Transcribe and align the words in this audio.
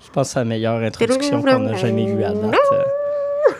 Je 0.00 0.10
pense 0.12 0.28
que 0.28 0.32
c'est 0.32 0.38
la 0.38 0.44
meilleure 0.44 0.82
introduction 0.82 1.42
qu'on 1.42 1.66
a 1.66 1.74
jamais 1.74 2.04
eue 2.04 2.24
à 2.24 2.32
date. 2.32 2.54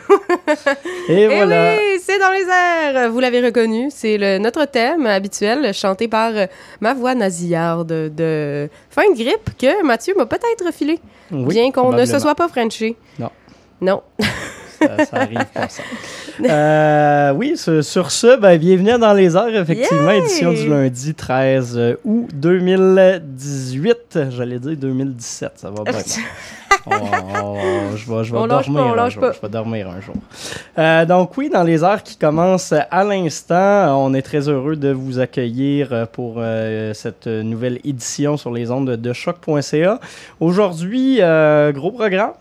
Et 1.08 1.22
Eh 1.22 1.26
voilà. 1.26 1.74
oui, 1.76 2.00
c'est 2.02 2.18
dans 2.18 2.30
les 2.30 2.46
airs. 2.48 3.10
Vous 3.10 3.20
l'avez 3.20 3.40
reconnu, 3.44 3.88
c'est 3.90 4.16
le, 4.18 4.38
notre 4.38 4.64
thème 4.64 5.06
habituel, 5.06 5.72
chanté 5.74 6.08
par 6.08 6.32
ma 6.80 6.94
voix 6.94 7.14
nasillarde 7.14 7.88
de 8.14 8.68
fin 8.90 9.10
de 9.10 9.14
grippe 9.16 9.50
que 9.58 9.84
Mathieu 9.84 10.14
m'a 10.16 10.26
peut-être 10.26 10.72
filé, 10.72 10.98
Oui, 11.30 11.44
bien 11.54 11.70
qu'on 11.72 11.92
ne 11.92 12.04
se 12.06 12.18
soit 12.18 12.34
pas 12.34 12.48
frenché. 12.48 12.96
Non. 13.18 13.30
Non. 13.80 14.02
Ça, 14.80 15.04
ça 15.04 15.16
arrive 15.16 15.44
pas 15.52 15.68
ça. 15.68 15.82
Euh, 16.42 17.34
oui, 17.34 17.54
sur, 17.58 17.84
sur 17.84 18.10
ce, 18.10 18.38
ben, 18.38 18.56
bienvenue 18.56 18.98
dans 18.98 19.12
les 19.12 19.36
airs, 19.36 19.54
effectivement, 19.54 20.10
Yay! 20.10 20.20
édition 20.20 20.52
du 20.54 20.70
lundi 20.70 21.14
13 21.14 21.96
août 22.02 22.28
2018. 22.32 24.18
J'allais 24.30 24.58
dire 24.58 24.74
2017, 24.74 25.52
ça 25.56 25.70
va 25.70 25.84
bien. 25.84 25.92
Je 26.86 28.10
vais, 28.10 28.24
je 28.24 28.32
vais 28.32 28.38
On 28.38 28.46
lâche 28.46 28.66
dormir 28.66 28.82
pas, 28.84 28.90
on 28.90 28.98
un 28.98 29.08
jour. 29.10 29.20
pas. 29.20 29.32
Je 29.32 29.40
vais 29.40 29.48
dormir 29.48 29.90
un 29.90 30.00
jour. 30.00 30.14
Euh, 30.78 31.04
donc 31.04 31.36
oui, 31.36 31.50
dans 31.50 31.62
les 31.62 31.84
heures 31.84 32.02
qui 32.02 32.16
commencent 32.16 32.72
à 32.72 33.04
l'instant, 33.04 34.02
on 34.02 34.14
est 34.14 34.22
très 34.22 34.48
heureux 34.48 34.76
de 34.76 34.90
vous 34.90 35.18
accueillir 35.18 35.88
euh, 35.92 36.06
pour 36.06 36.36
euh, 36.38 36.94
cette 36.94 37.26
nouvelle 37.26 37.80
édition 37.84 38.36
sur 38.36 38.50
les 38.52 38.70
ondes 38.70 38.90
de 38.90 39.12
choc.ca. 39.12 40.00
Aujourd'hui, 40.40 41.18
euh, 41.20 41.72
gros 41.72 41.92
programme. 41.92 42.32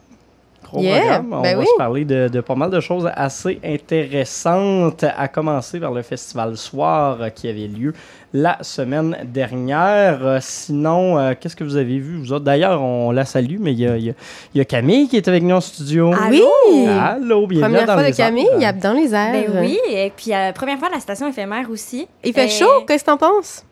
Yeah, 0.77 1.19
programme. 1.21 1.33
On 1.33 1.41
ben 1.41 1.55
va 1.55 1.59
oui. 1.61 1.67
se 1.71 1.77
parler 1.77 2.05
de, 2.05 2.27
de 2.27 2.41
pas 2.41 2.55
mal 2.55 2.69
de 2.69 2.79
choses 2.79 3.09
assez 3.15 3.59
intéressantes, 3.63 5.03
à 5.17 5.27
commencer 5.27 5.79
par 5.79 5.91
le 5.91 6.01
festival 6.01 6.57
Soir 6.57 7.17
euh, 7.21 7.29
qui 7.29 7.47
avait 7.47 7.67
lieu 7.67 7.93
la 8.33 8.57
semaine 8.61 9.17
dernière. 9.25 10.19
Euh, 10.25 10.37
sinon, 10.41 11.17
euh, 11.17 11.33
qu'est-ce 11.39 11.55
que 11.55 11.63
vous 11.63 11.75
avez 11.77 11.97
vu, 11.99 12.17
vous 12.19 12.31
autres? 12.33 12.45
D'ailleurs, 12.45 12.81
on 12.81 13.11
la 13.11 13.25
salue, 13.25 13.57
mais 13.59 13.71
il 13.73 13.79
y 13.79 13.87
a, 13.87 13.97
il 13.97 14.05
y 14.05 14.09
a- 14.11 14.13
il 14.53 14.57
y 14.57 14.61
a 14.61 14.65
Camille 14.65 15.07
qui 15.07 15.17
est 15.17 15.27
avec 15.27 15.43
nous 15.43 15.55
en 15.55 15.61
studio. 15.61 16.11
Oui! 16.29 16.87
Allô, 16.87 17.47
bienvenue 17.47 17.61
Première 17.75 17.85
dans 17.87 17.93
fois 17.99 18.09
de 18.09 18.15
Camille, 18.15 18.49
il 18.55 18.61
y 18.61 18.65
a 18.65 18.73
dans 18.73 18.93
les 18.93 19.13
airs. 19.13 19.31
Ben 19.31 19.45
oui, 19.61 19.79
et 19.89 20.11
puis 20.15 20.33
euh, 20.33 20.51
première 20.51 20.77
fois 20.77 20.89
à 20.89 20.91
la 20.91 20.99
station 20.99 21.27
éphémère 21.27 21.69
aussi. 21.71 22.07
Il 22.23 22.33
fait 22.33 22.47
chaud, 22.49 22.83
qu'est-ce 22.87 23.03
que 23.03 23.09
t'en 23.09 23.17
penses? 23.17 23.65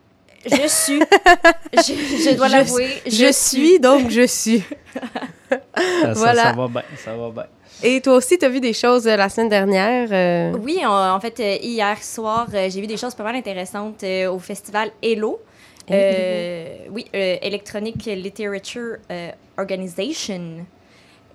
Je 0.46 0.68
suis. 0.68 1.00
je, 1.74 1.94
je 2.32 2.36
dois 2.36 2.48
l'avouer. 2.50 2.90
Je 3.06 3.32
suis, 3.32 3.80
donc 3.80 4.10
je 4.10 4.26
suis. 4.28 4.64
Ça, 5.50 6.14
Voilà. 6.14 6.44
ça 6.44 6.52
va 6.54 6.68
bien, 6.68 6.84
ça 7.04 7.16
va 7.16 7.30
bien. 7.30 7.46
Et 7.84 8.02
toi 8.02 8.14
aussi, 8.16 8.38
t'as 8.38 8.50
vu 8.50 8.60
des 8.60 8.74
choses 8.74 9.08
euh, 9.08 9.16
la 9.16 9.30
semaine 9.30 9.50
dernière. 9.50 10.08
euh, 10.12 10.58
Oui, 10.64 10.80
on- 10.84 10.88
en 10.90 11.20
fait, 11.20 11.40
euh, 11.40 11.58
hier 11.62 12.02
soir, 12.04 12.48
euh, 12.54 12.70
j'ai 12.70 12.82
vu 12.82 12.88
des 12.88 12.98
choses 12.98 13.14
pas 13.14 13.24
mal 13.24 13.36
intéressantes 13.36 14.04
euh, 14.04 14.32
au 14.32 14.40
festival 14.40 14.90
Hello. 15.02 15.40
Euh, 15.90 16.66
oui, 16.92 17.06
euh, 17.16 17.38
Electronic 17.42 18.06
Literature 18.06 18.98
euh, 19.12 19.30
Organization. 19.58 20.66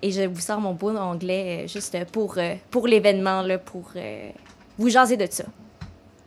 Et 0.01 0.11
je 0.11 0.23
vous 0.23 0.41
sors 0.41 0.59
mon 0.59 0.73
beau 0.73 0.95
anglais 0.95 1.61
euh, 1.63 1.67
juste 1.67 1.97
pour, 2.11 2.35
euh, 2.37 2.55
pour 2.69 2.87
l'événement, 2.87 3.41
là, 3.41 3.57
pour 3.57 3.89
euh, 3.95 4.29
vous 4.77 4.89
jaser 4.89 5.15
de 5.17 5.25
ça. 5.29 5.45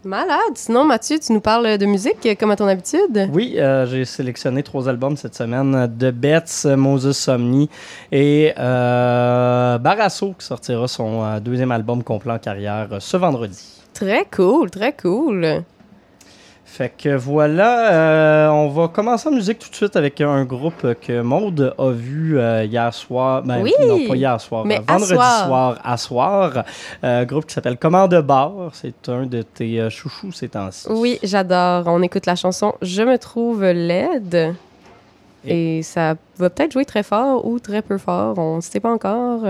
Malade. 0.06 0.54
Sinon, 0.54 0.84
Mathieu, 0.84 1.18
tu 1.18 1.32
nous 1.32 1.40
parles 1.40 1.78
de 1.78 1.86
musique 1.86 2.24
euh, 2.24 2.34
comme 2.38 2.50
à 2.50 2.56
ton 2.56 2.66
habitude. 2.66 3.28
Oui, 3.32 3.56
euh, 3.58 3.86
j'ai 3.86 4.04
sélectionné 4.04 4.62
trois 4.62 4.88
albums 4.88 5.16
cette 5.16 5.34
semaine 5.34 5.92
de 5.98 6.10
Betts, 6.10 6.64
Moses 6.76 7.12
Somni 7.16 7.68
et 8.12 8.52
euh, 8.56 9.78
Barasso 9.78 10.34
qui 10.38 10.46
sortira 10.46 10.86
son 10.88 11.24
euh, 11.24 11.40
deuxième 11.40 11.72
album 11.72 12.02
complet 12.02 12.32
en 12.32 12.38
carrière 12.38 12.88
euh, 12.92 13.00
ce 13.00 13.16
vendredi. 13.16 13.82
Très 13.92 14.26
cool, 14.26 14.70
très 14.70 14.92
cool. 14.92 15.62
Fait 16.76 16.92
que 16.94 17.16
voilà, 17.16 17.90
euh, 17.90 18.48
on 18.50 18.68
va 18.68 18.88
commencer 18.88 19.30
en 19.30 19.32
musique 19.32 19.58
tout 19.58 19.70
de 19.70 19.74
suite 19.74 19.96
avec 19.96 20.20
un 20.20 20.44
groupe 20.44 20.94
que 21.00 21.22
Maude 21.22 21.74
a 21.78 21.90
vu 21.90 22.38
euh, 22.38 22.64
hier 22.64 22.92
soir. 22.92 23.42
Ben, 23.44 23.62
Oui, 23.62 23.72
non, 23.80 24.06
pas 24.06 24.14
hier 24.14 24.38
soir, 24.38 24.66
mais 24.66 24.80
euh, 24.80 24.82
vendredi 24.86 25.14
soir. 25.14 25.46
soir 25.46 25.78
à 25.82 25.96
soir. 25.96 26.64
Euh, 27.02 27.24
groupe 27.24 27.46
qui 27.46 27.54
s'appelle 27.54 27.78
Commande 27.78 28.10
de 28.10 28.20
bar. 28.20 28.52
C'est 28.74 29.08
un 29.08 29.24
de 29.24 29.40
tes 29.40 29.88
chouchous 29.88 30.32
ces 30.32 30.50
temps-ci. 30.50 30.86
Oui, 30.90 31.18
j'adore. 31.22 31.84
On 31.86 32.02
écoute 32.02 32.26
la 32.26 32.36
chanson 32.36 32.74
Je 32.82 33.00
me 33.00 33.16
trouve 33.16 33.64
laide. 33.64 34.54
Et 35.46 35.82
ça 35.82 36.14
va 36.36 36.50
peut-être 36.50 36.72
jouer 36.72 36.84
très 36.84 37.02
fort 37.02 37.46
ou 37.46 37.58
très 37.58 37.80
peu 37.80 37.96
fort. 37.96 38.36
On 38.36 38.56
ne 38.56 38.60
sait 38.60 38.80
pas 38.80 38.92
encore. 38.92 39.40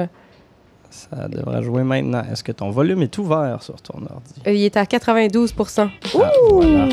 Euh, 1.13 1.17
Ça 1.21 1.29
devrait 1.29 1.63
jouer 1.63 1.83
maintenant. 1.83 2.23
Est-ce 2.31 2.43
que 2.45 2.53
ton 2.53 2.71
volume 2.71 3.03
est 3.03 3.19
ouvert 3.19 3.63
sur 3.63 3.81
ton 3.83 3.99
ordi? 4.01 4.35
Il 4.47 4.63
est 4.65 4.77
à 4.77 4.87
92 4.87 5.55
Ah, 5.59 5.89
Ouh! 6.15 6.61
voilà. 6.61 6.89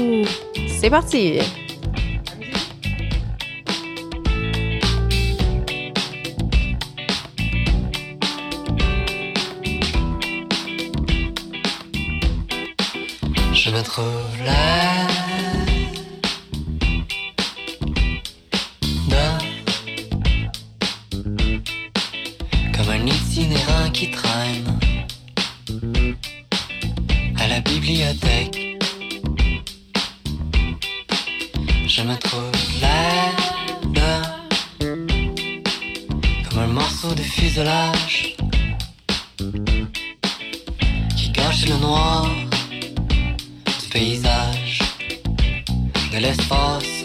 C'est 0.79 0.89
parti. 0.89 1.39
Je 13.53 13.69
me 13.69 13.81
trouve 13.83 14.45
là. 14.45 15.02
Bibliothèque. 27.83 28.79
Je 31.85 32.01
me 32.01 32.15
trouve 32.15 32.51
là. 32.81 33.31
Comme 36.49 36.59
un 36.59 36.67
morceau 36.67 37.13
de 37.13 37.21
fuselage 37.21 38.35
qui 41.17 41.31
gâche 41.31 41.65
le 41.67 41.77
noir 41.77 42.29
du 43.65 43.87
paysage, 43.91 44.79
de 46.13 46.17
l'espace. 46.19 47.03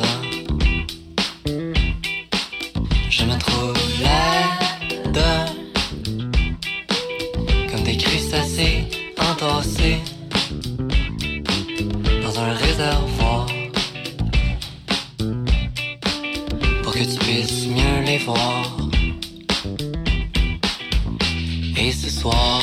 Je 3.10 3.24
me 3.24 3.36
trouve 3.38 3.74
là, 4.02 5.36
comme 7.68 7.82
des 7.82 7.96
crustacés 7.96 8.84
entassés 9.18 10.00
un 12.48 12.54
réservoir, 12.54 13.46
pour 16.82 16.92
que 16.92 17.04
tu 17.04 17.18
puisses 17.18 17.66
mieux 17.66 18.00
les 18.06 18.18
voir. 18.18 18.64
Et 21.76 21.92
ce 21.92 22.08
soir, 22.08 22.62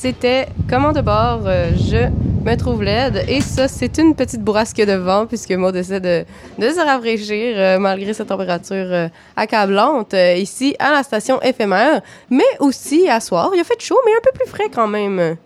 c'était 0.00 0.46
Comment 0.70 0.92
de 0.92 1.00
bord, 1.00 1.40
euh, 1.46 1.70
je 1.74 2.08
me 2.44 2.54
trouve 2.56 2.84
laide. 2.84 3.24
Et 3.26 3.40
ça, 3.40 3.66
c'est 3.66 3.98
une 3.98 4.14
petite 4.14 4.42
bourrasque 4.42 4.76
de 4.76 4.92
vent, 4.92 5.26
puisque 5.26 5.50
Maud 5.50 5.74
essaie 5.74 5.98
de, 5.98 6.24
de 6.56 6.70
se 6.70 6.78
rafraîchir 6.78 7.54
euh, 7.56 7.78
malgré 7.80 8.12
sa 8.12 8.24
température 8.24 8.76
euh, 8.76 9.08
accablante 9.34 10.14
euh, 10.14 10.34
ici 10.34 10.76
à 10.78 10.92
la 10.92 11.02
station 11.02 11.42
éphémère. 11.42 12.00
Mais 12.30 12.44
aussi 12.60 13.08
à 13.08 13.18
soir. 13.18 13.50
Il 13.54 13.60
a 13.60 13.64
fait 13.64 13.80
chaud, 13.80 13.98
mais 14.06 14.12
un 14.12 14.20
peu 14.22 14.30
plus 14.38 14.48
frais 14.48 14.70
quand 14.72 14.86
même. 14.86 15.36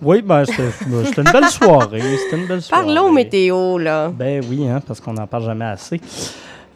Oui, 0.00 0.22
ben, 0.22 0.44
c'était 0.46 0.62
ben, 0.86 1.04
c'était 1.04 1.22
une 1.22 1.30
belle 1.30 1.48
soirée. 1.50 2.00
C'était 2.00 2.36
une 2.40 2.46
belle 2.46 2.62
soirée. 2.62 2.86
Parlons 2.86 3.12
météo, 3.12 3.76
là. 3.76 4.08
Ben 4.08 4.42
oui, 4.48 4.66
hein, 4.66 4.80
parce 4.86 4.98
qu'on 4.98 5.12
n'en 5.12 5.26
parle 5.26 5.44
jamais 5.44 5.66
assez. 5.66 6.00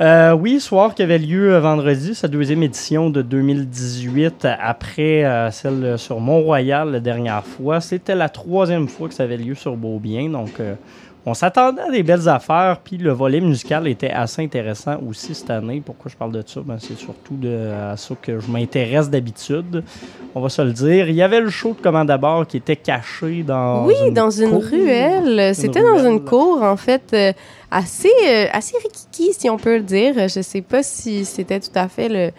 Euh, 0.02 0.32
oui, 0.32 0.60
soir 0.60 0.94
qui 0.94 1.02
avait 1.02 1.18
lieu 1.18 1.54
euh, 1.54 1.60
vendredi, 1.60 2.14
sa 2.14 2.28
deuxième 2.28 2.62
édition 2.62 3.08
de 3.08 3.22
2018, 3.22 4.44
euh, 4.44 4.52
après 4.60 5.24
euh, 5.24 5.50
celle 5.50 5.98
sur 5.98 6.20
Mont-Royal 6.20 6.90
la 6.90 7.00
dernière 7.00 7.42
fois. 7.44 7.80
C'était 7.80 8.14
la 8.14 8.28
troisième 8.28 8.88
fois 8.88 9.08
que 9.08 9.14
ça 9.14 9.22
avait 9.22 9.38
lieu 9.38 9.54
sur 9.54 9.74
Beaubien, 9.74 10.28
donc 10.28 10.60
euh, 10.60 10.74
on 11.24 11.32
s'attendait 11.32 11.80
à 11.80 11.90
des 11.90 12.02
belles 12.02 12.28
affaires, 12.28 12.78
puis 12.84 12.98
le 12.98 13.10
volet 13.10 13.40
musical 13.40 13.88
était 13.88 14.10
assez 14.10 14.42
intéressant 14.42 14.98
aussi 15.08 15.34
cette 15.34 15.48
année. 15.50 15.82
Pourquoi 15.84 16.10
je 16.10 16.16
parle 16.16 16.32
de 16.32 16.42
ça? 16.46 16.60
Ben, 16.64 16.76
c'est 16.78 16.96
surtout 16.98 17.34
de, 17.36 17.70
à 17.90 17.96
ça 17.96 18.14
que 18.20 18.38
je 18.38 18.50
m'intéresse 18.50 19.08
d'habitude, 19.08 19.82
on 20.34 20.40
va 20.42 20.50
se 20.50 20.60
le 20.60 20.72
dire. 20.72 21.08
Il 21.08 21.16
y 21.16 21.22
avait 21.22 21.40
le 21.40 21.48
show 21.48 21.70
de 21.72 21.82
Commande 21.82 22.10
à 22.10 22.18
bord 22.18 22.46
qui 22.46 22.58
était 22.58 22.76
caché 22.76 23.42
dans 23.42 23.86
Oui, 23.86 23.94
une 24.06 24.12
dans 24.12 24.30
une 24.30 24.50
cour. 24.50 24.62
ruelle. 24.62 25.54
C'était 25.54 25.82
dans 25.82 26.06
une 26.06 26.22
cour, 26.22 26.62
en 26.62 26.76
fait, 26.76 27.16
assez, 27.70 28.12
euh, 28.26 28.46
assez 28.52 28.76
rikiki, 28.78 29.32
si 29.32 29.50
on 29.50 29.56
peut 29.56 29.76
le 29.76 29.82
dire. 29.82 30.28
Je 30.28 30.40
sais 30.40 30.62
pas 30.62 30.82
si 30.82 31.24
c'était 31.24 31.60
tout 31.60 31.70
à 31.74 31.88
fait 31.88 32.08
le, 32.08 32.30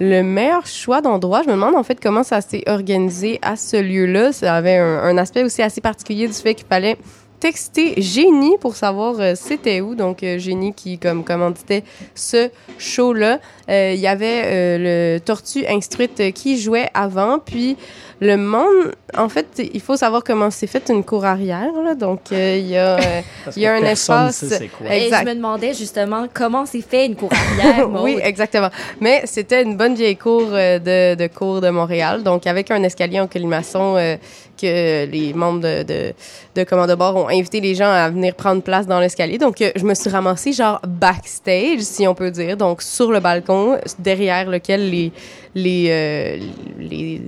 le 0.00 0.22
meilleur 0.22 0.66
choix 0.66 1.00
d'endroit. 1.00 1.42
Je 1.42 1.48
me 1.48 1.54
demande, 1.54 1.74
en 1.74 1.82
fait, 1.82 2.00
comment 2.00 2.22
ça 2.22 2.40
s'est 2.40 2.64
organisé 2.66 3.38
à 3.42 3.56
ce 3.56 3.76
lieu-là. 3.76 4.32
Ça 4.32 4.54
avait 4.54 4.76
un, 4.76 5.16
aspect 5.18 5.42
aussi 5.42 5.62
assez 5.62 5.80
particulier 5.80 6.26
du 6.26 6.34
fait 6.34 6.54
qu'il 6.54 6.66
fallait 6.66 6.96
texter 7.40 8.00
Génie 8.00 8.56
pour 8.60 8.74
savoir 8.76 9.20
euh, 9.20 9.34
c'était 9.36 9.80
où. 9.80 9.94
Donc, 9.94 10.22
euh, 10.22 10.38
Génie 10.38 10.72
qui, 10.72 10.98
comme 10.98 11.24
commanditait 11.24 11.84
ce 12.14 12.50
show-là. 12.78 13.40
Euh, 13.68 13.92
Il 13.94 14.00
y 14.00 14.06
avait 14.06 14.78
le 14.78 15.18
Tortue 15.18 15.64
Instruite 15.66 16.32
qui 16.32 16.58
jouait 16.58 16.88
avant. 16.94 17.38
Puis, 17.38 17.76
le 18.20 18.36
monde, 18.36 18.92
en 19.16 19.28
fait, 19.28 19.46
il 19.72 19.80
faut 19.80 19.96
savoir 19.96 20.24
comment 20.24 20.50
c'est 20.50 20.66
fait 20.66 20.88
une 20.90 21.04
cour 21.04 21.24
arrière. 21.24 21.70
Là. 21.84 21.94
Donc, 21.94 22.20
euh, 22.32 22.56
il 22.58 22.66
y 22.68 22.76
a... 22.76 22.96
euh, 22.98 23.20
y 23.56 23.64
a 23.66 23.74
un 23.74 23.82
espace- 23.84 24.44
quoi. 24.76 24.92
Et 24.94 25.08
je 25.08 25.24
me 25.24 25.34
demandais 25.34 25.72
justement 25.72 26.26
comment 26.34 26.66
c'est 26.66 26.80
fait 26.82 27.06
une 27.06 27.14
cour 27.16 27.30
arrière. 27.32 27.88
Oui, 28.02 28.18
exactement. 28.22 28.70
Mais 29.00 29.22
c'était 29.24 29.62
une 29.62 29.76
bonne 29.76 29.94
vieille 29.94 30.16
cour 30.16 30.48
euh, 30.52 30.78
de, 30.78 31.14
de 31.14 31.26
cour 31.28 31.60
de 31.60 31.70
Montréal, 31.70 32.22
donc 32.22 32.46
avec 32.46 32.70
un 32.70 32.82
escalier 32.82 33.20
en 33.20 33.26
colimaçon 33.28 33.94
euh, 33.96 34.16
que 34.60 35.06
les 35.06 35.32
membres 35.34 35.60
de, 35.60 35.82
de, 35.84 36.12
de 36.56 36.64
Commande 36.64 36.88
de 36.90 36.94
bord 36.96 37.14
ont 37.16 37.28
invité 37.28 37.60
les 37.60 37.76
gens 37.76 37.90
à 37.90 38.10
venir 38.10 38.34
prendre 38.34 38.62
place 38.62 38.86
dans 38.88 38.98
l'escalier. 38.98 39.38
Donc, 39.38 39.60
euh, 39.62 39.70
je 39.76 39.84
me 39.84 39.94
suis 39.94 40.10
ramassée 40.10 40.52
genre 40.52 40.80
backstage, 40.86 41.80
si 41.80 42.06
on 42.08 42.14
peut 42.16 42.32
dire, 42.32 42.56
donc 42.56 42.82
sur 42.82 43.12
le 43.12 43.20
balcon, 43.20 43.78
derrière 44.00 44.48
lequel 44.50 44.90
les, 44.90 45.12
les, 45.54 45.86
euh, 45.90 46.36
les 46.80 47.22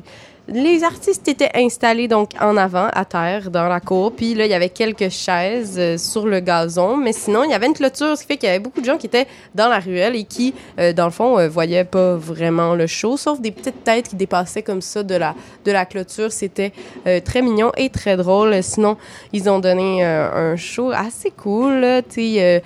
les 0.50 0.82
artistes 0.85 1.26
étaient 1.29 1.50
installés 1.55 2.08
donc 2.08 2.31
en 2.41 2.56
avant, 2.56 2.88
à 2.93 3.05
terre, 3.05 3.50
dans 3.50 3.69
la 3.69 3.81
cour. 3.81 4.12
Puis 4.12 4.35
là, 4.35 4.47
il 4.47 4.50
y 4.50 4.55
avait 4.55 4.69
quelques 4.69 5.11
chaises 5.11 5.76
euh, 5.79 5.97
sur 5.97 6.26
le 6.26 6.41
gazon. 6.41 6.97
Mais 6.97 7.12
sinon, 7.12 7.44
il 7.44 7.50
y 7.50 7.55
avait 7.55 7.67
une 7.67 7.75
clôture, 7.75 8.17
ce 8.17 8.23
qui 8.23 8.26
fait 8.26 8.37
qu'il 8.37 8.49
y 8.49 8.50
avait 8.50 8.58
beaucoup 8.58 8.81
de 8.81 8.87
gens 8.87 8.97
qui 8.97 9.06
étaient 9.06 9.26
dans 9.55 9.69
la 9.69 9.79
ruelle 9.79 10.17
et 10.17 10.25
qui, 10.25 10.55
euh, 10.79 10.93
dans 10.93 11.05
le 11.05 11.11
fond, 11.11 11.38
euh, 11.38 11.49
voyaient 11.49 11.85
pas 11.85 12.17
vraiment 12.17 12.75
le 12.75 12.87
show, 12.87 13.17
sauf 13.17 13.41
des 13.41 13.50
petites 13.50 13.85
têtes 13.85 14.08
qui 14.08 14.17
dépassaient 14.17 14.62
comme 14.62 14.82
ça 14.82 15.02
de 15.02 15.14
la, 15.14 15.35
de 15.64 15.73
la 15.73 15.85
clôture. 15.85 16.32
C'était 16.32 16.73
euh, 17.06 17.20
très 17.20 17.43
mignon 17.43 17.73
et 17.76 17.88
très 17.91 18.17
drôle. 18.17 18.62
Sinon, 18.62 18.97
ils 19.33 19.49
ont 19.49 19.61
donné 19.61 20.04
un 20.04 20.57
show 20.57 20.90
assez 20.90 21.30
cool. 21.30 22.02
il 22.16 22.64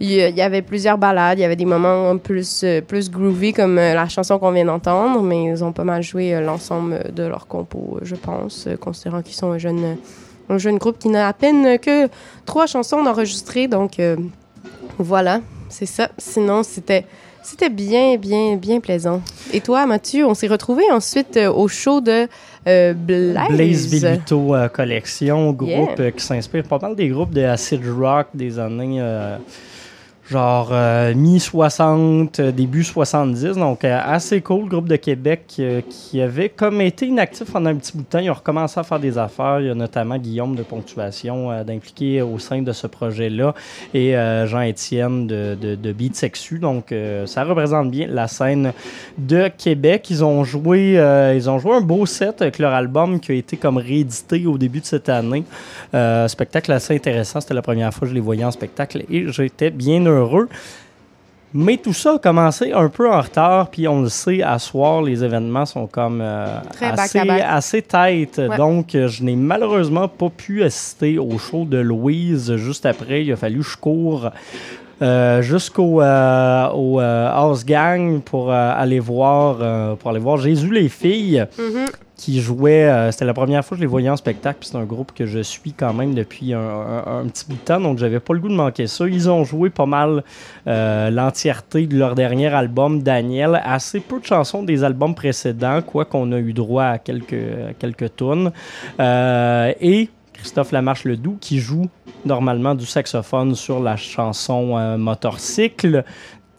y, 0.00 0.40
avait 0.40 0.62
plusieurs 0.62 0.98
balades, 0.98 1.38
il 1.38 1.42
y 1.42 1.44
avait 1.44 1.56
des 1.56 1.64
moments 1.64 2.16
plus, 2.18 2.64
plus 2.86 3.10
groovy 3.10 3.52
comme 3.52 3.76
la 3.76 4.08
chanson 4.08 4.38
qu'on 4.38 4.52
vient 4.52 4.64
d'entendre, 4.64 5.22
mais 5.22 5.44
ils 5.44 5.64
ont 5.64 5.72
pas 5.72 5.84
mal 5.84 6.02
joué 6.02 6.38
l'ensemble 6.40 7.12
de 7.12 7.23
leur 7.28 7.46
compos, 7.46 7.96
euh, 7.96 8.04
je 8.04 8.14
pense, 8.14 8.68
considérant 8.80 9.22
qu'ils 9.22 9.34
sont 9.34 9.50
un 9.52 9.58
jeune, 9.58 9.96
un 10.48 10.58
jeune 10.58 10.78
groupe 10.78 10.98
qui 10.98 11.08
n'a 11.08 11.28
à 11.28 11.32
peine 11.32 11.78
que 11.78 12.08
trois 12.44 12.66
chansons 12.66 13.04
enregistrées. 13.06 13.68
Donc 13.68 13.98
euh, 13.98 14.16
voilà, 14.98 15.40
c'est 15.68 15.86
ça. 15.86 16.10
Sinon, 16.18 16.62
c'était 16.62 17.04
c'était 17.44 17.68
bien, 17.68 18.16
bien, 18.16 18.56
bien 18.56 18.80
plaisant. 18.80 19.20
Et 19.52 19.60
toi, 19.60 19.84
Mathieu, 19.84 20.26
on 20.26 20.32
s'est 20.32 20.46
retrouvés 20.46 20.90
ensuite 20.90 21.36
euh, 21.36 21.52
au 21.52 21.68
show 21.68 22.00
de 22.00 22.26
euh, 22.66 22.94
Blaze. 22.94 23.48
Blaze 23.50 23.86
Velito 23.88 24.54
euh, 24.54 24.68
Collection, 24.68 25.52
groupe 25.52 25.98
Yeah. 25.98 26.10
qui 26.10 26.24
s'inspire 26.24 26.64
pas 26.64 26.78
mal 26.78 26.96
des 26.96 27.08
groupes 27.08 27.34
de 27.34 27.42
acid 27.42 27.82
rock 27.86 28.28
des 28.32 28.58
années 28.58 28.98
genre 30.30 30.70
euh, 30.72 31.14
mi-60, 31.14 32.40
euh, 32.40 32.52
début 32.52 32.82
70. 32.82 33.56
Donc 33.56 33.84
euh, 33.84 34.00
assez 34.02 34.40
cool, 34.40 34.68
groupe 34.68 34.88
de 34.88 34.96
Québec 34.96 35.60
qui 35.88 36.20
avait 36.20 36.48
comme 36.48 36.80
été 36.80 37.06
inactif 37.06 37.52
pendant 37.52 37.70
un 37.70 37.74
petit 37.76 37.92
bout 37.96 38.02
de 38.02 38.08
temps. 38.08 38.18
Ils 38.18 38.30
ont 38.30 38.34
recommencé 38.34 38.80
à 38.80 38.82
faire 38.82 39.00
des 39.00 39.18
affaires. 39.18 39.60
Il 39.60 39.66
y 39.66 39.70
a 39.70 39.74
notamment 39.74 40.16
Guillaume 40.16 40.56
de 40.56 40.62
Ponctuation 40.62 41.62
d'impliquer 41.64 42.22
au 42.22 42.38
sein 42.38 42.62
de 42.62 42.72
ce 42.72 42.86
projet-là 42.86 43.54
et 43.92 44.14
Jean-Étienne 44.46 45.26
de, 45.26 45.56
de, 45.60 45.74
de 45.74 45.94
Sexu. 46.12 46.58
Donc 46.58 46.94
ça 47.26 47.44
représente 47.44 47.90
bien 47.90 48.06
la 48.08 48.28
scène 48.28 48.72
de 49.18 49.48
Québec. 49.48 50.06
Ils 50.10 50.24
ont 50.24 50.44
joué, 50.44 50.94
ils 51.34 51.50
ont 51.50 51.58
joué 51.58 51.74
un 51.74 51.80
beau 51.80 52.06
set 52.06 52.42
avec 52.42 52.58
leur 52.58 52.72
album 52.72 53.20
qui 53.20 53.32
a 53.32 53.34
été 53.34 53.56
comme 53.56 53.76
réédité 53.76 54.46
au 54.46 54.58
début 54.58 54.80
de 54.80 54.86
cette 54.86 55.08
année. 55.08 55.44
Spectacle 56.28 56.72
assez 56.72 56.94
intéressant. 56.94 57.40
C'était 57.40 57.54
la 57.54 57.62
première 57.62 57.92
fois 57.92 58.02
que 58.02 58.10
je 58.10 58.14
les 58.14 58.20
voyais 58.20 58.44
en 58.44 58.50
spectacle 58.50 59.04
et 59.10 59.30
j'étais 59.30 59.70
bien 59.70 60.04
heureux. 60.06 60.13
Mais 61.56 61.76
tout 61.76 61.92
ça 61.92 62.14
a 62.14 62.18
commencé 62.18 62.72
un 62.72 62.88
peu 62.88 63.08
en 63.08 63.20
retard, 63.20 63.70
puis 63.70 63.86
on 63.86 64.02
le 64.02 64.08
sait, 64.08 64.42
à 64.42 64.58
soir, 64.58 65.02
les 65.02 65.22
événements 65.22 65.66
sont 65.66 65.86
comme 65.86 66.20
euh, 66.20 66.58
assez, 66.80 67.20
assez 67.20 67.80
tight. 67.80 68.38
Ouais. 68.38 68.56
Donc, 68.56 68.96
euh, 68.96 69.06
je 69.06 69.22
n'ai 69.22 69.36
malheureusement 69.36 70.08
pas 70.08 70.30
pu 70.30 70.64
assister 70.64 71.16
au 71.16 71.38
show 71.38 71.64
de 71.64 71.78
Louise 71.78 72.56
juste 72.56 72.86
après. 72.86 73.24
Il 73.24 73.32
a 73.32 73.36
fallu 73.36 73.60
que 73.60 73.68
je 73.68 73.76
cours 73.76 74.30
euh, 75.02 75.42
jusqu'au 75.42 76.00
euh, 76.00 76.68
au, 76.70 77.00
euh, 77.00 77.28
House 77.28 77.64
Gang 77.64 78.20
pour 78.20 78.52
aller 78.52 79.00
voir 79.00 79.96
pour 79.96 80.10
aller 80.10 80.20
voir 80.20 80.38
Jésus 80.38 80.72
les 80.72 80.88
filles. 80.88 81.46
Mhm. 81.58 81.86
Qui 82.16 82.40
jouait. 82.40 82.84
euh, 82.84 83.10
C'était 83.10 83.24
la 83.24 83.34
première 83.34 83.64
fois 83.64 83.76
que 83.76 83.80
je 83.80 83.84
les 83.84 83.90
voyais 83.90 84.10
en 84.10 84.16
spectacle. 84.16 84.58
puis 84.60 84.68
C'est 84.70 84.76
un 84.76 84.84
groupe 84.84 85.12
que 85.12 85.26
je 85.26 85.40
suis 85.40 85.72
quand 85.72 85.92
même 85.92 86.14
depuis 86.14 86.52
un, 86.52 87.24
petit 87.28 87.44
bout 87.46 87.54
de 87.54 87.60
temps, 87.60 87.80
donc 87.80 87.98
j'avais 87.98 88.20
pas 88.20 88.34
le 88.34 88.40
goût 88.40 88.48
de 88.48 88.54
manquer 88.54 88.86
ça. 88.86 89.06
Ils 89.06 89.28
ont 89.28 89.44
joué 89.44 89.70
pas 89.70 89.86
mal 89.86 90.22
euh, 90.66 91.10
l'entièreté 91.10 91.86
de 91.86 91.96
leur 91.96 92.14
dernier 92.14 92.48
album, 92.48 93.02
Daniel. 93.02 93.60
Assez 93.64 94.00
peu 94.00 94.20
de 94.20 94.24
chansons 94.24 94.62
des 94.62 94.84
albums 94.84 95.14
précédents, 95.14 95.82
quoi 95.82 96.04
qu'on 96.04 96.30
a 96.32 96.38
eu 96.38 96.52
droit 96.52 96.84
à 96.84 96.98
quelques, 96.98 97.34
quelques 97.78 98.16
tunes. 98.16 98.52
Euh, 99.00 99.72
et 99.80 100.08
Christophe 100.32 100.72
Lamarche-Ledoux 100.72 101.38
qui 101.40 101.58
joue 101.58 101.88
normalement 102.24 102.74
du 102.74 102.86
saxophone 102.86 103.54
sur 103.54 103.80
la 103.80 103.96
chanson 103.96 104.98
Motorcycle 104.98 106.04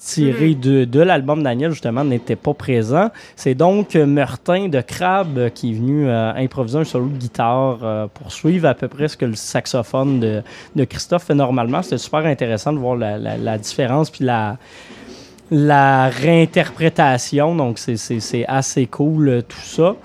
tiré 0.06 0.54
de, 0.54 0.86
de 0.86 1.00
l'album 1.02 1.42
Daniel, 1.42 1.72
justement, 1.72 2.04
n'était 2.04 2.36
pas 2.36 2.54
présent. 2.54 3.10
C'est 3.36 3.56
donc 3.56 3.96
Meurtin 3.96 4.68
de 4.68 4.80
Crabe 4.82 5.50
qui 5.56 5.72
est 5.72 5.74
venu 5.74 6.08
euh, 6.08 6.32
improviser 6.36 6.78
un 6.78 6.84
solo 6.84 7.08
de 7.08 7.18
guitare 7.18 7.80
euh, 7.82 8.08
pour 8.14 8.32
suivre 8.32 8.68
à 8.68 8.76
peu 8.76 8.88
près 8.88 9.08
ce 9.08 9.18
que 9.18 9.26
le 9.26 9.34
saxophone 9.36 10.20
de, 10.20 10.44
de 10.76 10.84
Christophe 10.86 11.24
fait 11.24 11.34
normalement. 11.34 11.82
C'était 11.82 11.98
super 11.98 12.26
intéressant 12.26 12.72
de 12.72 12.78
voir 12.78 12.96
la, 12.96 13.18
la- 13.18 13.38
la 13.38 13.58
différence 13.58 14.12
puis 14.12 14.24
la, 14.26 14.58
la 15.52 16.10
réinterprétation. 16.10 17.56
Donc, 17.56 17.78
c'est- 17.80 18.46
assez 18.48 18.86
cool 18.88 19.30
euh, 19.30 19.42
tout 19.42 19.58
ça. 19.60 19.96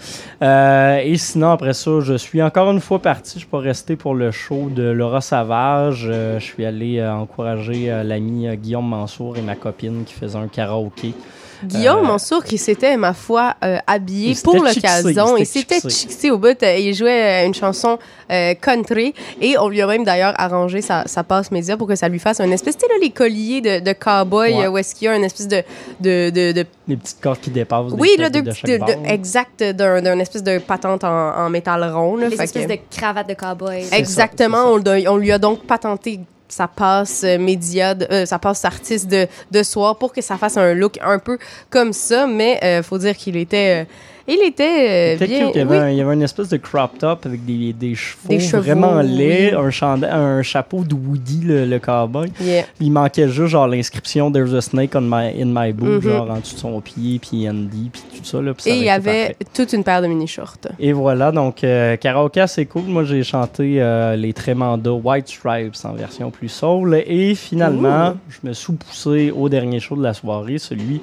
Euh, 0.42 0.98
et 1.02 1.16
sinon, 1.16 1.50
après 1.50 1.72
ça, 1.72 2.00
je 2.00 2.14
suis 2.14 2.42
encore 2.42 2.70
une 2.70 2.80
fois 2.80 3.00
parti. 3.00 3.32
Je 3.34 3.38
suis 3.40 3.48
pas 3.48 3.58
resté 3.58 3.96
pour 3.96 4.14
le 4.14 4.30
show 4.30 4.70
de 4.74 4.82
Laura 4.84 5.20
Savage. 5.20 6.06
Euh, 6.08 6.38
je 6.38 6.44
suis 6.44 6.64
allé 6.64 7.04
encourager 7.04 7.86
l'ami 8.04 8.46
Guillaume 8.56 8.88
Mansour 8.88 9.36
et 9.36 9.42
ma 9.42 9.54
copine 9.54 10.04
qui 10.04 10.14
faisaient 10.14 10.38
un 10.38 10.48
karaoké. 10.48 11.14
Guillaume 11.64 12.04
Euh, 12.04 12.08
Mansour 12.08 12.44
qui 12.44 12.58
s'était, 12.58 12.96
ma 12.96 13.12
foi, 13.12 13.54
euh, 13.64 13.78
habillé 13.86 14.34
pour 14.42 14.54
l'occasion. 14.54 15.36
il 15.36 15.42
Il 15.42 15.46
s'était 15.46 15.80
chixé. 15.88 16.30
au 16.30 16.38
bout. 16.38 16.62
euh, 16.62 16.76
Il 16.78 16.94
jouait 16.94 17.42
euh, 17.42 17.46
une 17.46 17.54
chanson 17.54 17.98
euh, 18.30 18.54
country 18.54 19.12
et 19.40 19.58
on 19.58 19.68
lui 19.68 19.80
a 19.82 19.86
même 19.86 20.04
d'ailleurs 20.04 20.34
arrangé 20.38 20.80
sa, 20.82 21.06
sa 21.06 21.22
passe 21.24 21.50
média 21.50 21.76
pour 21.76 21.86
que 21.88 21.94
ça 21.96 22.08
lui 22.08 22.18
fasse 22.18 22.40
un 22.40 22.50
espèce, 22.50 22.76
tu 22.76 22.82
sais, 22.86 22.88
là, 22.88 22.94
les 23.00 23.10
colliers 23.10 23.60
de, 23.60 23.80
de 23.80 23.92
cowboy 23.92 24.54
Ouais. 24.54 24.66
où 24.68 24.78
est-ce 24.78 24.94
qu'il 24.94 25.06
y 25.06 25.08
a 25.08 25.16
une 25.16 25.24
espèce 25.24 25.48
de. 25.48 25.62
de, 26.00 26.30
de, 26.30 26.52
de- 26.52 26.66
Les 26.88 26.96
petites 26.96 27.20
cordes 27.20 27.40
qui 27.40 27.50
dépassent. 27.50 27.92
oui, 27.98 28.10
là, 28.18 28.30
têtes 28.30 28.44
de, 28.44 28.50
de 28.50 28.50
de- 28.50 28.54
chaque 28.56 28.70
de- 28.70 28.78
bord. 28.78 28.90
exact, 29.06 29.62
d'un 29.62 30.00
d'un 30.02 30.18
espèce 30.18 30.42
de 30.42 30.58
patente 30.58 31.04
en, 31.04 31.08
en 31.36 31.50
métal 31.50 31.84
rond. 31.92 32.16
Là, 32.16 32.28
Les 32.28 32.40
espèces 32.40 32.66
que- 32.66 32.72
de 32.72 32.78
cravates 32.90 33.28
de 33.28 33.34
cowboy. 33.34 33.84
Exactement. 33.92 34.64
on 34.72 35.16
lui 35.16 35.32
a 35.32 35.38
donc 35.38 35.66
patenté 35.66 36.20
sa 36.52 36.68
passe 36.68 37.22
euh, 37.24 37.38
média, 37.38 37.94
euh, 38.10 38.26
sa 38.26 38.38
passe 38.38 38.64
artiste 38.64 39.08
de, 39.08 39.26
de 39.50 39.62
soir 39.62 39.96
pour 39.98 40.12
que 40.12 40.20
ça 40.20 40.36
fasse 40.36 40.56
un 40.56 40.74
look 40.74 40.98
un 41.02 41.18
peu 41.18 41.38
comme 41.70 41.92
ça. 41.92 42.26
Mais 42.26 42.60
euh, 42.62 42.82
faut 42.82 42.98
dire 42.98 43.16
qu'il 43.16 43.36
était, 43.36 43.82
euh, 43.82 43.84
il 44.28 44.40
était 44.46 45.16
euh, 45.20 45.26
bien. 45.26 45.50
Il 45.54 45.56
y, 45.56 45.60
avait 45.60 45.70
oui. 45.70 45.76
un, 45.84 45.90
il 45.90 45.96
y 45.96 46.00
avait 46.00 46.14
une 46.14 46.22
espèce 46.22 46.48
de 46.48 46.56
crop 46.56 46.98
top 46.98 47.26
avec 47.26 47.44
des, 47.44 47.72
des 47.72 47.94
chevaux, 47.94 48.28
Des 48.28 48.40
chevaux, 48.40 48.62
vraiment 48.62 49.00
laids, 49.00 49.54
oui. 49.56 49.72
un, 49.82 50.02
un 50.02 50.42
chapeau 50.42 50.84
de 50.84 50.94
Woody, 50.94 51.40
le, 51.44 51.64
le 51.66 51.78
cowboy. 51.78 52.30
Yeah. 52.40 52.64
Il 52.80 52.92
manquait 52.92 53.28
juste 53.28 53.48
genre 53.48 53.66
l'inscription 53.68 54.30
There's 54.30 54.54
a 54.54 54.60
snake 54.60 54.94
on 54.94 55.02
my, 55.02 55.40
in 55.42 55.46
my 55.46 55.72
boot, 55.72 55.88
Mhm. 55.90 56.00
genre 56.02 56.30
en 56.30 56.38
dessous 56.40 56.54
de 56.54 56.60
son 56.60 56.80
pied, 56.80 57.18
puis 57.18 57.48
Andy, 57.48 57.90
puis 57.92 58.02
tout 58.18 58.24
ça. 58.24 58.40
Là, 58.40 58.54
puis 58.54 58.62
ça 58.64 58.70
Et 58.70 58.74
il 58.78 58.84
y 58.84 58.90
avait 58.90 59.28
parfait. 59.28 59.36
toute 59.54 59.72
une 59.72 59.84
paire 59.84 60.02
de 60.02 60.06
mini-shorts. 60.06 60.56
Et 60.78 60.92
voilà, 60.92 61.32
donc 61.32 61.64
euh, 61.64 61.96
karaoke, 61.96 62.40
c'est 62.46 62.66
cool. 62.66 62.82
Moi, 62.86 63.04
j'ai 63.04 63.22
chanté 63.22 63.76
euh, 63.80 64.16
les 64.16 64.32
Trémanda 64.32 64.92
White 64.92 65.28
Stripes 65.28 65.74
en 65.84 65.92
version 65.92 66.30
plus 66.30 66.48
soul. 66.48 67.02
Et 67.06 67.34
finalement, 67.34 68.14
je 68.28 68.48
me 68.48 68.52
suis 68.52 68.72
poussé 68.74 69.30
au 69.36 69.48
dernier 69.48 69.80
show 69.80 69.96
de 69.96 70.02
la 70.02 70.14
soirée, 70.14 70.58
celui 70.58 71.00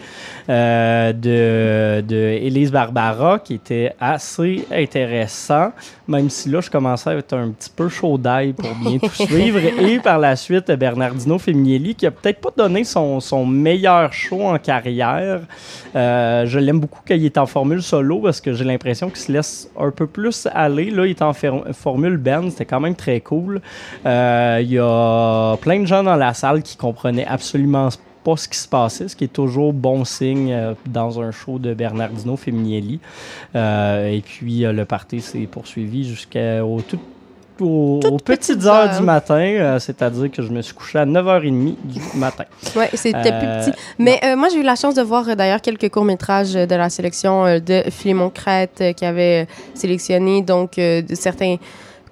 euh, 0.50 1.12
de, 1.13 2.01
de 2.01 2.15
Élise 2.15 2.71
Barbara, 2.71 3.06
qui 3.43 3.55
était 3.55 3.93
assez 3.99 4.65
intéressant, 4.71 5.71
même 6.07 6.29
si 6.29 6.49
là, 6.49 6.61
je 6.61 6.69
commençais 6.69 7.09
à 7.09 7.15
être 7.15 7.33
un 7.33 7.49
petit 7.49 7.69
peu 7.69 7.89
chaud 7.89 8.17
d'ail 8.17 8.53
pour 8.53 8.73
bien 8.75 8.97
tout 8.97 9.09
suivre. 9.13 9.59
Et 9.59 9.99
par 9.99 10.19
la 10.19 10.35
suite, 10.35 10.71
Bernardino 10.71 11.37
Feminielli, 11.37 11.95
qui 11.95 12.05
a 12.05 12.11
peut-être 12.11 12.39
pas 12.39 12.49
donné 12.55 12.83
son, 12.83 13.19
son 13.19 13.45
meilleur 13.45 14.13
show 14.13 14.41
en 14.41 14.57
carrière. 14.57 15.41
Euh, 15.95 16.45
je 16.45 16.59
l'aime 16.59 16.79
beaucoup 16.79 17.01
quand 17.07 17.15
il 17.15 17.25
est 17.25 17.37
en 17.37 17.45
formule 17.45 17.81
solo 17.81 18.19
parce 18.19 18.41
que 18.41 18.53
j'ai 18.53 18.65
l'impression 18.65 19.09
qu'il 19.09 19.19
se 19.19 19.31
laisse 19.31 19.69
un 19.79 19.91
peu 19.91 20.07
plus 20.07 20.47
aller. 20.53 20.89
Là, 20.89 21.05
il 21.05 21.11
est 21.11 21.21
en 21.21 21.33
formule 21.33 22.17
band, 22.17 22.49
c'était 22.49 22.65
quand 22.65 22.79
même 22.79 22.95
très 22.95 23.21
cool. 23.21 23.61
Euh, 24.05 24.59
Il 24.61 24.71
y 24.71 24.79
a 24.79 25.57
plein 25.57 25.79
de 25.79 25.85
gens 25.85 26.03
dans 26.03 26.15
la 26.15 26.33
salle 26.33 26.61
qui 26.61 26.77
comprenaient 26.77 27.25
absolument 27.25 27.89
pas 28.27 28.36
ce 28.36 28.50
qui 28.50 28.57
se 28.57 28.67
passait, 28.67 29.07
ce 29.07 29.15
qui 29.15 29.24
est 29.24 29.31
toujours 29.31 29.72
bon 29.72 30.03
signe 30.03 30.51
euh, 30.51 30.74
dans 30.86 31.22
un 31.22 31.31
show 31.31 31.60
de 31.60 31.74
Bernardino 31.74 32.36
Feminielli. 32.36 33.00
Euh, 33.55 34.10
et 34.10 34.19
puis, 34.19 34.65
euh, 34.65 34.74
le 34.74 34.84
party 34.84 35.22
s'est 35.22 35.48
poursuivi 35.50 36.05
jusqu'au 36.05 36.81
tout 36.86 37.00
aux, 37.62 38.00
petites 38.24 38.25
petites 38.25 38.65
heures 38.65 38.89
heures. 38.89 38.98
du 38.98 39.03
matin, 39.03 39.39
euh, 39.39 39.79
c'est-à-dire 39.79 40.29
que 40.29 40.41
je 40.41 40.51
me 40.51 40.62
suis 40.62 40.74
couché 40.74 41.00
à 41.00 41.05
9h30 41.05 41.75
du 41.86 42.00
matin. 42.15 42.43
Ouais, 42.75 42.89
c'était 42.93 43.31
Euh, 43.31 43.62
plus 43.62 43.72
petit. 43.72 43.79
Mais 43.98 44.19
euh, 44.24 44.36
moi, 44.36 44.50
j'ai 44.50 44.60
eu 44.60 44.63
la 44.63 44.75
chance 44.75 44.93
de 44.96 45.01
voir 45.01 45.36
d'ailleurs 45.36 45.62
quelques 45.62 45.89
courts-métrages 45.89 46.53
de 46.53 46.75
la 46.75 46.89
sélection 46.89 47.46
de 47.60 47.84
Philémon 47.89 48.29
Crête 48.29 48.84
qui 48.96 49.05
avait 49.05 49.48
sélectionné 49.74 50.41
donc 50.41 50.79
certains 51.13 51.57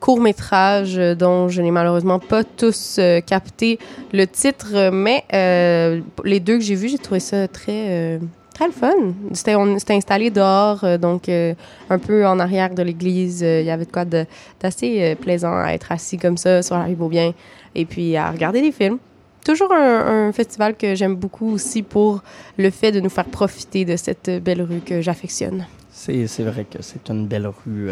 courts-métrages 0.06 1.00
euh, 1.00 1.16
dont 1.16 1.50
je 1.50 1.64
n'ai 1.64 1.72
malheureusement 1.72 2.20
pas 2.20 2.44
tous 2.44 2.98
euh, 3.00 3.22
capté 3.22 3.80
le 4.14 4.28
titre, 4.28 4.92
mais 4.92 5.24
euh, 5.34 6.02
les 6.24 6.40
deux 6.40 6.60
que 6.60 6.64
j'ai 6.64 6.76
vus, 6.76 6.90
j'ai 6.90 7.00
trouvé 7.00 7.20
ça 7.20 7.48
très 7.48 8.20
très 8.54 8.68
le 8.68 8.72
fun. 8.72 8.94
C'était 9.34 9.94
installé 9.94 10.30
dehors, 10.30 10.86
donc 11.00 11.28
un 11.28 12.00
peu 12.00 12.26
en 12.26 12.40
arrière 12.40 12.74
de 12.74 12.84
l'église. 12.84 13.42
Il 13.42 13.66
y 13.66 13.70
avait 13.70 13.84
de 13.86 13.92
quoi 13.92 14.06
de- 14.06 14.26
d'assez 14.62 15.18
plaisant 15.20 15.58
à 15.58 15.74
être 15.74 15.92
assis 15.92 16.18
comme 16.18 16.38
ça 16.38 16.62
sur 16.62 16.78
la 16.78 16.86
rue 16.86 16.96
Beaubien 16.96 17.34
et 17.74 17.84
puis 17.86 18.16
à 18.16 18.32
regarder 18.32 18.62
des 18.62 18.72
films. 18.72 19.00
Toujours 19.44 19.74
un, 19.74 20.32
festival 20.32 20.76
que 20.76 20.96
j'aime 20.96 21.16
beaucoup 21.16 21.52
aussi 21.52 21.82
pour 21.82 22.22
le 22.58 22.70
fait 22.70 22.94
de 22.94 23.02
nous 23.02 23.10
faire 23.10 23.26
profiter 23.26 23.84
de 23.84 23.98
cette 23.98 24.30
belle 24.42 24.62
rue 24.62 24.80
que 24.80 25.02
j'affectionne. 25.02 25.66
C'est 25.92 26.28
c'est 26.28 26.44
vrai 26.44 26.64
que 26.64 26.82
c'est 26.82 27.10
une 27.10 27.28
belle 27.28 27.48
rue, 27.48 27.90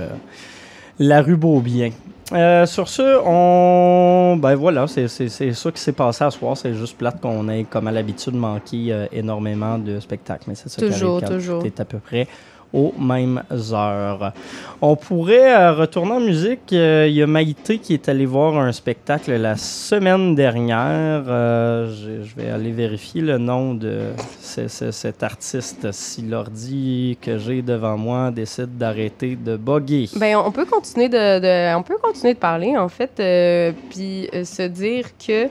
la 0.99 1.21
rue 1.21 1.35
Beaubien. 1.37 1.91
Euh, 2.31 2.65
sur 2.65 2.87
ce, 2.87 3.19
on. 3.25 4.37
Ben 4.37 4.55
voilà, 4.55 4.87
c'est 4.87 5.07
c'est- 5.07 5.29
c'est 5.29 5.53
ça 5.53 5.71
qui 5.71 5.79
s'est 5.81 5.91
passé 5.91 6.23
à 6.23 6.31
ce 6.31 6.39
soir. 6.39 6.55
C'est 6.57 6.73
juste 6.73 6.97
plate 6.97 7.19
qu'on 7.21 7.47
ait, 7.49 7.65
comme 7.69 7.87
à 7.87 7.91
l'habitude, 7.91 8.33
manqué 8.33 8.87
euh, 8.91 9.05
énormément 9.11 9.77
de 9.77 9.99
spectacles. 9.99 10.45
Mais 10.47 10.55
c'est 10.55 10.69
ça 10.69 10.81
qui 10.81 10.91
Toujours, 10.91 11.17
arrive 11.17 11.27
quand 11.27 11.33
toujours. 11.35 11.63
t'es 11.63 11.81
à 11.81 11.85
peu 11.85 11.99
près 11.99 12.27
aux 12.73 12.93
mêmes 12.99 13.41
heures. 13.71 14.33
On 14.81 14.95
pourrait 14.95 15.53
euh, 15.55 15.73
retourner 15.73 16.11
en 16.13 16.19
musique. 16.19 16.73
Euh, 16.73 17.05
Il 17.07 17.13
y 17.15 17.21
a 17.21 17.27
Maïté 17.27 17.77
qui 17.77 17.93
est 17.93 18.09
allé 18.09 18.25
voir 18.25 18.57
un 18.57 18.71
spectacle 18.71 19.31
la 19.35 19.55
semaine 19.55 20.35
dernière. 20.35 21.23
Euh, 21.27 21.87
je, 21.93 22.35
vais 22.35 22.49
aller 22.49 22.71
vérifier 22.71 23.21
le 23.21 23.37
nom 23.37 23.75
de 23.75 23.99
ce- 24.41 24.67
ce- 24.67 24.91
cet 24.91 25.21
artiste 25.23 25.91
si 25.91 26.23
l'ordi 26.23 27.17
que 27.21 27.37
j'ai 27.37 27.61
devant 27.61 27.97
moi 27.97 28.31
décide 28.31 28.77
d'arrêter 28.77 29.35
de 29.35 29.55
bugger. 29.55 30.09
Ben, 30.17 30.35
on 30.37 30.51
peut 30.51 30.65
continuer 30.65 31.09
de, 31.09 31.75
on 31.77 31.83
peut 31.83 31.97
continuer 32.01 32.33
de 32.33 32.39
parler 32.39 32.75
en 32.75 32.89
fait, 32.89 33.11
euh, 33.19 33.71
puis 33.91 34.27
se 34.43 34.63
dire 34.63 35.05
que 35.25 35.47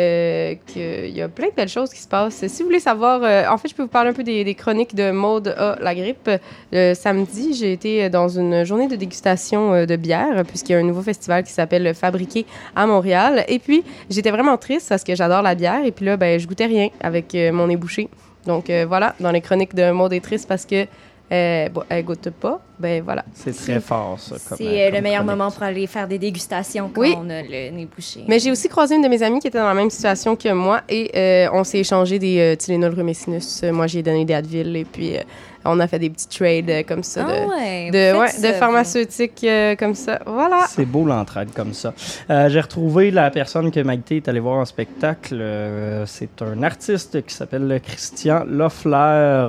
euh, 0.00 0.54
qu'il 0.66 1.16
y 1.16 1.22
a 1.22 1.28
plein 1.28 1.48
de 1.48 1.54
belles 1.54 1.68
choses 1.68 1.90
qui 1.90 2.00
se 2.00 2.08
passent. 2.08 2.46
Si 2.46 2.62
vous 2.62 2.68
voulez 2.68 2.80
savoir, 2.80 3.20
euh, 3.22 3.44
en 3.48 3.58
fait, 3.58 3.68
je 3.68 3.74
peux 3.74 3.82
vous 3.82 3.88
parler 3.88 4.10
un 4.10 4.12
peu 4.12 4.22
des, 4.22 4.54
chroniques 4.54 4.94
de 4.94 5.10
Maude 5.10 5.54
A. 5.56 5.76
La 5.80 5.94
grippe. 5.94 6.30
Le 6.72 6.94
samedi, 6.94 7.54
j'ai 7.54 7.72
été 7.72 8.08
dans 8.08 8.28
une 8.28 8.64
journée 8.64 8.88
de 8.88 8.96
dégustation 8.96 9.74
euh, 9.74 9.86
de 9.86 9.96
bière, 9.96 10.44
puisqu'il 10.46 10.72
y 10.72 10.74
a 10.74 10.78
un 10.78 10.84
nouveau 10.84 11.02
festival 11.02 11.44
qui 11.44 11.52
s'appelle 11.52 11.94
Fabriqué 11.94 12.46
à 12.74 12.86
Montréal. 12.86 13.44
Et 13.48 13.58
puis, 13.58 13.84
j'étais 14.08 14.30
vraiment 14.30 14.56
triste 14.56 14.88
parce 14.88 15.04
que 15.04 15.14
j'adore 15.14 15.42
la 15.42 15.54
bière. 15.54 15.84
Et 15.84 15.92
puis 15.92 16.06
là, 16.06 16.16
ben, 16.16 16.38
je 16.38 16.46
goûtais 16.46 16.66
rien 16.66 16.88
avec 17.00 17.34
euh, 17.34 17.52
mon 17.52 17.66
nez 17.66 17.76
bouché. 17.76 18.08
Donc 18.46 18.70
euh, 18.70 18.86
voilà, 18.88 19.14
dans 19.20 19.30
les 19.30 19.40
chroniques 19.40 19.74
de 19.74 19.90
Maude 19.90 20.12
est 20.12 20.20
triste 20.20 20.48
parce 20.48 20.64
que 20.64 20.86
euh, 21.32 21.68
bon, 21.68 21.82
elle 21.88 22.04
goûte 22.04 22.28
pas. 22.30 22.60
Ben 22.78 23.02
voilà. 23.02 23.24
C'est 23.34 23.52
très 23.54 23.78
fort, 23.80 24.18
ça. 24.18 24.36
C'est 24.56 24.64
euh, 24.64 24.86
comme 24.86 24.94
le 24.96 25.00
meilleur 25.02 25.22
chronique. 25.22 25.38
moment 25.38 25.50
pour 25.50 25.62
aller 25.62 25.86
faire 25.86 26.08
des 26.08 26.18
dégustations 26.18 26.90
quand 26.92 27.00
Oui. 27.02 27.14
on 27.16 27.28
a 27.30 27.42
le 27.42 27.70
nez 27.70 27.86
bouché. 27.94 28.20
Mais 28.26 28.38
j'ai 28.38 28.50
aussi 28.50 28.68
croisé 28.68 28.94
une 28.96 29.02
de 29.02 29.08
mes 29.08 29.22
amies 29.22 29.38
qui 29.38 29.48
était 29.48 29.58
dans 29.58 29.66
la 29.68 29.74
même 29.74 29.90
situation 29.90 30.34
que 30.34 30.50
moi 30.52 30.80
et 30.88 31.10
euh, 31.14 31.48
on 31.52 31.62
s'est 31.62 31.78
échangé 31.80 32.18
des 32.18 32.38
euh, 32.40 32.56
Tylenol 32.56 32.94
Rumecinus. 32.94 33.60
Euh, 33.62 33.72
moi, 33.72 33.86
j'ai 33.86 34.02
donné 34.02 34.24
des 34.24 34.34
Advil 34.34 34.74
et 34.76 34.84
puis 34.84 35.16
euh, 35.16 35.20
on 35.64 35.78
a 35.80 35.86
fait 35.86 35.98
des 35.98 36.08
petits 36.10 36.28
trades 36.28 36.70
euh, 36.70 36.82
comme 36.86 37.02
ça 37.02 37.26
Ah 37.28 37.32
de, 37.32 37.48
ouais, 37.48 37.90
de, 37.90 38.18
ouais, 38.18 38.52
pharmaceutiques 38.54 39.44
euh, 39.44 39.76
comme 39.76 39.94
ça. 39.94 40.18
Voilà. 40.26 40.64
C'est 40.68 40.86
beau 40.86 41.04
l'entraide 41.04 41.50
comme 41.54 41.74
ça. 41.74 41.92
Euh, 42.30 42.48
J'ai 42.48 42.60
retrouvé 42.60 43.10
la 43.10 43.30
personne 43.30 43.70
que 43.70 43.80
Maïté 43.80 44.16
est 44.16 44.28
allée 44.28 44.40
voir 44.40 44.56
en 44.58 44.64
spectacle. 44.64 45.36
Euh, 45.38 46.04
c'est 46.06 46.40
un 46.42 46.62
artiste 46.62 47.24
qui 47.26 47.34
s'appelle 47.34 47.80
Christian 47.84 48.44
Loeffler 48.46 48.96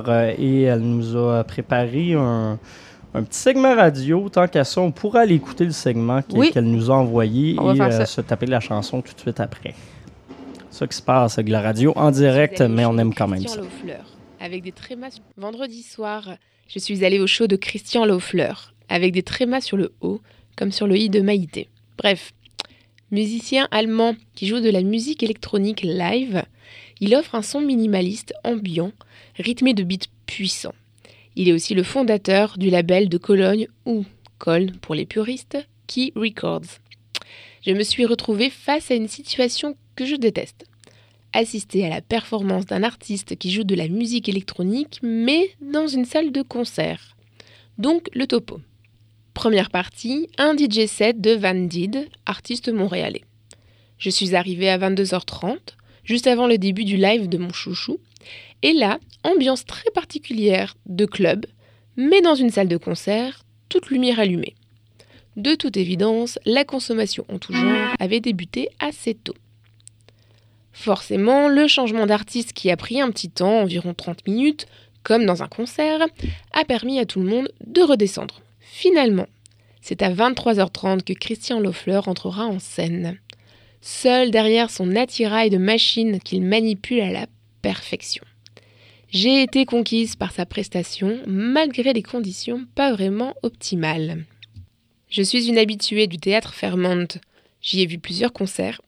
euh, 0.06 0.34
et 0.38 0.62
elle 0.62 0.80
nous 0.80 1.16
a 1.16 1.44
préparé 1.44 2.14
un, 2.14 2.58
un 3.14 3.22
petit 3.22 3.38
segment 3.38 3.74
radio. 3.74 4.28
Tant 4.28 4.46
qu'à 4.48 4.64
ça, 4.64 4.80
on 4.80 4.90
pourra 4.90 5.20
aller 5.20 5.36
écouter 5.36 5.64
le 5.64 5.70
segment 5.72 6.20
qu'elle 6.22 6.38
Oui. 6.38 6.52
nous 6.56 6.90
a 6.90 6.94
envoyé 6.94 7.56
On 7.58 7.74
et 7.74 7.80
euh, 7.80 8.04
se 8.04 8.20
taper 8.20 8.46
la 8.46 8.60
chanson 8.60 9.00
tout 9.00 9.14
de 9.14 9.20
suite 9.20 9.40
après. 9.40 9.74
C'est 10.70 10.78
ça 10.80 10.86
qui 10.86 10.96
se 10.96 11.02
passe 11.02 11.38
avec 11.38 11.50
la 11.50 11.60
radio 11.60 11.92
en 11.96 12.10
direct, 12.10 12.60
mais 12.62 12.84
on 12.86 12.96
aime 12.98 13.14
quand 13.14 13.28
même 13.28 13.40
Christian 13.40 13.62
ça. 13.62 13.92
Avec 14.42 14.62
des 14.62 14.72
trémas. 14.72 15.20
Vendredi 15.36 15.82
soir, 15.82 16.36
je 16.66 16.78
suis 16.80 17.04
allée 17.04 17.20
au 17.20 17.28
show 17.28 17.46
de 17.46 17.54
Christian 17.54 18.04
Laufleur, 18.04 18.74
avec 18.88 19.12
des 19.12 19.22
trémas 19.22 19.60
sur 19.60 19.76
le 19.76 19.92
haut, 20.00 20.20
comme 20.56 20.72
sur 20.72 20.88
le 20.88 20.96
i 20.96 21.08
de 21.08 21.20
Maïté. 21.20 21.68
Bref, 21.96 22.32
musicien 23.12 23.68
allemand 23.70 24.16
qui 24.34 24.48
joue 24.48 24.58
de 24.58 24.68
la 24.68 24.82
musique 24.82 25.22
électronique 25.22 25.82
live, 25.82 26.42
il 27.00 27.14
offre 27.14 27.36
un 27.36 27.42
son 27.42 27.60
minimaliste 27.60 28.34
ambiant, 28.42 28.92
rythmé 29.36 29.74
de 29.74 29.84
beats 29.84 30.08
puissants. 30.26 30.74
Il 31.36 31.48
est 31.48 31.52
aussi 31.52 31.74
le 31.74 31.84
fondateur 31.84 32.58
du 32.58 32.68
label 32.68 33.08
de 33.08 33.18
Cologne 33.18 33.68
ou 33.86 34.04
Köln 34.40 34.72
pour 34.72 34.96
les 34.96 35.06
puristes, 35.06 35.58
Key 35.86 36.12
Records. 36.16 36.80
Je 37.64 37.72
me 37.72 37.84
suis 37.84 38.06
retrouvée 38.06 38.50
face 38.50 38.90
à 38.90 38.94
une 38.94 39.08
situation 39.08 39.76
que 39.94 40.04
je 40.04 40.16
déteste. 40.16 40.64
Assister 41.32 41.86
à 41.86 41.88
la 41.88 42.00
performance 42.02 42.66
d'un 42.66 42.82
artiste 42.82 43.36
qui 43.36 43.50
joue 43.50 43.64
de 43.64 43.74
la 43.74 43.88
musique 43.88 44.28
électronique, 44.28 44.98
mais 45.02 45.50
dans 45.60 45.86
une 45.86 46.04
salle 46.04 46.30
de 46.30 46.42
concert. 46.42 47.16
Donc 47.78 48.08
le 48.12 48.26
topo. 48.26 48.60
Première 49.32 49.70
partie, 49.70 50.28
un 50.36 50.54
DJ 50.54 50.86
set 50.86 51.20
de 51.20 51.32
Van 51.32 51.54
Did, 51.54 52.08
artiste 52.26 52.68
montréalais. 52.68 53.22
Je 53.96 54.10
suis 54.10 54.34
arrivée 54.34 54.68
à 54.68 54.76
22h30, 54.78 55.56
juste 56.04 56.26
avant 56.26 56.46
le 56.46 56.58
début 56.58 56.84
du 56.84 56.96
live 56.96 57.28
de 57.28 57.38
mon 57.38 57.52
chouchou, 57.52 57.98
et 58.62 58.74
là, 58.74 58.98
ambiance 59.24 59.64
très 59.64 59.90
particulière 59.94 60.74
de 60.86 61.06
club, 61.06 61.46
mais 61.96 62.20
dans 62.20 62.34
une 62.34 62.50
salle 62.50 62.68
de 62.68 62.76
concert, 62.76 63.44
toute 63.68 63.88
lumière 63.88 64.20
allumée. 64.20 64.54
De 65.36 65.54
toute 65.54 65.78
évidence, 65.78 66.38
la 66.44 66.64
consommation 66.64 67.24
en 67.30 67.38
tout 67.38 67.54
genre 67.54 67.94
avait 67.98 68.20
débuté 68.20 68.68
assez 68.80 69.14
tôt. 69.14 69.34
Forcément, 70.72 71.48
le 71.48 71.66
changement 71.68 72.06
d'artiste 72.06 72.52
qui 72.52 72.70
a 72.70 72.76
pris 72.76 73.00
un 73.00 73.10
petit 73.10 73.30
temps, 73.30 73.60
environ 73.60 73.94
30 73.94 74.26
minutes, 74.26 74.66
comme 75.02 75.26
dans 75.26 75.42
un 75.42 75.48
concert, 75.48 76.06
a 76.52 76.64
permis 76.64 76.98
à 76.98 77.06
tout 77.06 77.20
le 77.20 77.28
monde 77.28 77.52
de 77.66 77.82
redescendre. 77.82 78.40
Finalement, 78.60 79.26
c'est 79.80 80.02
à 80.02 80.10
23h30 80.10 81.02
que 81.02 81.12
Christian 81.12 81.60
Loeffler 81.60 82.00
entrera 82.06 82.46
en 82.46 82.58
scène. 82.58 83.18
Seul 83.80 84.30
derrière 84.30 84.70
son 84.70 84.94
attirail 84.94 85.50
de 85.50 85.58
machine 85.58 86.20
qu'il 86.20 86.42
manipule 86.42 87.00
à 87.00 87.10
la 87.10 87.26
perfection. 87.62 88.24
J'ai 89.10 89.42
été 89.42 89.66
conquise 89.66 90.16
par 90.16 90.32
sa 90.32 90.46
prestation, 90.46 91.20
malgré 91.26 91.92
les 91.92 92.02
conditions 92.02 92.64
pas 92.74 92.92
vraiment 92.92 93.34
optimales. 93.42 94.24
Je 95.10 95.22
suis 95.22 95.48
une 95.48 95.58
habituée 95.58 96.06
du 96.06 96.16
théâtre 96.16 96.54
Fairmont. 96.54 97.08
J'y 97.60 97.82
ai 97.82 97.86
vu 97.86 97.98
plusieurs 97.98 98.32
concerts, 98.32 98.80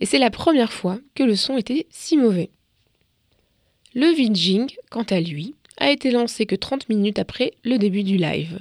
et 0.00 0.06
c'est 0.06 0.18
la 0.18 0.30
première 0.30 0.72
fois 0.72 0.98
que 1.14 1.22
le 1.22 1.36
son 1.36 1.56
était 1.56 1.86
si 1.90 2.16
mauvais. 2.16 2.50
Le 3.94 4.06
Vijing, 4.06 4.70
quant 4.90 5.06
à 5.10 5.20
lui, 5.20 5.54
a 5.78 5.90
été 5.90 6.10
lancé 6.10 6.46
que 6.46 6.54
30 6.54 6.88
minutes 6.88 7.18
après 7.18 7.52
le 7.64 7.78
début 7.78 8.02
du 8.02 8.16
live. 8.16 8.60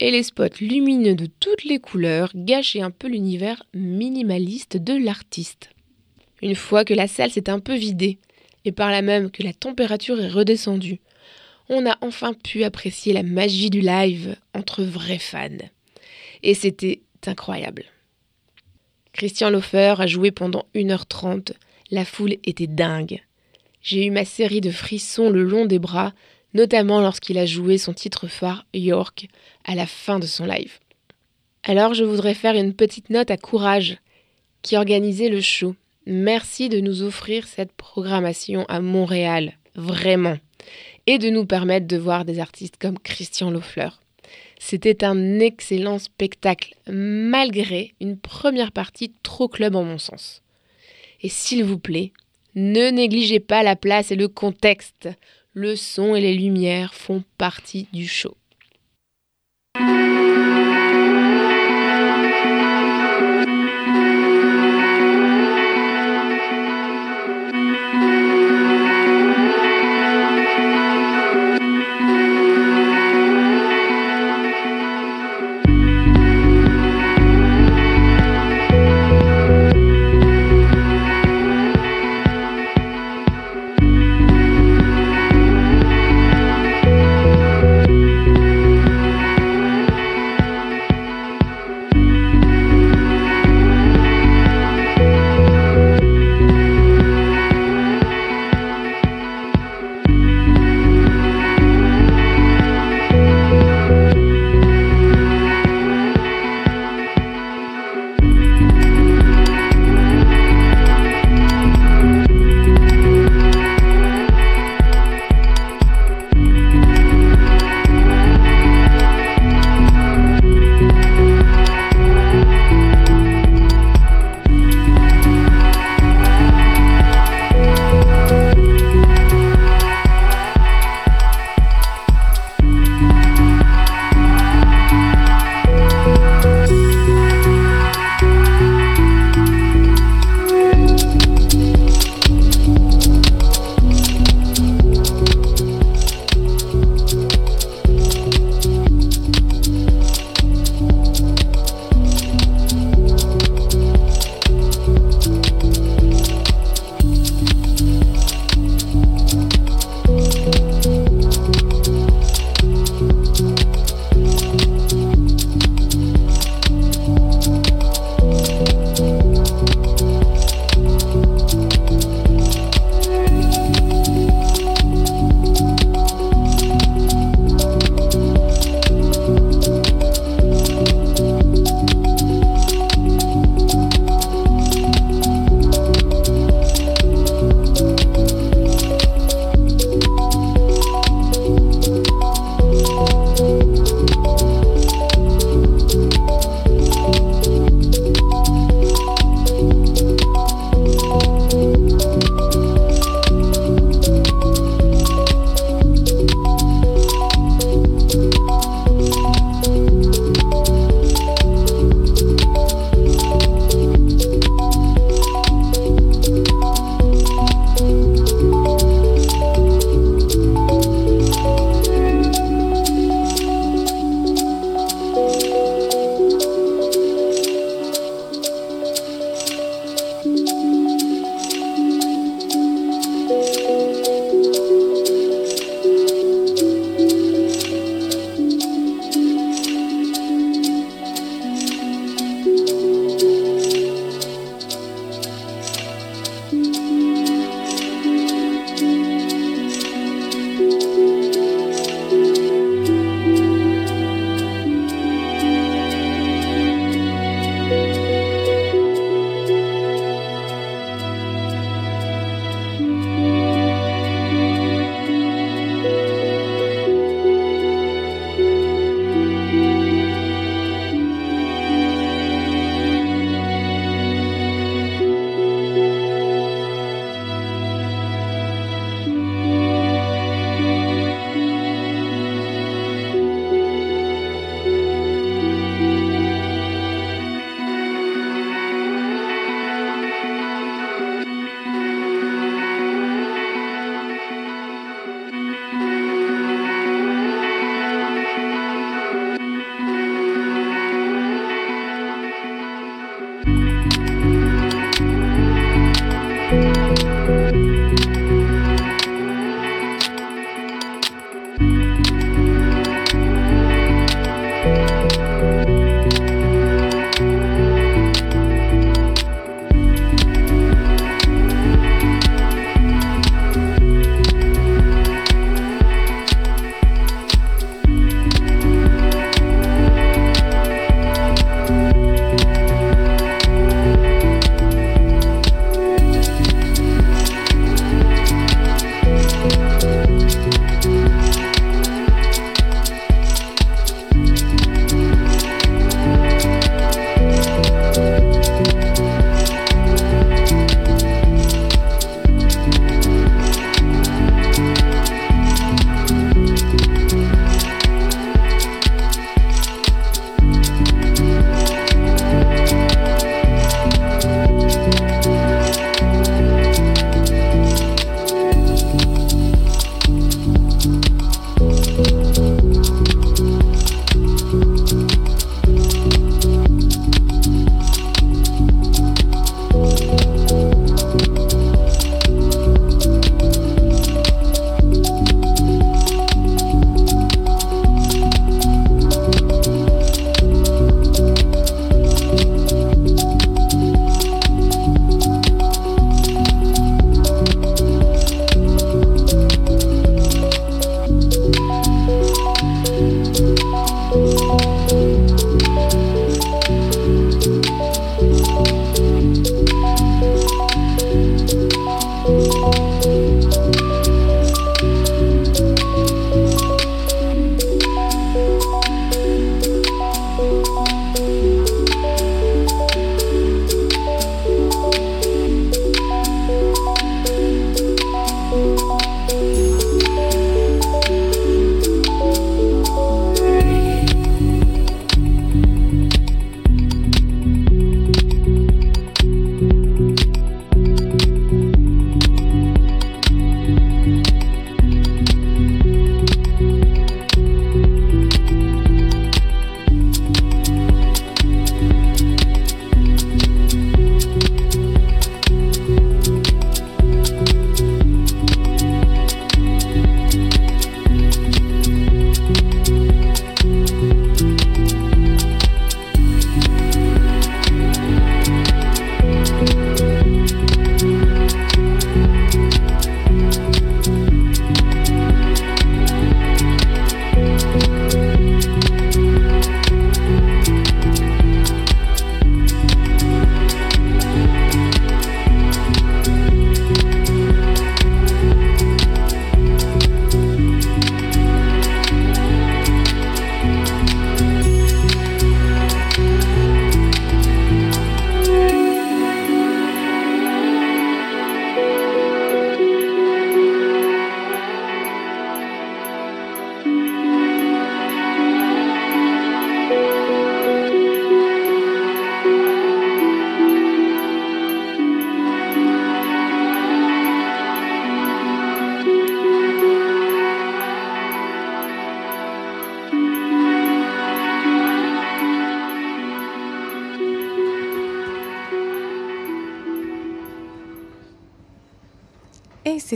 Et 0.00 0.10
les 0.10 0.24
spots 0.24 0.60
lumineux 0.60 1.14
de 1.14 1.26
toutes 1.26 1.64
les 1.64 1.78
couleurs 1.78 2.32
gâchaient 2.34 2.80
un 2.80 2.90
peu 2.90 3.06
l'univers 3.06 3.62
minimaliste 3.74 4.76
de 4.76 4.94
l'artiste. 4.94 5.70
Une 6.42 6.56
fois 6.56 6.84
que 6.84 6.94
la 6.94 7.06
salle 7.06 7.30
s'est 7.30 7.48
un 7.48 7.60
peu 7.60 7.74
vidée, 7.74 8.18
et 8.64 8.72
par 8.72 8.90
là 8.90 9.02
même 9.02 9.30
que 9.30 9.42
la 9.42 9.52
température 9.52 10.20
est 10.20 10.28
redescendue, 10.28 11.00
on 11.68 11.86
a 11.86 11.96
enfin 12.00 12.34
pu 12.34 12.64
apprécier 12.64 13.12
la 13.12 13.22
magie 13.22 13.70
du 13.70 13.80
live 13.80 14.36
entre 14.52 14.82
vrais 14.82 15.18
fans. 15.18 15.48
Et 16.42 16.54
c'était 16.54 17.02
incroyable. 17.26 17.84
Christian 19.14 19.48
Lofer 19.48 19.94
a 20.00 20.08
joué 20.08 20.32
pendant 20.32 20.66
1h30. 20.74 21.52
La 21.92 22.04
foule 22.04 22.36
était 22.44 22.66
dingue. 22.66 23.22
J'ai 23.80 24.06
eu 24.06 24.10
ma 24.10 24.24
série 24.24 24.60
de 24.60 24.72
frissons 24.72 25.30
le 25.30 25.44
long 25.44 25.66
des 25.66 25.78
bras, 25.78 26.12
notamment 26.52 27.00
lorsqu'il 27.00 27.38
a 27.38 27.46
joué 27.46 27.78
son 27.78 27.92
titre 27.94 28.26
phare 28.26 28.66
York 28.74 29.28
à 29.64 29.76
la 29.76 29.86
fin 29.86 30.18
de 30.18 30.26
son 30.26 30.46
live. 30.46 30.80
Alors 31.62 31.94
je 31.94 32.02
voudrais 32.02 32.34
faire 32.34 32.56
une 32.56 32.74
petite 32.74 33.08
note 33.08 33.30
à 33.30 33.36
Courage, 33.36 33.98
qui 34.62 34.76
organisait 34.76 35.28
le 35.28 35.40
show. 35.40 35.76
Merci 36.06 36.68
de 36.68 36.80
nous 36.80 37.02
offrir 37.02 37.46
cette 37.46 37.72
programmation 37.72 38.64
à 38.68 38.80
Montréal, 38.80 39.52
vraiment, 39.76 40.38
et 41.06 41.18
de 41.18 41.30
nous 41.30 41.46
permettre 41.46 41.86
de 41.86 41.96
voir 41.96 42.24
des 42.24 42.40
artistes 42.40 42.78
comme 42.80 42.98
Christian 42.98 43.52
Loeffler. 43.52 43.90
C'était 44.66 45.04
un 45.04 45.40
excellent 45.40 45.98
spectacle, 45.98 46.74
malgré 46.86 47.92
une 48.00 48.16
première 48.16 48.72
partie 48.72 49.12
trop 49.22 49.46
club 49.46 49.76
en 49.76 49.84
mon 49.84 49.98
sens. 49.98 50.40
Et 51.20 51.28
s'il 51.28 51.64
vous 51.64 51.78
plaît, 51.78 52.12
ne 52.54 52.88
négligez 52.88 53.40
pas 53.40 53.62
la 53.62 53.76
place 53.76 54.10
et 54.10 54.16
le 54.16 54.26
contexte. 54.26 55.10
Le 55.52 55.76
son 55.76 56.14
et 56.14 56.22
les 56.22 56.32
lumières 56.32 56.94
font 56.94 57.22
partie 57.36 57.88
du 57.92 58.08
show. 58.08 58.38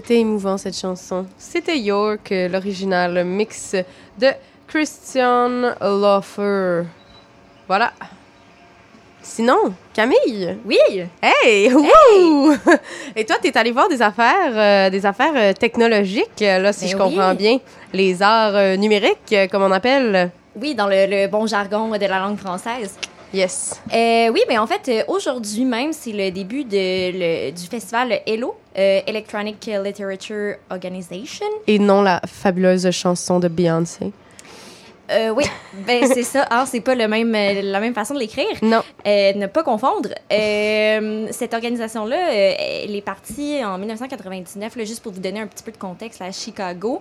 C'était 0.09 0.21
émouvant 0.21 0.57
cette 0.57 0.75
chanson. 0.75 1.27
C'était 1.37 1.79
York, 1.79 2.33
l'original 2.51 3.25
mix 3.27 3.77
de 4.19 4.29
Christian 4.67 5.75
Loffer. 5.83 6.85
Voilà. 7.67 7.93
Sinon, 9.21 9.75
Camille? 9.93 10.57
Oui! 10.65 10.79
Hey! 11.21 11.71
wouh! 11.75 12.55
Et 13.15 13.27
toi, 13.27 13.37
t'es 13.43 13.55
allé 13.59 13.71
voir 13.71 13.91
des 13.91 14.01
affaires, 14.01 14.53
euh, 14.55 14.89
des 14.89 15.05
affaires 15.05 15.35
euh, 15.37 15.53
technologiques, 15.53 16.41
euh, 16.41 16.59
là, 16.59 16.73
si 16.73 16.87
Ben 16.87 16.91
je 16.93 16.97
comprends 16.97 17.35
bien. 17.35 17.59
Les 17.93 18.23
arts 18.23 18.79
numériques, 18.79 19.35
comme 19.51 19.63
on 19.65 19.73
appelle. 19.73 20.31
Oui, 20.59 20.75
dans 20.75 20.87
le, 20.87 21.05
le 21.07 21.27
bon 21.29 21.47
jargon 21.47 21.91
de 21.91 22.07
la 22.07 22.19
langue 22.19 22.39
française. 22.39 22.97
Yes. 23.35 23.79
Euh, 23.93 24.31
oui, 24.33 24.41
mais 24.49 24.57
en 24.57 24.67
fait, 24.67 25.05
aujourd'hui 25.07 25.67
même, 25.67 25.93
c'est 25.93 26.13
le 26.13 26.31
début 26.31 26.65
de, 26.65 26.71
le- 27.13 27.51
du 27.51 27.67
festival 27.67 28.23
ELO, 28.27 28.55
euh, 28.79 29.01
Electronic 29.07 29.71
Literature 29.85 30.57
Organization. 30.71 31.47
Et 31.67 31.79
non 31.79 32.03
la 32.03 32.21
fabuleuse 32.27 32.91
chanson 32.91 33.41
de 33.41 33.49
Beyoncé. 33.49 34.13
Euh, 35.11 35.31
oui, 35.31 35.45
ben 35.87 36.07
c'est 36.07 36.23
ça. 36.23 36.47
Hein, 36.51 36.67
c'est 36.67 36.81
pas 36.81 36.95
le 36.95 37.09
même, 37.09 37.35
euh, 37.35 37.63
la 37.63 37.81
même 37.81 37.95
façon 37.95 38.15
de 38.15 38.19
l'écrire. 38.19 38.47
Non. 38.63 38.83
Euh, 39.07 39.33
ne 39.35 39.47
pas 39.47 39.63
confondre. 39.63 40.11
Euh, 40.31 41.29
cette 41.31 41.55
organisation-là, 41.55 42.33
elle 42.33 42.95
est 42.95 43.03
partie 43.03 43.65
en 43.65 43.79
1999, 43.79 44.77
là, 44.77 44.85
juste 44.85 45.03
pour 45.03 45.13
vous 45.13 45.21
donner 45.21 45.41
un 45.41 45.47
petit 45.47 45.65
peu 45.65 45.73
de 45.73 45.79
contexte, 45.79 46.21
à 46.21 46.31
Chicago. 46.31 47.01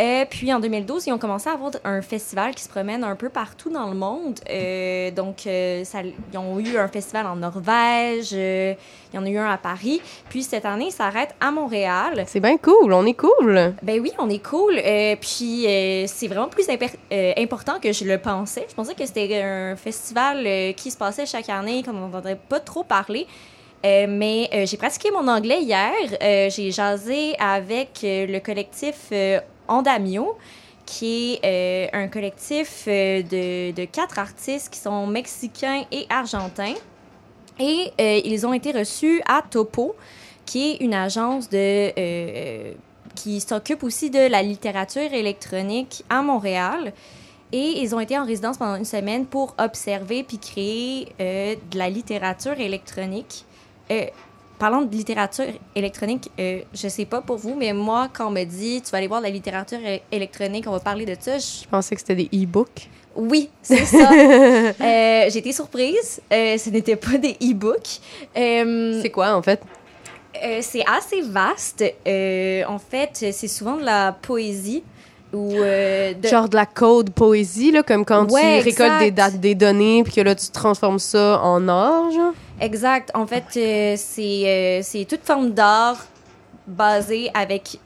Euh, 0.00 0.24
puis 0.28 0.52
en 0.52 0.60
2012, 0.60 1.06
ils 1.06 1.12
ont 1.12 1.18
commencé 1.18 1.48
à 1.48 1.52
avoir 1.52 1.72
un 1.84 2.02
festival 2.02 2.54
qui 2.54 2.62
se 2.62 2.68
promène 2.68 3.02
un 3.02 3.16
peu 3.16 3.28
partout 3.28 3.70
dans 3.70 3.88
le 3.88 3.94
monde. 3.94 4.40
Euh, 4.50 5.10
donc, 5.10 5.46
euh, 5.46 5.84
ça, 5.84 6.00
ils 6.02 6.38
ont 6.38 6.58
eu 6.58 6.76
un 6.76 6.88
festival 6.88 7.26
en 7.26 7.36
Norvège, 7.36 8.32
il 8.32 8.76
y 9.14 9.18
en 9.18 9.24
a 9.24 9.28
eu 9.28 9.38
un 9.38 9.50
à 9.50 9.56
Paris. 9.56 10.00
Puis 10.28 10.42
cette 10.42 10.64
année, 10.64 10.90
ça 10.90 11.06
s'arrête 11.06 11.34
à 11.40 11.50
Montréal. 11.50 12.24
C'est 12.26 12.40
bien 12.40 12.56
cool, 12.56 12.92
on 12.92 13.06
est 13.06 13.14
cool. 13.14 13.74
Ben 13.82 14.00
oui, 14.00 14.12
on 14.18 14.28
est 14.28 14.44
cool. 14.44 14.80
Puis 15.20 15.66
c'est 16.06 16.26
vraiment 16.26 16.48
plus 16.48 16.66
important 17.38 17.78
que 17.80 17.92
je 17.92 18.04
le 18.04 18.18
pensais. 18.18 18.66
Je 18.68 18.74
pensais 18.74 18.94
que 18.94 19.06
c'était 19.06 19.42
un 19.42 19.76
festival 19.76 20.74
qui 20.74 20.90
se 20.90 20.96
passait 20.96 21.26
chaque 21.26 21.48
année, 21.48 21.82
qu'on 21.82 21.92
n'entendrait 21.92 22.38
pas 22.48 22.60
trop 22.60 22.82
parler. 22.82 23.26
Euh, 23.84 24.06
mais 24.08 24.48
euh, 24.52 24.66
j'ai 24.66 24.76
pratiqué 24.76 25.10
mon 25.10 25.28
anglais 25.28 25.62
hier. 25.62 25.92
Euh, 26.22 26.50
j'ai 26.50 26.70
jasé 26.70 27.36
avec 27.38 28.00
le 28.02 28.38
collectif 28.40 29.12
Andamio, 29.68 30.36
qui 30.86 31.38
est 31.42 31.90
euh, 31.92 32.04
un 32.04 32.08
collectif 32.08 32.84
euh, 32.86 33.22
de, 33.22 33.84
quatre 33.86 34.18
artistes 34.18 34.72
qui 34.72 34.78
sont 34.78 35.06
mexicains 35.06 35.84
et 35.90 36.06
argentins. 36.08 36.74
Et 37.58 37.90
euh, 38.00 38.20
ils 38.24 38.46
ont 38.46 38.52
été 38.52 38.70
reçus 38.70 39.20
à 39.26 39.42
Topo, 39.42 39.96
qui 40.44 40.70
est 40.70 40.76
une 40.76 40.94
agence 40.94 41.50
de, 41.50 42.74
qui 43.14 43.40
s'occupe 43.40 43.82
aussi 43.82 44.10
de 44.10 44.30
la 44.30 44.42
littérature 44.42 45.12
électronique 45.12 46.04
à 46.08 46.22
Montréal. 46.22 46.92
Et 47.52 47.80
ils 47.80 47.94
ont 47.94 48.00
été 48.00 48.18
en 48.18 48.24
résidence 48.24 48.58
pendant 48.58 48.76
une 48.76 48.84
semaine 48.84 49.24
pour 49.24 49.54
observer 49.58 50.22
puis 50.22 50.38
créer 50.38 51.08
de 51.18 51.78
la 51.78 51.88
littérature 51.88 52.60
électronique. 52.60 53.44
Parlant 54.58 54.82
de 54.82 54.90
littérature 54.94 55.44
électronique, 55.74 56.30
euh, 56.40 56.60
je 56.74 56.88
sais 56.88 57.04
pas 57.04 57.20
pour 57.20 57.36
vous, 57.36 57.54
mais 57.54 57.72
moi, 57.72 58.08
quand 58.12 58.28
on 58.28 58.30
me 58.30 58.44
dit 58.44 58.82
tu 58.84 58.90
vas 58.90 58.98
aller 58.98 59.06
voir 59.08 59.20
de 59.20 59.26
la 59.26 59.32
littérature 59.32 59.78
é- 59.84 60.02
électronique, 60.12 60.64
on 60.66 60.72
va 60.72 60.80
parler 60.80 61.04
de 61.06 61.16
ça, 61.18 61.38
je 61.38 61.66
pensais 61.70 61.94
que 61.94 62.00
c'était 62.00 62.14
des 62.16 62.28
e-books. 62.32 62.88
oui, 63.14 63.48
c'est 63.62 63.84
ça. 63.84 64.10
Euh, 64.80 65.30
J'ai 65.30 65.38
été 65.38 65.52
surprise. 65.52 66.20
Euh, 66.32 66.58
ce 66.58 66.68
n'était 66.70 66.96
pas 66.96 67.16
des 67.18 67.36
e-books. 67.42 68.00
Euh, 68.36 69.00
C'est 69.02 69.10
quoi, 69.10 69.34
en 69.34 69.42
fait? 69.42 69.60
euh, 70.44 70.58
c'est 70.60 70.84
assez 70.86 71.22
vaste. 71.22 71.82
Euh, 72.06 72.62
en 72.68 72.78
fait, 72.78 73.10
c'est 73.32 73.48
souvent 73.48 73.76
de 73.76 73.84
la 73.84 74.12
poésie 74.12 74.82
ou 75.32 75.62
euh, 75.62 76.12
de... 76.14 76.28
Genre 76.28 76.48
de 76.48 76.56
la 76.56 76.66
code 76.66 77.10
poésie, 77.10 77.70
là, 77.72 77.82
comme 77.82 78.04
quand 78.04 78.30
Ouais, 78.30 78.58
tu 78.62 78.64
récoltes 78.68 78.98
des, 79.32 79.38
des 79.38 79.54
données, 79.54 80.02
puis 80.04 80.12
que 80.14 80.20
là, 80.20 80.34
tu 80.34 80.48
transformes 80.50 80.98
ça 80.98 81.40
en 81.42 81.66
or, 81.68 82.10
genre? 82.10 82.32
Exact. 82.60 83.10
En 83.14 83.26
fait, 83.26 83.44
euh, 83.56 83.94
c'est 83.96 84.48
euh, 84.48 84.80
c'est 84.82 85.04
toute 85.04 85.22
forme 85.24 85.50
d'art 85.50 86.06
basée 86.66 87.30
avec 87.34 87.78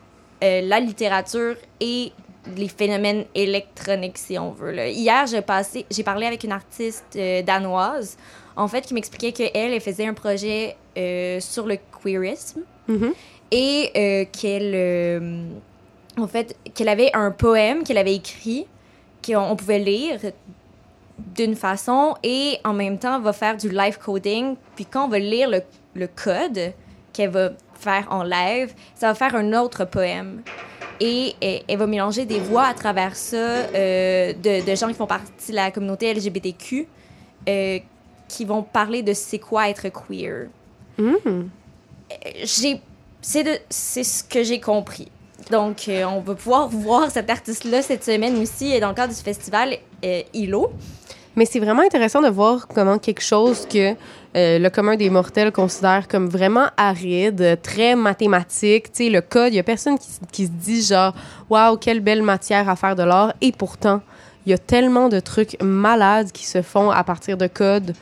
euh, 0.43 0.61
la 0.63 0.81
littérature 0.81 1.57
et 1.81 2.13
les 2.57 2.69
phénomènes 2.69 3.25
électroniques, 3.35 4.17
si 4.19 4.39
on 4.39 4.53
veut. 4.53 4.71
là. 4.71 4.89
Hier, 4.89 5.27
j'ai 5.27 5.43
passé- 5.43 5.85
j'ai 5.91 6.03
parlé 6.03 6.27
avec 6.27 6.43
une 6.45 6.53
artiste 6.53 7.19
danoise, 7.45 8.17
en 8.57 8.67
fait, 8.67 8.81
qui 8.83 8.95
m'expliquait 8.95 9.33
qu'elle, 9.33 9.73
elle 9.75 9.81
faisait 9.81 10.07
un 10.07 10.15
projet 10.15 10.77
sur 11.41 11.67
le 11.67 11.77
queerisme 12.03 12.63
Mhm. 12.89 13.13
et 13.53 14.27
qu'elle 14.33 15.51
en 16.19 16.27
fait 16.27 16.57
qu'elle 16.75 16.89
avait 16.89 17.11
un 17.15 17.31
poème 17.31 17.85
qu'elle 17.85 17.99
avait 17.99 18.15
écrit 18.15 18.67
qu'on 19.25 19.37
on 19.51 19.57
pouvait 19.57 19.79
lire 19.79 20.19
d'une 21.35 21.55
façon 21.55 22.15
et 22.23 22.59
en 22.65 22.73
même 22.73 22.99
temps 22.99 23.21
va 23.21 23.33
faire 23.33 23.57
du 23.57 23.69
live 23.69 23.99
coding. 23.99 24.57
Puis 24.77 24.87
quand 24.87 25.05
on 25.05 25.09
va 25.09 25.19
lire 25.19 25.49
le, 25.49 25.61
le 25.95 26.07
code 26.07 26.73
qu'elle 27.13 27.31
va 27.31 27.51
faire 27.75 28.07
en 28.11 28.23
live 28.23 28.75
ça 28.95 29.09
va 29.09 29.15
faire 29.15 29.35
un 29.35 29.53
autre 29.53 29.85
poème. 29.85 30.43
Et 31.03 31.35
elle, 31.41 31.63
elle 31.67 31.79
va 31.79 31.87
mélanger 31.87 32.27
des 32.27 32.39
voix 32.39 32.65
à 32.65 32.75
travers 32.75 33.17
ça 33.17 33.37
euh, 33.37 34.33
de, 34.35 34.71
de 34.71 34.75
gens 34.77 34.89
qui 34.89 34.95
font 34.95 35.07
partie 35.07 35.51
de 35.51 35.57
la 35.57 35.71
communauté 35.71 36.13
LGBTQ 36.13 36.87
euh, 37.49 37.79
qui 38.29 38.45
vont 38.45 38.63
parler 38.63 39.03
de 39.03 39.15
c'est 39.15 39.39
quoi 39.39 39.69
être 39.71 39.89
queer. 39.89 40.49
J'ai 42.45 42.81
c'est 43.23 43.45
de 43.45 43.59
c'est 43.69 44.05
ce 44.05 44.25
que 44.25 44.43
j'ai 44.43 44.61
compris. 44.61 45.11
Donc 45.51 45.89
euh, 45.89 46.05
on 46.05 46.21
va 46.21 46.35
pouvoir 46.35 46.69
voir 46.69 47.11
cet 47.11 47.31
artiste 47.31 47.65
là 47.65 47.83
cette 47.83 48.05
semaine 48.05 48.37
aussi 48.39 48.79
dans 48.81 48.89
le 48.89 48.95
cadre 48.95 49.15
du 49.15 49.21
festival 49.21 49.77
euh, 50.05 50.23
ILO. 50.35 50.71
Mais 51.37 51.45
c'est 51.45 51.61
vraiment 51.61 51.83
intéressant 51.83 52.21
de 52.21 52.29
voir 52.29 52.67
comment 52.67 52.99
quelque 52.99 53.23
chose 53.23 53.67
que 53.67 53.93
euh, 54.37 54.59
le 54.59 54.69
commun 54.69 54.97
des 54.97 55.11
mortels 55.11 55.53
considère 55.53 56.09
comme 56.09 56.29
vraiment 56.29 56.67
aride, 56.77 57.59
très 57.63 57.95
mathématique, 57.95 58.93
tu 58.93 59.05
sais, 59.05 59.11
le 59.11 59.21
code, 59.21 59.53
il 59.53 59.57
y 59.57 59.61
a 59.61 59.63
personne 59.63 59.97
qui, 60.33 60.47
se 60.47 60.51
dit 60.51 60.83
genre, 60.83 61.15
waouh, 61.49 61.77
quelle 61.77 62.01
belle 62.01 62.23
matière 62.23 62.69
à 62.69 62.75
faire 62.75 62.97
de 62.97 63.05
l'art. 63.05 63.33
Et 63.41 63.53
pourtant, 63.53 64.03
il 64.45 64.51
y 64.51 64.53
a 64.53 64.59
tellement 64.59 65.09
de 65.09 65.21
trucs 65.21 65.57
malades 65.63 66.33
qui 66.33 66.47
se 66.47 66.63
font 66.63 66.91
à 66.91 67.05
partir 67.05 67.37
de 67.37 67.47
code. 67.47 67.95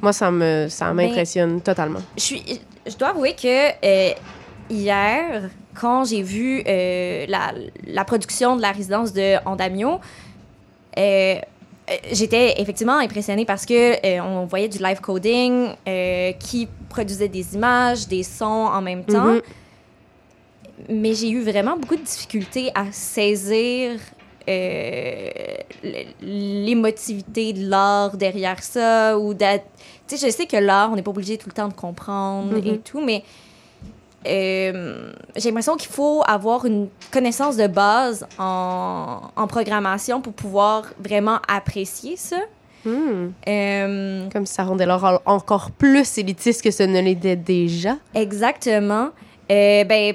Moi, 0.00 0.12
ça 0.12 0.32
me, 0.32 0.66
ça 0.68 0.86
Ben, 0.86 1.06
m'impressionne 1.06 1.60
totalement. 1.60 2.00
Je 2.16 2.22
suis 2.22 2.60
je 2.84 2.96
dois 2.96 3.10
avouer 3.10 3.34
que 3.34 4.12
hier 4.68 5.50
quand 5.74 6.04
j'ai 6.04 6.22
vu 6.22 6.62
euh, 6.66 7.26
la, 7.28 7.52
la 7.86 8.04
production 8.04 8.56
de 8.56 8.62
la 8.62 8.72
résidence 8.72 9.12
de 9.12 9.36
Andamio 9.46 10.00
euh, 10.98 11.36
euh, 11.90 11.96
J'étais 12.12 12.60
effectivement 12.60 12.98
impressionnée 12.98 13.44
parce 13.44 13.66
que 13.66 13.94
euh, 14.06 14.20
on 14.22 14.46
voyait 14.46 14.68
du 14.68 14.78
live 14.78 15.00
coding 15.00 15.70
qui 16.38 16.68
produisait 16.88 17.28
des 17.28 17.54
images, 17.54 18.06
des 18.06 18.22
sons 18.22 18.44
en 18.44 18.80
même 18.80 19.04
temps. 19.04 19.34
Mhm. 19.34 19.42
mais 20.88 21.14
j'ai 21.14 21.30
eu 21.30 21.42
vraiment 21.42 21.76
beaucoup 21.76 21.96
de 21.96 22.02
difficultés 22.02 22.70
à 22.74 22.86
saisir 22.92 24.00
l'émotivité 26.20 27.52
de 27.52 27.68
l'art 27.68 28.16
derrière 28.16 28.60
ça 28.62 29.16
ou 29.16 29.32
tu 29.32 29.44
sais 30.06 30.26
je 30.26 30.32
sais 30.32 30.46
que 30.46 30.56
l'art 30.56 30.90
on 30.92 30.96
n'est 30.96 31.02
pas 31.02 31.12
obligé 31.12 31.38
tout 31.38 31.48
le 31.48 31.54
temps 31.54 31.68
de 31.68 31.74
comprendre 31.74 32.56
et 32.66 32.78
tout 32.78 33.00
mais 33.00 33.22
euh, 34.26 35.12
j'ai 35.36 35.48
l'impression 35.50 35.76
qu'il 35.76 35.90
faut 35.90 36.22
avoir 36.26 36.64
une 36.66 36.88
connaissance 37.10 37.56
de 37.56 37.66
base 37.66 38.26
en, 38.38 39.20
en 39.36 39.46
programmation 39.46 40.20
pour 40.20 40.32
pouvoir 40.32 40.84
vraiment 41.02 41.38
apprécier 41.48 42.16
ça. 42.16 42.36
Mhm. 42.84 43.32
Euh, 43.48 44.28
Comme 44.32 44.46
si 44.46 44.54
ça 44.54 44.64
rendait 44.64 44.90
en- 44.90 45.20
encore 45.26 45.70
plus 45.70 46.18
élitiste 46.18 46.62
que 46.62 46.70
ce 46.70 46.82
ne 46.82 47.00
l'était 47.00 47.36
déjà. 47.36 47.96
Exactement. 48.14 49.10
Euh, 49.50 49.84
ben, 49.84 50.14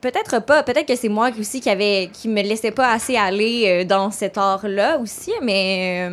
peut-être 0.00 0.40
pas. 0.44 0.62
Peut-être 0.62 0.86
que 0.86 0.96
c'est 0.96 1.08
moi 1.08 1.30
aussi 1.38 1.60
qui, 1.60 1.70
avait, 1.70 2.10
qui 2.12 2.28
me 2.28 2.42
laissais 2.42 2.70
pas 2.72 2.92
assez 2.92 3.16
aller 3.16 3.64
euh, 3.66 3.84
dans 3.84 4.10
cet 4.10 4.38
art-là 4.38 4.98
aussi, 4.98 5.32
mais. 5.42 6.08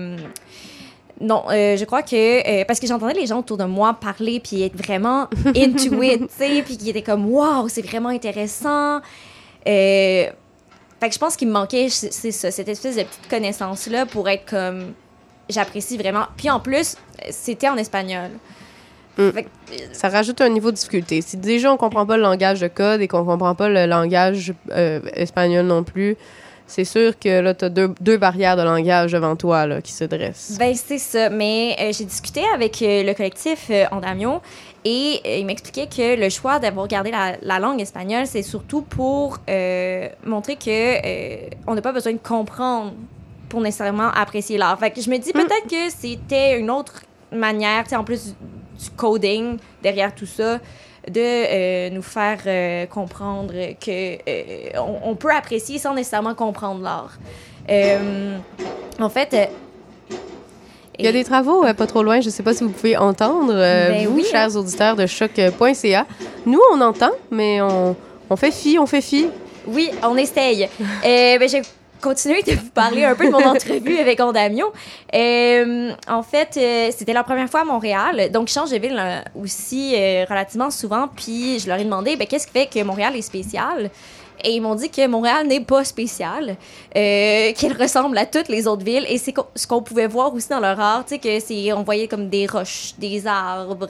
Non, 1.21 1.43
euh, 1.49 1.78
je 1.78 1.86
crois 1.86 2.04
que. 2.04 2.15
euh, 2.62 2.65
parce 2.65 2.80
que 2.80 2.88
j'entendais 2.88 3.13
les 3.13 3.28
gens 3.28 3.39
autour 3.39 3.58
de 3.58 3.63
moi 3.63 3.93
parler 3.93 4.39
puis 4.39 4.63
être 4.63 4.75
vraiment 4.75 5.28
into 5.56 6.01
it, 6.01 6.19
tu 6.19 6.28
sais, 6.30 6.62
puis 6.63 6.78
qui 6.78 6.89
étaient 6.89 7.01
comme, 7.01 7.32
waouh, 7.32 7.69
c'est 7.69 7.86
vraiment 7.86 8.10
intéressant. 8.10 8.97
Euh, 9.67 10.25
fait 10.99 11.10
que 11.10 11.13
je 11.13 11.19
pense 11.19 11.36
qu'il 11.36 11.47
me 11.47 11.54
manquait, 11.54 11.89
c'est 11.89 12.32
ça, 12.32 12.51
cette 12.51 12.67
espèce 12.67 12.97
de 12.97 13.04
petite 13.04 13.30
connaissance-là 13.30 14.06
pour 14.06 14.28
être 14.30 14.45
comme. 14.45 14.93
J'apprécie 15.47 15.95
vraiment. 15.95 16.25
Puis 16.38 16.49
en 16.49 16.60
plus, 16.60 16.95
c'était 17.30 17.69
en 17.69 17.78
espagnol. 17.78 18.32
Mm. 19.17 19.30
Fait 19.30 19.43
que, 19.43 19.49
Ça 19.93 20.10
rajoute 20.10 20.41
un 20.41 20.49
niveau 20.49 20.71
de 20.71 20.75
difficulté. 20.75 21.21
Si 21.21 21.38
déjà 21.38 21.71
on 21.71 21.78
comprend 21.78 22.06
pas 22.06 22.17
le 22.17 22.23
langage 22.23 22.62
de 22.62 22.67
code 22.67 22.99
et 23.01 23.08
qu'on 23.08 23.23
comprend 23.23 23.54
pas 23.54 23.69
le 23.69 23.86
langage 23.86 24.54
espagnol 25.13 25.67
non 25.67 25.84
plus, 25.84 26.17
c'est 26.67 26.84
sûr 26.86 27.17
que 27.19 27.41
là, 27.41 27.54
tu 27.54 27.65
as 27.65 27.69
deux, 27.69 27.93
deux 28.01 28.17
barrières 28.17 28.58
de 28.58 28.63
langage 28.63 29.12
devant 29.12 29.36
toi 29.36 29.67
là, 29.67 29.82
qui 29.82 29.91
se 29.91 30.04
dressent. 30.04 30.58
Ben, 30.60 30.73
c'est 30.73 30.97
ça. 30.97 31.30
Mais 31.30 31.75
euh, 31.80 31.91
j'ai 31.91 32.06
discuté 32.06 32.41
avec 32.54 32.82
euh, 32.82 33.04
le 33.04 33.13
collectif 33.13 33.67
euh, 33.69 33.86
Andamio 33.91 34.41
et 34.84 35.21
euh, 35.25 35.38
il 35.38 35.45
m'expliquait 35.45 35.88
que 35.88 36.19
le 36.19 36.30
choix 36.30 36.60
d'avoir 36.60 36.88
gardé 36.88 37.12
la, 37.12 37.34
la 37.41 37.60
langue 37.60 37.82
espagnole, 37.82 38.25
c'est 38.28 38.43
surtout 38.43 38.82
pour 38.82 39.39
montrer 40.25 40.56
que 40.56 41.49
on 41.67 41.75
n'a 41.75 41.82
pas 41.82 41.91
besoin 41.91 42.13
de 42.13 42.19
comprendre 42.19 42.93
pour 43.49 43.62
nécessairement 43.62 44.10
apprécier 44.10 44.58
l'art. 44.58 44.78
Fait 44.80 44.91
que 44.91 45.01
je 45.01 45.10
me 45.10 45.17
dis 45.17 45.32
peut-être 45.34 45.67
que 45.69 45.89
c'était 45.95 46.60
une 46.60 46.71
autre 46.71 47.01
manière, 47.32 47.84
tu 47.84 47.91
sais, 47.91 47.95
en 47.95 48.04
plus 48.04 48.36
du 48.84 48.89
coding 48.95 49.58
derrière 49.82 50.13
tout 50.13 50.25
ça, 50.25 50.60
de 51.09 51.19
euh, 51.21 51.89
nous 51.91 52.01
faire 52.01 52.39
euh, 52.45 52.85
comprendre 52.87 53.53
que 53.79 54.15
euh, 54.27 54.69
on, 54.77 55.11
on 55.11 55.15
peut 55.15 55.31
apprécier 55.31 55.77
sans 55.79 55.93
nécessairement 55.93 56.33
comprendre 56.35 56.81
l'art. 56.81 57.17
En 58.99 59.09
fait, 59.09 59.49
Il 60.97 61.05
y 61.05 61.07
a 61.07 61.11
des 61.11 61.23
travaux 61.23 61.65
euh, 61.65 61.73
pas 61.73 61.87
trop 61.87 62.03
loin, 62.03 62.21
je 62.21 62.29
sais 62.29 62.43
pas 62.43 62.53
si 62.53 62.63
vous 62.63 62.69
pouvez 62.69 62.95
entendre, 62.97 63.53
euh, 63.53 63.89
Ben 63.89 64.07
vous, 64.07 64.15
oui, 64.15 64.25
chers 64.29 64.55
auditeurs 64.55 64.95
de 64.95 65.05
choc.ca. 65.05 66.05
Nous, 66.45 66.61
on 66.73 66.79
entend, 66.81 67.11
mais 67.31 67.61
on, 67.61 67.95
on 68.29 68.35
fait 68.35 68.51
fi, 68.51 68.77
on 68.79 68.85
fait 68.85 69.01
fi. 69.01 69.27
Oui, 69.67 69.89
on 70.03 70.15
essaye. 70.15 70.63
euh, 70.79 71.37
ben, 71.39 71.49
continuer 72.05 72.43
de 72.43 72.51
vous 72.53 72.69
parler 72.69 73.03
un 73.03 73.15
peu 73.15 73.25
de 73.25 73.31
mon 73.31 73.43
entrevue 73.55 73.97
avec 73.97 74.19
Ondamio. 74.19 74.71
Euh, 75.13 75.91
en 76.07 76.21
fait, 76.21 76.55
euh, 76.57 76.89
c'était 76.95 77.13
la 77.13 77.23
première 77.23 77.49
fois 77.49 77.61
à 77.61 77.63
Montréal, 77.65 78.29
donc 78.31 78.47
je 78.47 78.53
change 78.53 78.69
de 78.69 78.77
ville 78.77 78.97
euh, 78.99 79.21
aussi 79.41 79.95
relativement 80.29 80.69
souvent. 80.69 81.07
Puis 81.07 81.59
je 81.59 81.67
leur 81.67 81.79
ai 81.79 81.83
demandé, 81.83 82.15
ben, 82.15 82.27
qu'est-ce 82.27 82.45
qui 82.47 82.53
fait 82.53 82.67
que 82.67 82.81
Montréal 82.83 83.15
est 83.15 83.23
spécial? 83.23 83.89
Et 84.43 84.51
ils 84.51 84.61
m'ont 84.61 84.75
dit 84.75 84.91
que 84.91 85.07
Montréal 85.07 85.47
n'est 85.47 85.61
pas 85.61 85.83
spécial, 85.83 86.55
qu'elle 86.93 87.75
ressemble 87.79 88.15
à 88.19 88.25
toutes 88.27 88.49
les 88.49 88.67
autres 88.67 88.83
villes. 88.85 89.05
Et 89.09 89.17
c'est 89.17 89.33
co- 89.33 89.47
ce 89.55 89.65
qu'on 89.65 89.81
pouvait 89.81 90.05
voir 90.07 90.31
aussi 90.35 90.49
dans 90.49 90.59
leur 90.59 90.79
art, 90.79 91.03
tu 91.05 91.15
sais, 91.15 91.19
que 91.19 91.39
c'est, 91.39 91.73
on 91.73 91.81
voyait 91.81 92.07
comme 92.07 92.29
des 92.29 92.45
roches, 92.45 92.91
des 92.99 93.25
arbres 93.25 93.87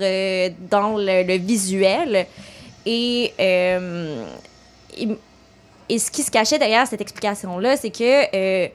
dans 0.71 0.95
le, 0.97 1.23
le 1.27 1.37
visuel. 1.37 2.25
Et 2.85 3.33
ils- 4.97 5.17
et 5.89 5.99
ce 5.99 6.11
qui 6.11 6.23
se 6.23 6.31
cachait 6.31 6.57
derrière 6.57 6.87
cette 6.87 7.01
explication-là, 7.01 7.77
c'est 7.77 7.91
que 7.91 8.35
euh, 8.35 8.67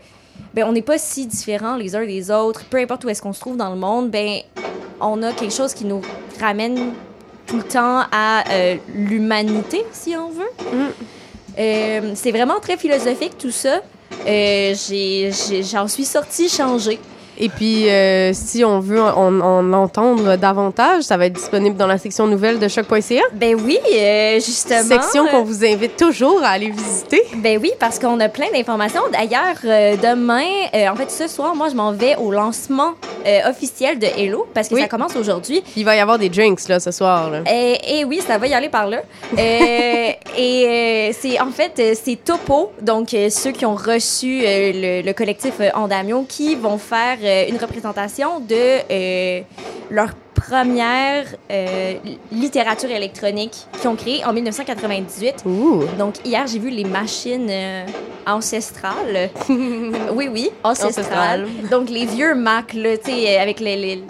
ben, 0.54 0.64
on 0.66 0.72
n'est 0.72 0.82
pas 0.82 0.98
si 0.98 1.26
différents 1.26 1.76
les 1.76 1.96
uns 1.96 2.06
des 2.06 2.30
autres. 2.30 2.64
Peu 2.64 2.78
importe 2.78 3.04
où 3.04 3.08
est-ce 3.08 3.22
qu'on 3.22 3.32
se 3.32 3.40
trouve 3.40 3.56
dans 3.56 3.70
le 3.70 3.76
monde, 3.76 4.10
ben, 4.10 4.40
on 5.00 5.22
a 5.22 5.32
quelque 5.32 5.54
chose 5.54 5.74
qui 5.74 5.84
nous 5.84 6.02
ramène 6.38 6.92
tout 7.46 7.56
le 7.56 7.64
temps 7.64 8.02
à 8.12 8.44
euh, 8.50 8.76
l'humanité, 8.94 9.84
si 9.92 10.14
on 10.16 10.30
veut. 10.30 10.50
Mm. 10.72 10.88
Euh, 11.58 12.12
c'est 12.14 12.30
vraiment 12.30 12.60
très 12.60 12.76
philosophique 12.76 13.36
tout 13.38 13.50
ça. 13.50 13.80
J'en 14.24 15.88
suis 15.88 16.04
sortie 16.04 16.48
changée. 16.48 17.00
Et 17.42 17.48
puis, 17.48 17.88
euh, 17.88 18.32
si 18.34 18.62
on 18.66 18.80
veut 18.80 19.00
en, 19.00 19.40
en 19.40 19.72
entendre 19.72 20.36
davantage, 20.36 21.04
ça 21.04 21.16
va 21.16 21.24
être 21.24 21.32
disponible 21.32 21.74
dans 21.74 21.86
la 21.86 21.96
section 21.96 22.26
nouvelle 22.26 22.58
de 22.58 22.68
choc.ca. 22.68 23.22
Ben 23.32 23.56
oui, 23.64 23.78
euh, 23.94 24.34
justement. 24.34 24.82
Section 25.00 25.26
qu'on 25.26 25.42
vous 25.42 25.64
invite 25.64 25.96
toujours 25.96 26.42
à 26.44 26.48
aller 26.50 26.68
visiter. 26.70 27.22
Ben 27.36 27.58
oui, 27.62 27.72
parce 27.80 27.98
qu'on 27.98 28.20
a 28.20 28.28
plein 28.28 28.50
d'informations. 28.52 29.00
D'ailleurs, 29.10 29.56
euh, 29.64 29.96
demain, 29.96 30.44
en 30.92 30.94
fait, 30.96 31.10
ce 31.10 31.28
soir, 31.28 31.54
moi, 31.56 31.68
je 31.70 31.74
m'en 31.76 31.92
vais 31.92 32.14
au 32.16 32.30
lancement 32.30 32.92
officiel 33.48 33.98
de 33.98 34.06
Hello, 34.06 34.46
parce 34.54 34.68
que 34.68 34.74
Oui. 34.74 34.80
ça 34.82 34.88
commence 34.88 35.14
aujourd'hui. 35.16 35.62
Il 35.76 35.84
va 35.84 35.94
y 35.96 36.00
avoir 36.00 36.18
des 36.18 36.28
drinks 36.28 36.68
là, 36.68 36.78
ce 36.80 36.90
soir. 36.90 37.30
Là. 37.30 37.40
Et, 37.50 38.00
et 38.00 38.04
oui, 38.04 38.20
ça 38.26 38.36
va 38.38 38.46
y 38.46 38.54
aller 38.54 38.68
par 38.68 38.86
là. 38.86 38.98
Et 40.38 41.10
c'est 41.18 41.40
en 41.40 41.50
fait, 41.50 41.96
c'est 42.02 42.16
Topo, 42.24 42.70
donc 42.80 43.14
ceux 43.30 43.50
qui 43.52 43.66
ont 43.66 43.74
reçu 43.74 44.40
le, 44.42 45.02
le 45.02 45.12
collectif 45.12 45.54
Andamio, 45.74 46.24
qui 46.28 46.54
vont 46.54 46.78
faire 46.78 47.18
euh, 47.30 47.48
une 47.48 47.56
représentation 47.56 48.40
de 48.40 48.54
euh, 48.90 49.40
leur 49.90 50.10
première 50.34 51.26
euh, 51.50 51.94
littérature 52.32 52.90
électronique 52.90 53.52
qu'ils 53.80 53.88
ont 53.88 53.96
créée 53.96 54.24
en 54.24 54.32
1998. 54.32 55.44
Ouh. 55.46 55.82
Donc 55.98 56.14
hier, 56.24 56.46
j'ai 56.46 56.58
vu 56.58 56.70
les 56.70 56.84
machines 56.84 57.50
ancestrales. 58.26 59.30
oui, 59.48 60.28
oui, 60.32 60.50
ancestrales. 60.64 61.46
Donc 61.70 61.88
les 61.90 62.06
vieux 62.06 62.34
Mac, 62.34 62.72
là, 62.74 62.96
tu 62.96 63.10
sais, 63.10 63.38
avec 63.38 63.60
les, 63.60 63.76
les- 63.76 64.02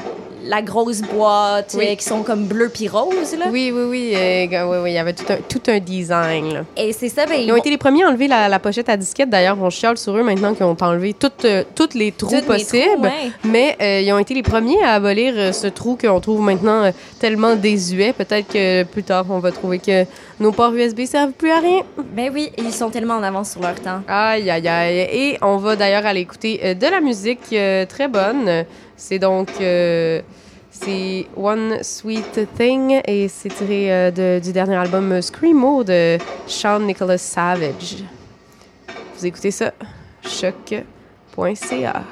la 0.44 0.62
grosse 0.62 1.02
boîte 1.02 1.74
Oui. 1.78 1.86
euh, 1.88 1.94
qui 1.94 2.04
sont 2.04 2.22
comme 2.22 2.44
bleu 2.46 2.68
puis 2.68 2.88
rose. 2.88 3.36
Là. 3.38 3.46
Oui, 3.50 3.72
oui, 3.74 3.82
oui. 3.88 4.12
euh, 4.14 4.48
g- 4.48 4.62
oui, 4.68 4.76
oui, 4.82 4.90
il 4.90 4.94
y 4.94 4.98
avait 4.98 5.12
tout 5.12 5.30
un, 5.32 5.36
tout 5.48 5.62
un 5.68 5.78
design. 5.78 6.52
là. 6.54 6.60
Et 6.76 6.92
c'est 6.92 7.08
ça, 7.08 7.26
ben, 7.26 7.40
Ils 7.40 7.52
ont 7.52 7.56
été 7.56 7.70
les 7.70 7.78
premiers 7.78 8.04
à 8.04 8.08
enlever 8.08 8.28
la, 8.28 8.48
la 8.48 8.58
pochette 8.58 8.88
à 8.88 8.96
disquette. 8.96 9.30
D'ailleurs, 9.30 9.58
on 9.60 9.70
chiale 9.70 9.96
sur 9.98 10.16
eux 10.16 10.22
maintenant 10.22 10.54
qu'ils 10.54 10.64
ont 10.66 10.76
enlevé 10.80 11.14
toutes, 11.14 11.44
euh, 11.44 11.64
toutes 11.74 11.94
les 11.94 12.12
trous 12.12 12.30
Toutes 12.34 12.46
possibles. 12.46 12.84
trous, 12.94 13.02
ouais. 13.02 13.30
Mais 13.44 13.76
euh, 13.80 14.00
ils 14.00 14.12
ont 14.12 14.18
été 14.18 14.34
les 14.34 14.42
premiers 14.42 14.82
à 14.82 14.94
abolir 14.94 15.34
euh, 15.36 15.52
ce 15.52 15.66
trou 15.66 15.96
qu'on 16.00 16.20
trouve 16.20 16.40
maintenant 16.40 16.84
euh, 16.84 16.90
tellement 17.18 17.54
désuet. 17.56 18.12
Peut-être 18.12 18.48
que 18.48 18.84
plus 18.84 19.02
tard, 19.02 19.26
on 19.30 19.38
va 19.38 19.52
trouver 19.52 19.78
que 19.78 20.04
nos 20.38 20.52
ports 20.52 20.72
USB 20.72 21.04
servent 21.04 21.32
plus 21.32 21.50
à 21.50 21.58
rien. 21.60 21.80
Ben 22.14 22.30
oui, 22.32 22.50
ils 22.58 22.72
sont 22.72 22.90
tellement 22.90 23.14
en 23.14 23.22
avance 23.22 23.52
sur 23.52 23.60
leur 23.60 23.74
temps. 23.74 24.00
Aïe, 24.08 24.48
aïe, 24.50 24.66
aïe. 24.68 24.98
Et 25.12 25.38
on 25.42 25.56
va 25.58 25.76
d'ailleurs 25.76 26.06
aller 26.06 26.20
écouter 26.20 26.60
euh, 26.64 26.74
de 26.74 26.86
la 26.86 27.00
musique 27.00 27.40
euh, 27.52 27.84
très 27.86 28.08
bonne. 28.08 28.64
C'est 29.00 29.18
donc... 29.18 29.48
euh, 29.62 30.20
c'est 30.70 31.26
One 31.36 31.82
Sweet 31.82 32.46
Thing 32.56 33.00
et 33.06 33.28
c'est 33.28 33.48
tiré 33.48 33.92
euh, 33.92 34.10
de- 34.10 34.44
du 34.44 34.52
dernier 34.52 34.76
album 34.76 35.20
Screamo 35.22 35.82
de 35.82 36.18
Sean 36.46 36.80
Nicholas 36.80 37.18
Savage. 37.18 38.04
Vous 39.16 39.26
écoutez 39.26 39.50
ça? 39.50 39.72
Choc.ca. 40.22 42.02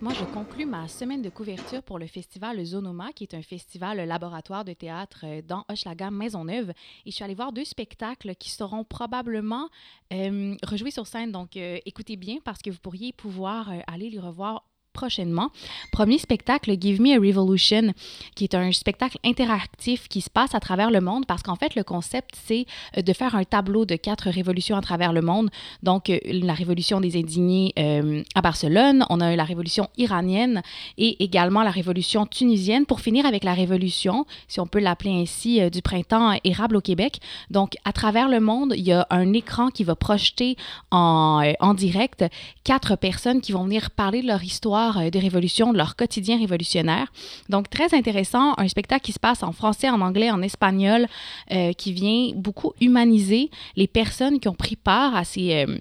Moi, 0.00 0.12
je 0.14 0.24
conclus 0.26 0.64
ma 0.64 0.86
semaine 0.86 1.22
de 1.22 1.28
couverture 1.28 1.82
pour 1.82 1.98
le 1.98 2.06
festival 2.06 2.64
Zonoma, 2.64 3.12
qui 3.12 3.24
est 3.24 3.34
un 3.34 3.42
festival 3.42 3.98
laboratoire 4.06 4.64
de 4.64 4.72
théâtre 4.72 5.22
euh, 5.24 5.42
dans 5.42 5.64
Hochelaga 5.68 6.12
Maisonneuve. 6.12 6.70
Et 7.04 7.10
je 7.10 7.16
suis 7.16 7.24
allée 7.24 7.34
voir 7.34 7.52
deux 7.52 7.64
spectacles 7.64 8.36
qui 8.36 8.50
seront 8.50 8.84
probablement 8.84 9.68
euh, 10.12 10.54
rejoués 10.62 10.92
sur 10.92 11.08
scène. 11.08 11.32
Donc, 11.32 11.56
euh, 11.56 11.78
écoutez 11.84 12.14
bien 12.14 12.36
parce 12.44 12.62
que 12.62 12.70
vous 12.70 12.78
pourriez 12.78 13.12
pouvoir 13.12 13.72
aller 13.88 14.08
les 14.08 14.20
revoir 14.20 14.67
prochainement. 14.98 15.50
Premier 15.92 16.18
spectacle, 16.18 16.74
Give 16.80 17.00
Me 17.00 17.14
a 17.16 17.20
Revolution, 17.20 17.94
qui 18.34 18.42
est 18.42 18.54
un 18.56 18.72
spectacle 18.72 19.16
interactif 19.24 20.08
qui 20.08 20.20
se 20.20 20.28
passe 20.28 20.56
à 20.56 20.60
travers 20.60 20.90
le 20.90 21.00
monde 21.00 21.24
parce 21.24 21.44
qu'en 21.44 21.54
fait, 21.54 21.76
le 21.76 21.84
concept, 21.84 22.30
c'est 22.46 22.66
euh, 22.96 23.02
de 23.02 23.12
faire 23.12 23.36
un 23.36 23.44
tableau 23.44 23.84
de 23.84 23.94
quatre 23.94 24.28
révolutions 24.28 24.76
à 24.76 24.80
travers 24.80 25.12
le 25.12 25.22
monde. 25.22 25.50
Donc, 25.84 26.10
euh, 26.10 26.18
la 26.24 26.52
révolution 26.52 27.00
des 27.00 27.16
indignés 27.16 27.72
euh, 27.78 28.24
à 28.34 28.40
Barcelone, 28.40 29.04
on 29.08 29.20
a 29.20 29.36
la 29.36 29.44
révolution 29.44 29.88
iranienne 29.96 30.62
et 30.96 31.22
également 31.22 31.62
la 31.62 31.70
révolution 31.70 32.26
tunisienne 32.26 32.84
pour 32.84 33.00
finir 33.00 33.24
avec 33.24 33.44
la 33.44 33.54
révolution, 33.54 34.26
si 34.48 34.58
on 34.58 34.66
peut 34.66 34.80
l'appeler 34.80 35.12
ainsi, 35.12 35.60
du 35.70 35.80
printemps 35.80 36.36
érable 36.42 36.76
au 36.76 36.80
Québec. 36.80 37.20
Donc, 37.50 37.74
à 37.84 37.92
travers 37.92 38.28
le 38.28 38.40
monde, 38.40 38.74
il 38.76 38.82
y 38.82 38.92
a 38.92 39.06
un 39.10 39.32
écran 39.32 39.68
qui 39.68 39.84
va 39.84 39.94
projeter 39.94 40.56
en, 40.90 41.52
en 41.60 41.74
direct 41.74 42.24
quatre 42.64 42.96
personnes 42.96 43.40
qui 43.40 43.52
vont 43.52 43.62
venir 43.62 43.92
parler 43.92 44.22
de 44.22 44.26
leur 44.26 44.42
histoire 44.42 44.87
euh, 44.96 45.10
des 45.10 45.18
révolutions, 45.18 45.72
de 45.72 45.78
leur 45.78 45.96
quotidien 45.96 46.38
révolutionnaire. 46.38 47.12
Donc, 47.48 47.68
très 47.68 47.94
intéressant, 47.94 48.54
un 48.56 48.68
spectacle 48.68 49.04
qui 49.04 49.12
se 49.12 49.18
passe 49.18 49.42
en 49.42 49.52
français, 49.52 49.90
en 49.90 50.00
anglais, 50.00 50.30
en 50.30 50.40
espagnol, 50.40 51.06
euh, 51.52 51.72
qui 51.74 51.92
vient 51.92 52.30
beaucoup 52.34 52.72
humaniser 52.80 53.50
les 53.76 53.86
personnes 53.86 54.40
qui 54.40 54.48
ont 54.48 54.54
pris 54.54 54.76
part 54.76 55.14
à 55.14 55.24
ces... 55.24 55.66
euh, 55.66 55.78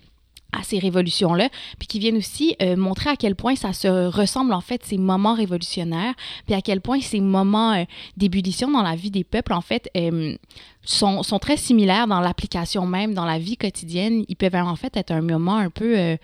à 0.54 0.64
ces 0.64 0.80
révolutions-là, 0.80 1.50
puis 1.78 1.88
qui 1.90 2.00
viennent 2.00 2.16
aussi 2.16 2.56
montrer 2.78 3.10
à 3.10 3.18
quel 3.18 3.36
point 3.36 3.58
ça 3.58 3.74
se 3.74 4.08
ressemble 4.08 4.54
en 4.54 4.62
fait 4.62 4.82
ces 4.86 4.98
moments 4.98 5.36
révolutionnaires, 5.36 6.14
puis 6.46 6.56
à 6.56 6.62
quel 6.62 6.80
point 6.80 7.02
ces 7.02 7.20
moments 7.20 7.86
d'ébullition 8.16 8.72
dans 8.72 8.82
la 8.82 8.96
vie 8.96 9.12
des 9.12 9.26
peuples 9.26 9.52
en 9.52 9.60
fait 9.60 9.92
sont, 10.84 11.22
sont 11.22 11.40
très 11.40 11.58
similaires 11.58 12.08
dans 12.08 12.22
l'application 12.22 12.88
même, 12.88 13.14
dans 13.14 13.26
la 13.26 13.40
vie 13.40 13.58
quotidienne. 13.58 14.24
Ils 14.30 14.38
peuvent 14.38 14.56
en 14.56 14.78
fait 14.78 14.96
être 14.96 15.12
un 15.12 15.22
moment 15.22 15.58
un 15.58 15.70
peu 15.70 16.18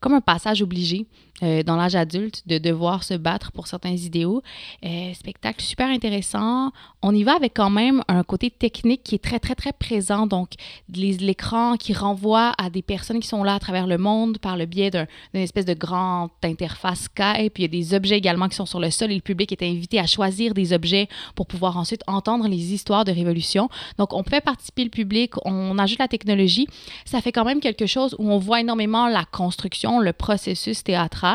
comme 0.00 0.14
un 0.14 0.22
passage 0.22 0.62
obligé 0.62 1.06
euh, 1.42 1.62
dans 1.62 1.76
l'âge 1.76 1.94
adulte 1.94 2.42
de 2.46 2.58
devoir 2.58 3.04
se 3.04 3.14
battre 3.14 3.52
pour 3.52 3.66
certains 3.66 3.90
idéaux. 3.90 4.42
Euh, 4.84 5.12
spectacle 5.14 5.62
super 5.62 5.88
intéressant. 5.88 6.72
On 7.02 7.14
y 7.14 7.24
va 7.24 7.34
avec 7.36 7.52
quand 7.54 7.70
même 7.70 8.02
un 8.08 8.22
côté 8.22 8.50
technique 8.50 9.02
qui 9.02 9.16
est 9.16 9.22
très, 9.22 9.38
très, 9.38 9.54
très 9.54 9.72
présent. 9.72 10.26
Donc, 10.26 10.52
l'écran 10.94 11.76
qui 11.76 11.92
renvoie 11.92 12.52
à 12.58 12.70
des 12.70 12.82
personnes 12.82 13.20
qui 13.20 13.28
sont 13.28 13.44
là 13.44 13.54
à 13.54 13.58
travers 13.58 13.86
le 13.86 13.98
monde 13.98 14.38
par 14.38 14.56
le 14.56 14.66
biais 14.66 14.90
d'un- 14.90 15.06
d'une 15.34 15.42
espèce 15.42 15.66
de 15.66 15.74
grande 15.74 16.30
interface 16.42 17.00
Skype. 17.00 17.58
Il 17.58 17.62
y 17.62 17.64
a 17.64 17.68
des 17.68 17.94
objets 17.94 18.16
également 18.16 18.48
qui 18.48 18.56
sont 18.56 18.66
sur 18.66 18.80
le 18.80 18.90
sol 18.90 19.12
et 19.12 19.14
le 19.14 19.20
public 19.20 19.52
est 19.52 19.62
invité 19.62 19.98
à 19.98 20.06
choisir 20.06 20.54
des 20.54 20.72
objets 20.72 21.08
pour 21.34 21.46
pouvoir 21.46 21.76
ensuite 21.76 22.02
entendre 22.06 22.48
les 22.48 22.72
histoires 22.72 23.04
de 23.04 23.12
révolution. 23.12 23.68
Donc, 23.98 24.12
on 24.14 24.22
fait 24.22 24.40
participer 24.40 24.84
le 24.84 24.90
public, 24.90 25.32
on 25.44 25.78
ajoute 25.78 25.98
la 25.98 26.08
technologie. 26.08 26.66
Ça 27.04 27.20
fait 27.20 27.32
quand 27.32 27.44
même 27.44 27.60
quelque 27.60 27.86
chose 27.86 28.16
où 28.18 28.30
on 28.30 28.38
voit 28.38 28.60
énormément 28.60 29.06
la 29.08 29.24
construction, 29.26 30.00
le 30.00 30.12
processus 30.14 30.82
théâtral, 30.82 31.25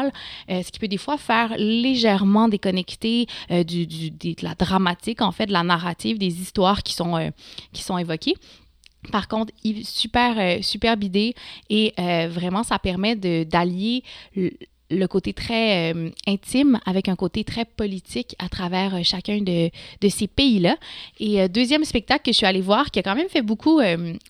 euh, 0.50 0.62
ce 0.64 0.72
qui 0.72 0.80
peut 0.80 0.88
des 0.88 0.98
fois 0.98 1.18
faire 1.18 1.54
légèrement 1.58 2.48
déconnecter 2.48 3.28
euh, 3.52 3.64
du, 3.64 3.86
du- 3.88 4.12
de 4.12 4.36
la 4.42 4.56
dramatique, 4.56 5.22
en 5.22 5.32
fait, 5.32 5.46
de 5.48 5.54
la 5.54 5.64
narrative, 5.64 6.18
des 6.18 6.42
histoires 6.42 6.82
qui 6.84 6.94
sont, 6.94 7.16
euh, 7.18 7.30
qui 7.74 7.84
sont 7.84 7.98
évoquées. 7.98 8.36
Par 9.12 9.28
contre, 9.28 9.52
super, 9.84 10.64
superbe 10.64 11.04
idée 11.04 11.34
et 11.72 11.92
vraiment, 12.30 12.62
ça 12.62 12.78
permet 12.78 13.16
d'allier 13.46 14.04
le, 14.92 15.08
côté 15.08 15.34
très 15.34 15.94
euh, 15.94 16.10
intime 16.28 16.80
avec 16.86 17.10
un 17.10 17.16
côté 17.16 17.44
très 17.44 17.66
politique 17.66 18.36
à 18.40 18.50
travers 18.50 18.96
euh, 18.96 19.00
chacun 19.04 19.40
de, 19.40 19.70
de 20.02 20.10
ces 20.10 20.28
pays-là. 20.28 20.78
Et 21.20 21.42
euh, 21.42 21.48
deuxième 21.48 21.84
spectacle 21.86 22.24
que 22.26 22.32
je 22.32 22.38
suis 22.38 22.46
allée 22.46 22.62
voir, 22.62 22.92
qui 22.92 23.00
a 23.00 23.04
quand 23.04 23.16
même 23.16 23.30
fait 23.30 23.42
beaucoup, 23.42 23.82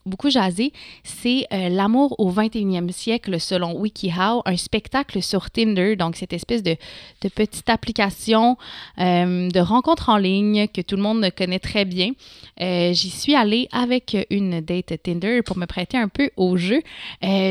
beaucoup 0.06 0.30
jaser, 0.30 0.72
c'est 1.04 1.46
L'amour 1.50 2.14
au 2.18 2.30
21e 2.30 2.90
siècle 2.90 3.38
selon 3.40 3.78
WikiHow, 3.78 4.42
un 4.44 4.56
spectacle 4.56 5.22
sur 5.22 5.50
Tinder, 5.50 5.96
donc 5.96 6.16
cette 6.16 6.32
espèce 6.32 6.62
de, 6.62 6.76
de 7.22 7.28
petite 7.28 7.68
application 7.68 8.56
de 8.98 9.60
rencontre 9.60 10.08
en 10.08 10.16
ligne 10.16 10.68
que 10.68 10.80
tout 10.80 10.96
le 10.96 11.02
monde 11.02 11.28
connaît 11.36 11.58
très 11.58 11.84
bien. 11.84 12.12
J'y 12.58 13.10
suis 13.10 13.34
allée 13.34 13.68
avec 13.72 14.16
une 14.30 14.60
date 14.60 15.02
Tinder 15.02 15.42
pour 15.42 15.56
me 15.56 15.66
prêter 15.66 15.96
un 15.96 16.08
peu 16.08 16.30
au 16.36 16.56
jeu. 16.56 16.82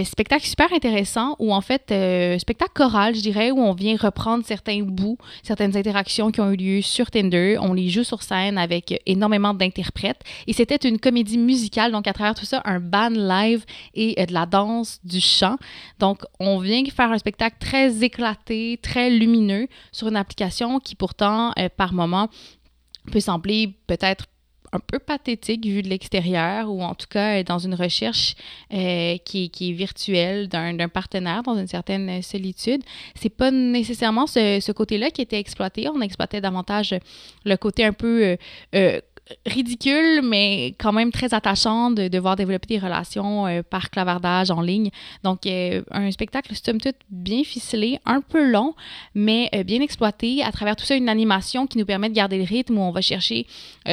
Spectacle 0.04 0.46
super 0.46 0.72
intéressant 0.74 1.36
où 1.40 1.54
en 1.54 1.62
fait, 1.62 1.94
spectacle 2.40 2.72
choral, 2.74 3.01
je 3.14 3.22
dirais, 3.22 3.52
où 3.52 3.60
on 3.60 3.74
vient 3.74 3.96
reprendre 3.96 4.46
certains 4.46 4.82
bouts, 4.82 5.18
certaines 5.44 5.76
interactions 5.76 6.32
qui 6.32 6.42
ont 6.42 6.52
eu 6.52 6.56
lieu 6.56 6.82
sur 6.82 7.10
Tinder. 7.10 7.58
On 7.60 7.74
les 7.74 7.90
joue 7.90 8.04
sur 8.04 8.24
scène 8.24 8.58
avec 8.58 9.02
énormément 9.06 9.54
d'interprètes. 9.54 10.22
Et 10.48 10.54
c'était 10.54 10.88
une 10.88 11.00
comédie 11.00 11.38
musicale, 11.38 11.92
donc 11.92 12.08
à 12.08 12.14
travers 12.14 12.36
tout 12.36 12.46
ça, 12.46 12.62
un 12.66 12.80
band 12.80 13.10
live 13.10 13.66
et 13.94 14.20
euh, 14.20 14.26
de 14.26 14.34
la 14.34 14.46
danse, 14.46 15.00
du 15.04 15.20
chant. 15.20 15.58
Donc, 16.00 16.24
on 16.40 16.60
vient 16.60 16.84
faire 16.86 17.12
un 17.12 17.18
spectacle 17.18 17.58
très 17.60 18.04
éclaté, 18.04 18.80
très 18.82 19.10
lumineux 19.10 19.68
sur 19.92 20.08
une 20.08 20.16
application 20.16 20.80
qui 20.80 20.96
pourtant, 20.96 21.52
euh, 21.58 21.70
par 21.76 21.94
moment, 21.94 22.30
peut 23.12 23.20
sembler 23.20 23.74
peut-être 23.88 24.26
un 24.74 24.80
peu 24.80 25.00
pathétique 25.00 25.66
vu 25.66 25.82
de 25.82 25.90
l'extérieur 25.90 26.70
ou 26.70 26.82
en 26.82 26.96
tout 26.96 27.08
cas 27.10 27.40
euh, 27.40 27.44
dans 27.44 27.60
une 27.60 27.76
recherche 27.76 28.36
euh, 28.74 29.18
qui, 29.26 29.50
qui 29.50 29.70
est 29.70 29.74
virtuelle 29.74 30.48
d'un 30.48 30.90
partenaire 30.90 31.44
dans 31.44 31.58
une 31.58 31.68
certaine 31.68 32.10
euh, 32.10 32.22
solitude. 32.22 32.82
C'est 33.16 33.30
pas 33.30 33.52
nécessairement 33.52 34.28
ce, 34.28 34.60
ce 34.62 34.72
côté-là 34.72 35.12
qui 35.12 35.22
était 35.22 35.40
exploité. 35.40 35.90
On 35.90 36.02
exploitait 36.02 36.42
davantage 36.42 36.96
le 37.46 37.56
côté 37.58 37.84
un 37.84 37.94
peu 37.94 38.38
ridicule, 39.46 40.22
mais 40.24 40.76
quand 40.78 40.92
même 40.92 41.12
très 41.12 41.34
attachant 41.34 41.92
de 41.92 42.08
devoir 42.08 42.36
développer 42.36 42.68
des 42.68 42.80
relations 42.80 43.48
euh, 43.48 43.62
par 43.64 43.90
clavardage 43.90 44.52
en 44.52 44.62
ligne. 44.62 44.90
Donc, 45.24 45.46
euh, 45.46 45.82
un 45.92 46.12
spectacle, 46.12 46.54
somme 46.56 46.80
toute, 46.80 46.96
bien 47.10 47.44
ficelé, 47.44 48.00
un 48.06 48.22
peu 48.22 48.50
long, 48.50 48.76
mais 49.16 49.50
euh, 49.56 49.64
bien 49.64 49.82
exploité. 49.82 50.44
À 50.44 50.52
travers 50.52 50.76
tout 50.76 50.86
ça, 50.86 50.96
une 50.96 51.10
animation 51.10 51.68
qui 51.68 51.78
nous 51.78 51.86
permet 51.86 52.10
de 52.10 52.14
garder 52.14 52.38
le 52.38 52.44
rythme 52.44 52.78
où 52.78 52.82
on 52.82 52.92
va 52.92 53.02
chercher 53.02 53.46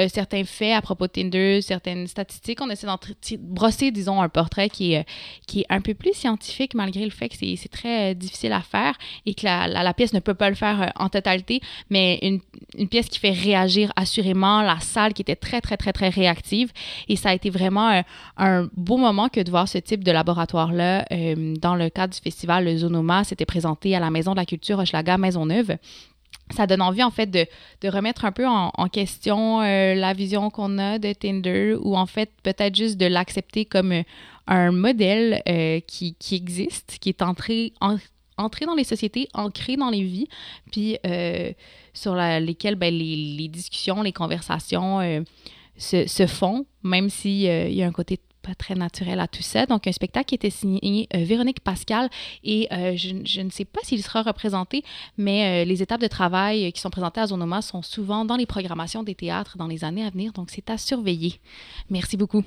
certains 0.09 0.45
faits 0.45 0.75
à 0.75 0.83
propos 0.83 1.07
de 1.07 1.13
Tinder, 1.13 1.61
certaines 1.63 2.07
statistiques. 2.07 2.61
On 2.61 2.69
essaie 2.69 2.87
d'en 2.87 2.99
brosser, 3.41 3.91
disons, 3.91 4.21
un 4.21 4.29
portrait 4.29 4.69
qui 4.69 4.93
est, 4.93 5.07
qui 5.47 5.61
est 5.61 5.67
un 5.71 5.81
peu 5.81 5.95
plus 5.95 6.13
scientifique, 6.13 6.75
malgré 6.75 7.05
le 7.05 7.11
fait 7.11 7.29
que 7.29 7.37
c'est 7.37 7.69
très 7.71 8.15
difficile 8.15 8.53
à 8.53 8.61
faire 8.61 8.95
et 9.25 9.35
que 9.35 9.45
la, 9.45 9.67
la, 9.67 9.95
pièce 9.95 10.13
ne 10.13 10.21
peut 10.21 10.35
pas 10.35 10.51
le 10.51 10.57
faire 10.57 10.93
en 10.97 11.09
totalité, 11.09 11.61
mais 11.91 12.19
une, 12.23 12.41
une 12.77 12.89
pièce 12.89 13.09
qui 13.09 13.19
fait 13.19 13.31
réagir 13.31 13.93
assurément 13.97 14.63
la 14.63 14.79
salle 14.81 15.15
qui 15.15 15.23
très, 15.37 15.61
très, 15.61 15.77
très, 15.77 15.93
très 15.93 16.09
réactive. 16.09 16.71
Et 17.09 17.17
ça 17.17 17.31
a 17.31 17.35
été 17.35 17.51
vraiment 17.51 18.03
un 18.37 18.69
beau 18.77 18.97
moment 18.97 19.29
que 19.29 19.41
de 19.41 19.51
voir 19.51 19.69
ce 19.69 19.79
type 19.79 20.05
de 20.05 20.13
laboratoire-là 20.13 21.05
euh, 21.13 21.55
dans 21.61 21.75
le 21.75 21.89
cadre 21.91 22.15
du 22.15 22.21
festival 22.21 22.77
Zonoma. 22.77 23.25
C'était 23.25 23.47
présenté 23.47 23.95
à 23.95 24.01
la 24.01 24.11
Maison 24.11 24.33
de 24.33 24.37
la 24.37 24.47
Culture 24.47 24.79
Hochelaga 24.79 25.19
Maisonneuve 25.19 25.77
ça 26.51 26.67
donne 26.67 26.81
envie 26.81 27.03
en 27.03 27.11
fait 27.11 27.27
de, 27.27 27.47
de 27.83 27.89
remettre 27.89 28.25
un 28.25 28.33
peu 28.33 28.47
en, 28.47 28.71
question 28.91 29.61
euh, 29.61 29.95
la 29.95 30.15
vision 30.15 30.49
qu'on 30.49 30.79
a 30.79 30.99
de 30.99 31.13
Tinder 31.13 31.75
ou 31.79 31.95
en 31.95 32.07
fait 32.07 32.31
peut-être 32.43 32.75
juste 32.75 32.97
de 32.97 33.05
l'accepter 33.05 33.67
comme 33.67 33.93
euh, 33.93 34.03
un 34.47 34.71
modèle 34.71 35.43
qui, 35.87 36.15
qui 36.15 36.35
existe, 36.35 36.97
qui 37.01 37.11
est 37.11 37.21
entré, 37.21 37.75
en- 37.83 37.99
entré 38.39 38.65
dans 38.65 38.75
les 38.75 38.85
sociétés, 38.85 39.29
ancré 39.35 39.77
dans 39.77 39.91
les 39.91 40.03
vies, 40.03 40.29
puis 40.73 40.99
euh, 41.07 41.53
sur 41.93 42.15
la- 42.15 42.41
lesquelles 42.41 42.77
ben, 42.77 42.95
les, 42.95 43.49
discussions, 43.49 44.03
les 44.03 44.13
conversations 44.13 45.01
euh, 45.01 45.21
se, 45.77 46.27
font, 46.27 46.65
même 46.83 47.11
s'il 47.11 47.41
y 47.41 47.83
a 47.83 47.87
un 47.87 47.93
côté 47.93 48.19
pas 48.43 48.55
très 48.55 48.75
naturel 48.75 49.21
à 49.21 49.29
tout 49.29 49.43
ça. 49.43 49.67
Donc, 49.67 49.87
un 49.87 49.93
spectacle 49.93 50.27
qui 50.27 50.35
était 50.35 50.51
signé 50.51 51.09
euh, 51.15 51.25
Véronique 51.25 51.61
Pascal 51.61 52.09
et 52.45 52.69
euh, 52.73 52.97
je, 52.97 53.43
ne 53.43 53.51
sais 53.51 53.65
pas 53.65 53.81
s'il 53.83 54.03
sera 54.03 54.23
représenté, 54.23 54.85
mais 55.17 55.63
euh, 55.63 55.69
les 55.69 55.83
étapes 55.83 56.01
de 56.01 56.07
travail 56.07 56.67
euh, 56.67 56.71
qui 56.71 56.81
sont 56.81 56.91
présentées 56.91 57.21
à 57.21 57.27
Zonoma 57.27 57.63
sont 57.63 57.83
souvent 57.83 58.25
dans 58.25 58.37
les 58.37 58.47
programmations 58.47 59.03
des 59.03 59.15
théâtres 59.15 59.57
dans 59.59 59.67
les 59.67 59.85
années 59.85 60.05
à 60.05 60.11
venir, 60.11 60.33
donc 60.33 60.51
c'est 60.51 60.71
à 60.71 60.79
surveiller. 60.79 61.35
Merci 61.91 62.17
beaucoup. 62.17 62.45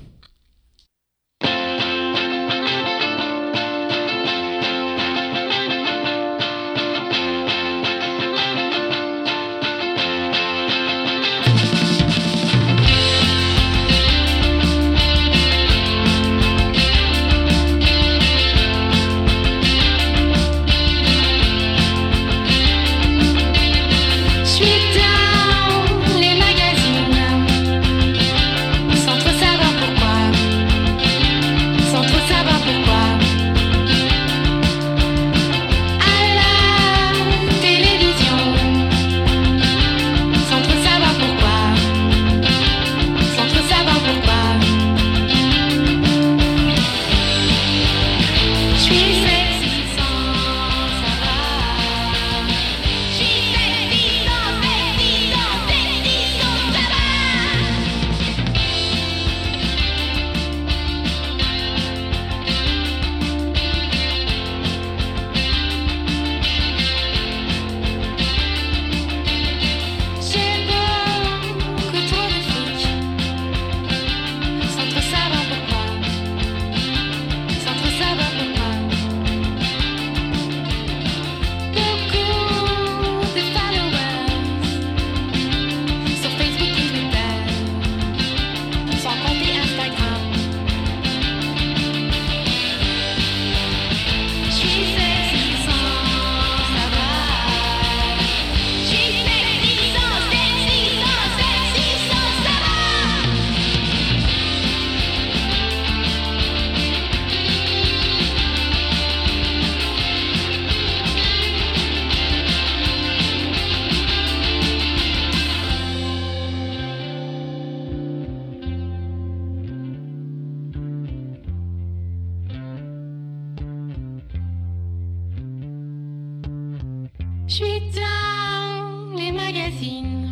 Je 127.52 127.56
suis 127.56 127.82
dans 127.90 129.14
les 129.14 129.30
magazines, 129.30 130.30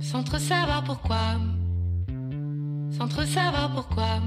sans 0.00 0.22
trop 0.22 0.38
savoir 0.38 0.82
pourquoi, 0.82 1.36
sans 2.90 3.06
trop 3.06 3.26
savoir 3.26 3.74
pourquoi. 3.74 4.22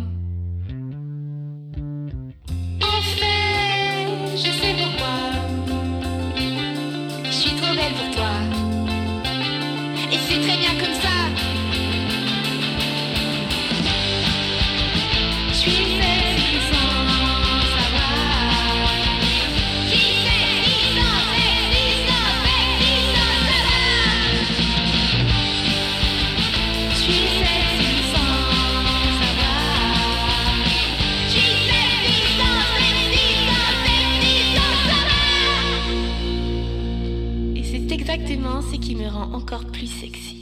Exactement, 38.14 38.62
c'est 38.62 38.78
qui 38.78 38.94
me 38.96 39.08
rend 39.08 39.34
encore 39.34 39.64
plus 39.64 39.88
sexy. 39.88 40.41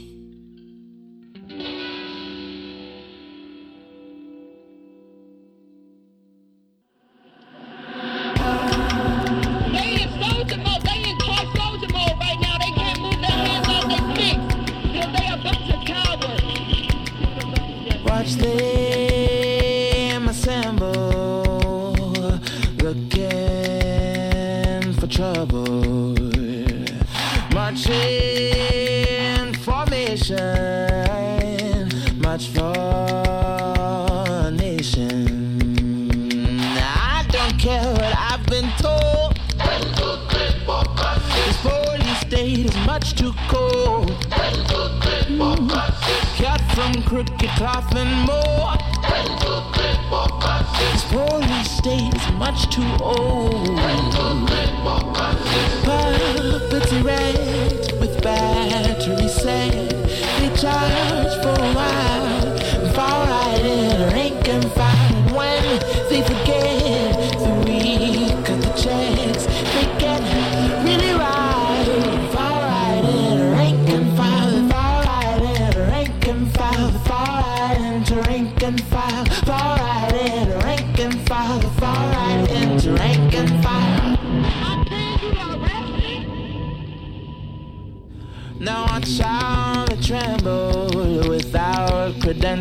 la 60.70 60.88
la 60.88 60.99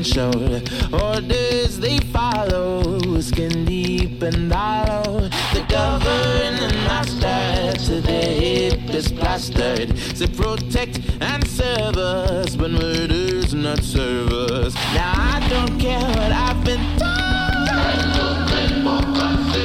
control. 0.03 0.61
Orders 0.93 1.79
they 1.79 1.97
follow, 1.99 3.19
skin 3.19 3.65
deep 3.65 4.21
and 4.21 4.51
hollow. 4.51 5.27
The 5.53 5.65
govern 5.67 6.53
and 6.65 6.75
master 6.87 7.77
to 7.85 8.01
their 8.01 8.33
hip 8.33 8.89
is 8.93 9.11
plastered. 9.11 9.89
They 9.89 10.27
protect 10.27 11.01
and 11.19 11.45
serve 11.47 11.97
us, 11.97 12.55
but 12.55 12.71
murder's 12.71 13.53
not 13.53 13.83
serve 13.83 14.31
us. 14.31 14.73
Now 14.93 15.13
I 15.15 15.45
don't 15.49 15.77
care 15.79 15.99
what 15.99 16.31
I've 16.31 16.63
been 16.63 16.85
told. 16.97 17.09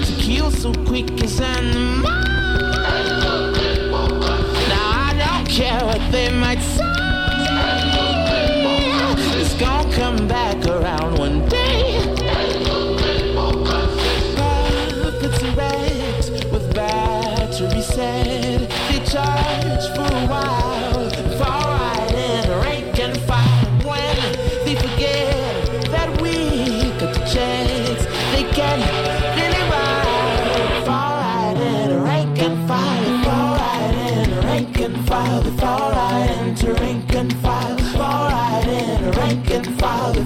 To 0.07 0.14
kill 0.18 0.51
so 0.51 0.72
quick 0.85 1.11
is 1.22 1.41
an 1.41 2.03
Now 2.03 2.11
I 5.07 5.14
don't 5.16 5.49
care 5.49 5.80
what 5.85 6.03
they 6.11 6.28
might 6.30 6.61
say. 6.61 6.74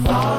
far. 0.05 0.38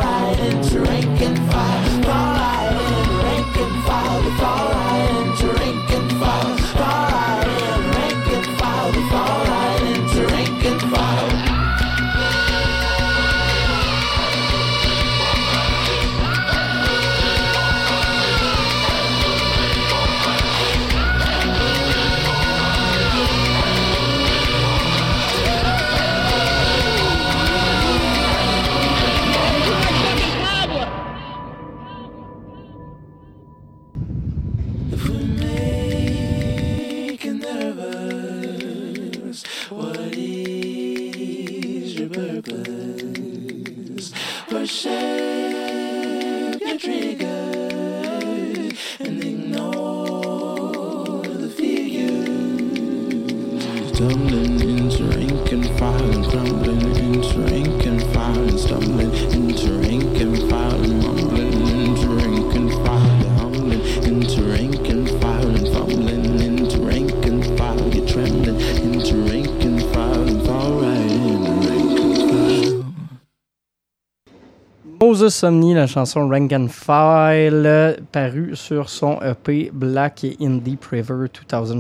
Moses 75.21 75.35
Somni, 75.35 75.75
la 75.75 75.87
chanson 75.87 76.27
Rank 76.31 76.51
and 76.51 76.68
File, 76.71 77.99
parue 78.11 78.53
sur 78.57 78.89
son 78.89 79.18
EP 79.21 79.71
Black 79.71 80.25
et 80.25 80.39
Indie 80.41 80.77
Prever 80.77 81.27
2014. 81.29 81.77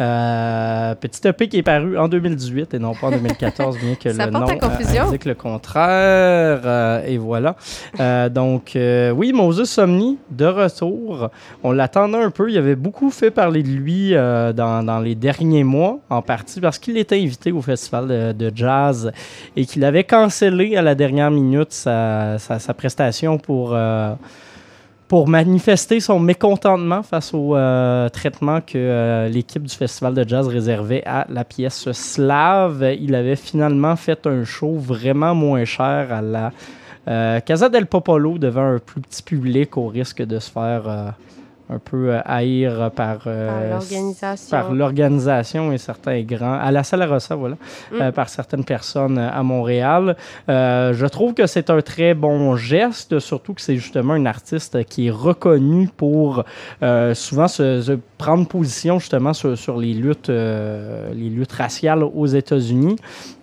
Euh, 0.00 0.94
petit 0.94 1.26
EP 1.26 1.48
qui 1.48 1.56
est 1.58 1.62
paru 1.64 1.98
en 1.98 2.06
2018 2.06 2.74
et 2.74 2.78
non 2.78 2.94
pas 2.94 3.08
en 3.08 3.10
2014, 3.10 3.78
bien 3.78 3.96
que 3.96 4.12
Ça 4.12 4.26
le 4.26 4.30
nom 4.30 4.46
euh, 4.46 5.00
indique 5.00 5.24
le 5.24 5.34
contraire. 5.34 6.60
Euh, 6.64 7.02
et 7.04 7.18
voilà. 7.18 7.56
Euh, 7.98 8.28
donc, 8.28 8.78
oui, 9.16 9.32
Moses 9.32 9.68
Somni, 9.68 10.16
de 10.30 10.46
retour. 10.46 11.30
On 11.64 11.72
l'attendait 11.72 12.22
un 12.22 12.30
peu. 12.30 12.48
Il 12.48 12.56
avait 12.56 12.76
beaucoup 12.76 13.10
fait 13.10 13.32
parler 13.32 13.64
de 13.64 13.70
lui 13.70 14.12
dans, 14.12 14.84
dans 14.84 15.00
les 15.00 15.16
derniers 15.16 15.64
mois, 15.64 15.98
en 16.08 16.22
partie 16.22 16.60
parce 16.60 16.78
qu'il 16.78 16.98
était 16.98 17.20
invité 17.20 17.50
au 17.50 17.62
festival 17.62 18.06
de, 18.06 18.30
de 18.30 18.52
jazz 18.54 19.10
et 19.56 19.66
qu'il 19.66 19.84
avait 19.84 20.04
cancellé 20.04 20.76
à 20.76 20.82
la 20.82 20.94
dernière 20.94 21.32
minute 21.32 21.72
sa, 21.72 21.95
sa- 22.38 22.74
prestation 22.74 23.38
pour, 23.38 23.70
euh, 23.74 24.14
pour 25.08 25.28
manifester 25.28 26.00
son 26.00 26.18
mécontentement 26.18 27.02
face 27.02 27.32
au 27.34 27.56
euh, 27.56 28.08
traitement 28.08 28.60
que 28.60 28.76
euh, 28.76 29.28
l'équipe 29.28 29.62
du 29.62 29.74
festival 29.74 30.14
de 30.14 30.28
jazz 30.28 30.46
réservait 30.48 31.02
à 31.06 31.26
la 31.28 31.44
pièce 31.44 31.90
Slave. 31.92 32.94
Il 33.00 33.14
avait 33.14 33.36
finalement 33.36 33.96
fait 33.96 34.26
un 34.26 34.44
show 34.44 34.74
vraiment 34.76 35.34
moins 35.34 35.64
cher 35.64 36.12
à 36.12 36.22
la 36.22 36.52
Casa 37.40 37.68
del 37.68 37.86
Popolo 37.86 38.36
devant 38.36 38.74
un 38.74 38.78
plus 38.80 39.00
petit 39.00 39.22
public 39.22 39.76
au 39.76 39.86
risque 39.86 40.22
de 40.22 40.40
se 40.40 40.50
faire 40.50 41.14
un 41.68 41.78
peu 41.78 42.10
euh, 42.12 42.20
haïr 42.24 42.90
par, 42.94 43.18
euh, 43.26 43.70
Par 44.50 44.72
l'organisation. 44.72 45.72
et 45.72 45.78
certains 45.78 46.20
grands, 46.22 46.54
à 46.60 46.70
la 46.70 46.82
salle 46.84 47.02
Rossa, 47.04 47.34
voilà, 47.34 47.56
Mm. 47.92 48.00
euh, 48.00 48.12
par 48.12 48.28
certaines 48.28 48.64
personnes 48.64 49.18
euh, 49.18 49.28
à 49.30 49.42
Montréal. 49.42 50.16
Je 50.48 51.06
trouve 51.06 51.34
que 51.34 51.46
c'est 51.46 51.70
un 51.70 51.80
très 51.82 52.14
bon 52.14 52.56
geste, 52.56 53.18
surtout 53.18 53.54
que 53.54 53.60
c'est 53.60 53.76
justement 53.76 54.14
un 54.14 54.26
artiste 54.26 54.84
qui 54.84 55.08
est 55.08 55.10
reconnu 55.10 55.88
pour 55.96 56.44
souvent 57.14 57.48
se, 57.48 57.82
se 57.82 57.92
prendre 58.18 58.46
position 58.46 58.98
justement 58.98 59.32
sur, 59.32 59.56
sur 59.58 59.76
les 59.78 59.92
luttes, 59.94 60.28
les 60.28 61.28
luttes 61.30 61.52
raciales 61.52 62.02
aux 62.04 62.26
États-Unis. 62.26 62.96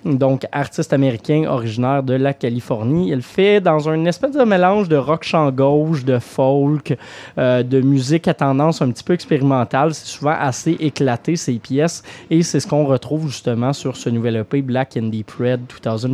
Donc, 0.06 0.45
artiste 0.51 0.91
américain 0.91 1.45
originaire 1.47 2.04
de 2.04 2.14
la 2.14 2.34
Californie. 2.34 3.12
Il 3.12 3.22
fait 3.22 3.62
dans 3.62 3.88
un 3.88 4.06
espèce 4.06 4.32
de 4.32 4.43
mélange 4.43 4.89
de 4.89 4.97
rock 4.97 5.24
chant 5.24 5.49
gauche, 5.51 6.04
de 6.04 6.20
folk, 6.20 6.97
euh, 7.38 7.64
de 7.64 7.80
musique 7.80 8.28
à 8.28 8.34
tendance 8.34 8.82
un 8.82 8.91
petit 8.91 9.04
peu 9.04 9.14
expérimentale. 9.14 9.93
C'est 9.93 10.08
souvent 10.08 10.36
assez 10.38 10.72
éclaté, 10.80 11.36
ces 11.36 11.54
pièces. 11.54 12.04
Et 12.30 12.43
c'est 12.43 12.60
ce 12.60 12.68
qu'on 12.68 12.86
retrouve 12.86 13.28
justement 13.28 13.72
sur 13.72 13.95
ce 13.95 14.10
nouvel 14.10 14.38
EP 14.38 14.62
Black 14.62 14.97
Indie 14.97 15.24
Pred 15.24 15.62
2014. 15.68 16.06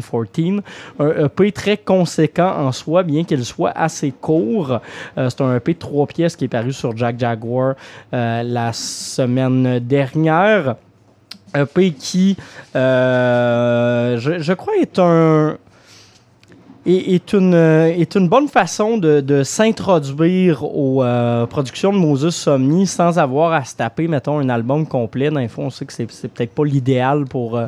Un 0.99 1.25
EP 1.25 1.51
très 1.51 1.77
conséquent 1.77 2.53
en 2.57 2.71
soi, 2.71 3.03
bien 3.03 3.23
qu'il 3.23 3.43
soit 3.43 3.71
assez 3.71 4.11
court. 4.11 4.79
Euh, 5.17 5.29
c'est 5.29 5.41
un 5.41 5.55
EP 5.55 5.73
de 5.73 5.79
trois 5.79 6.05
pièces 6.05 6.35
qui 6.35 6.45
est 6.45 6.49
paru 6.49 6.73
sur 6.73 6.95
Jack 6.95 7.19
Jaguar 7.19 7.75
euh, 8.13 8.43
la 8.43 8.71
semaine 8.73 9.79
dernière. 9.79 10.75
EP 11.55 11.91
qui, 11.91 12.37
euh, 12.75 14.17
je, 14.17 14.53
crois, 14.53 14.75
est 14.77 14.99
un 14.99 15.57
est, 16.85 17.33
une, 17.33 17.53
est 17.53 18.15
une 18.15 18.27
bonne 18.27 18.47
façon 18.47 18.97
de, 18.97 19.21
de 19.21 19.43
s'introduire 19.43 20.63
aux 20.63 21.03
euh, 21.03 21.45
productions 21.45 21.93
de 21.93 21.97
Moses 21.97 22.35
Somni 22.35 22.87
sans 22.87 23.19
avoir 23.19 23.53
à 23.53 23.63
se 23.63 23.75
taper, 23.75 24.07
mettons, 24.07 24.39
un 24.39 24.49
album 24.49 24.87
complet. 24.87 25.29
Dans 25.29 25.39
les 25.39 25.47
fois, 25.47 25.65
on 25.65 25.69
sait 25.69 25.85
que 25.85 25.93
c'est 25.93 26.05
peut-être 26.05 26.53
pas 26.53 26.65
l'idéal 26.65 27.25
pour, 27.25 27.57
euh, 27.57 27.67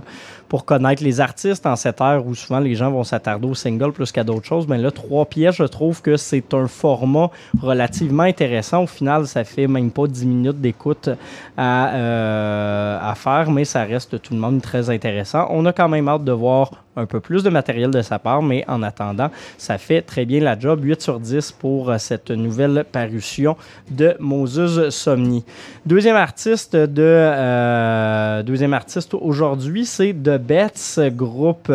pour 0.51 0.65
connaître 0.65 1.01
les 1.01 1.21
artistes 1.21 1.65
en 1.65 1.77
cette 1.77 2.01
ère 2.01 2.27
où 2.27 2.35
souvent 2.35 2.59
les 2.59 2.75
gens 2.75 2.91
vont 2.91 3.05
s'attarder 3.05 3.47
au 3.47 3.55
single 3.55 3.93
plus 3.93 4.11
qu'à 4.11 4.25
d'autres 4.25 4.45
choses. 4.45 4.67
Mais 4.67 4.77
là, 4.77 4.91
trois 4.91 5.25
pièces, 5.25 5.55
je 5.55 5.63
trouve 5.63 6.01
que 6.01 6.17
c'est 6.17 6.53
un 6.53 6.67
format 6.67 7.29
relativement 7.61 8.23
intéressant. 8.23 8.83
Au 8.83 8.85
final, 8.85 9.27
ça 9.27 9.45
fait 9.45 9.67
même 9.67 9.91
pas 9.91 10.07
10 10.07 10.25
minutes 10.25 10.59
d'écoute 10.59 11.09
à, 11.55 11.93
euh, 11.93 12.99
à 13.01 13.15
faire, 13.15 13.49
mais 13.49 13.63
ça 13.63 13.85
reste 13.85 14.21
tout 14.21 14.35
de 14.35 14.39
même 14.41 14.59
très 14.59 14.89
intéressant. 14.89 15.47
On 15.51 15.65
a 15.67 15.71
quand 15.71 15.87
même 15.87 16.09
hâte 16.09 16.25
de 16.25 16.33
voir 16.33 16.71
un 16.95 17.05
peu 17.05 17.19
plus 17.19 17.43
de 17.43 17.49
matériel 17.49 17.91
de 17.91 18.01
sa 18.01 18.19
part, 18.19 18.41
mais 18.41 18.65
en 18.67 18.83
attendant, 18.83 19.29
ça 19.57 19.77
fait 19.77 20.01
très 20.01 20.25
bien 20.25 20.41
la 20.41 20.59
job. 20.59 20.83
8 20.83 21.01
sur 21.01 21.19
10 21.19 21.53
pour 21.53 21.89
euh, 21.89 21.97
cette 21.97 22.31
nouvelle 22.31 22.83
parution 22.91 23.55
de 23.89 24.15
Moses 24.19 24.89
Somni. 24.89 25.45
Deuxième 25.85 26.15
artiste 26.15 26.75
de 26.75 27.01
euh, 27.01 28.43
deuxième 28.43 28.73
artiste 28.73 29.13
aujourd'hui, 29.13 29.85
c'est 29.85 30.13
The 30.13 30.40
Bets, 30.41 31.09
groupe, 31.11 31.71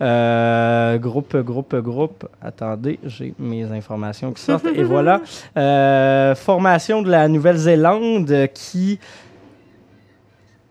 euh, 0.00 0.98
groupe, 0.98 1.36
groupe, 1.36 1.74
groupe. 1.76 2.28
Attendez, 2.42 2.98
j'ai 3.04 3.34
mes 3.38 3.64
informations 3.64 4.32
qui 4.32 4.42
sortent. 4.42 4.66
Et 4.74 4.82
voilà, 4.82 5.20
Euh, 5.56 6.34
formation 6.34 7.02
de 7.02 7.10
la 7.10 7.28
Nouvelle-Zélande 7.28 8.48
qui 8.54 8.98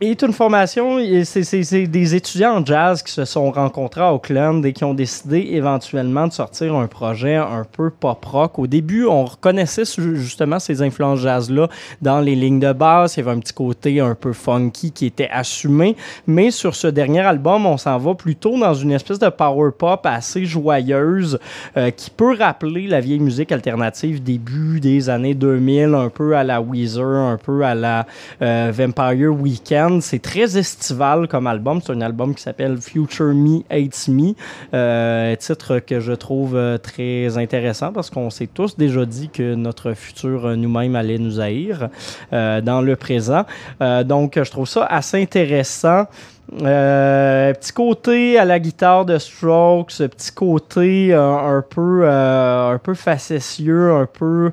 est 0.02 0.22
une 0.22 0.32
formation, 0.32 0.98
c'est 1.24 1.88
des 1.88 2.16
étudiants 2.16 2.58
en 2.58 2.66
jazz 2.66 3.04
qui 3.04 3.12
se 3.12 3.26
sont 3.26 3.52
rencontrés 3.52 4.02
à 4.02 4.14
Auckland 4.14 4.66
et 4.66 4.72
qui 4.72 4.84
ont 4.86 4.94
décidé 4.94 5.50
éventuellement 5.52 6.28
de 6.28 6.32
sortir 6.32 6.76
un 6.76 6.88
projet 6.88 7.36
un 7.36 7.66
peu 7.70 7.90
pop-rock. 7.90 8.60
Au 8.60 8.68
début, 8.68 9.06
on 9.06 9.26
reconnaissait 9.26 9.84
justement 9.86 10.60
ces 10.60 10.82
influences 10.82 11.20
jazz-là 11.20 11.68
dans 12.02 12.22
les 12.22 12.36
lignes 12.36 12.60
de 12.60 12.72
basse. 12.72 13.18
Il 13.18 13.20
y 13.20 13.24
avait 13.24 13.36
un 13.36 13.40
petit 13.40 13.54
côté 13.54 14.00
un 14.00 14.16
peu 14.16 14.32
funky 14.32 14.92
qui 14.92 15.06
était 15.06 15.30
assumé. 15.30 15.98
Mais 16.28 16.52
sur 16.52 16.76
ce 16.76 16.88
dernier 16.88 17.22
album, 17.22 17.66
on 17.66 17.78
s'en 17.78 17.98
va 17.98 18.16
plutôt 18.16 18.58
dans 18.58 18.74
une 18.74 18.92
espèce 18.92 19.20
de 19.20 19.30
power 19.30 19.72
pop 19.78 20.06
assez 20.06 20.46
joyeuse 20.46 21.40
euh, 21.76 21.92
qui 21.92 22.10
peut 22.10 22.36
rappeler 22.38 22.88
la 22.88 23.02
vieille 23.02 23.20
musique 23.20 23.52
alternative 23.52 24.24
début 24.24 24.80
des 24.80 25.10
années 25.10 25.34
2000, 25.34 25.94
un 25.94 26.10
peu 26.10 26.38
à 26.38 26.44
la 26.44 26.62
Weezer, 26.62 27.06
un 27.06 27.38
peu 27.38 27.64
à 27.64 27.76
la 27.76 28.06
euh, 28.42 28.72
Vampire 28.74 29.34
Weekend. 29.34 29.89
C'est 30.02 30.22
très 30.22 30.58
estival 30.58 31.28
comme 31.28 31.48
album. 31.48 31.82
C'est 31.84 31.94
un 31.94 32.02
album 32.02 32.36
qui 32.36 32.44
s'appelle 32.44 32.78
Future 32.80 33.34
Me 33.34 33.62
Hates 33.70 34.08
Me, 34.08 34.34
euh, 34.74 35.36
titre 35.36 35.80
que 35.80 36.00
je 36.00 36.14
trouve 36.14 36.56
euh, 36.56 36.78
très 36.78 37.38
intéressant 37.38 37.92
parce 37.92 38.10
qu'on 38.10 38.30
s'est 38.30 38.50
tous 38.54 38.78
déjà 38.78 39.06
dit 39.06 39.30
que 39.30 39.56
notre 39.56 39.94
futur 39.94 40.46
euh, 40.46 40.56
nous-mêmes 40.56 40.96
allait 40.96 41.18
nous 41.18 41.40
haïr 41.40 41.90
dans 42.32 42.82
le 42.84 42.96
présent. 42.96 43.46
Donc, 43.80 44.34
je 44.42 44.52
trouve 44.52 44.68
ça 44.68 44.86
assez 44.86 45.22
intéressant. 45.22 46.06
Petit 46.52 47.74
côté 47.74 48.38
à 48.38 48.46
la 48.46 48.60
guitare 48.60 49.06
de 49.06 49.18
Strokes, 49.18 49.98
petit 49.98 50.32
côté 50.32 51.14
un 51.14 51.64
peu 51.68 52.08
un 52.10 52.78
peu 52.78 52.94
facétieux, 52.94 53.92
un 53.92 54.06
peu 54.06 54.52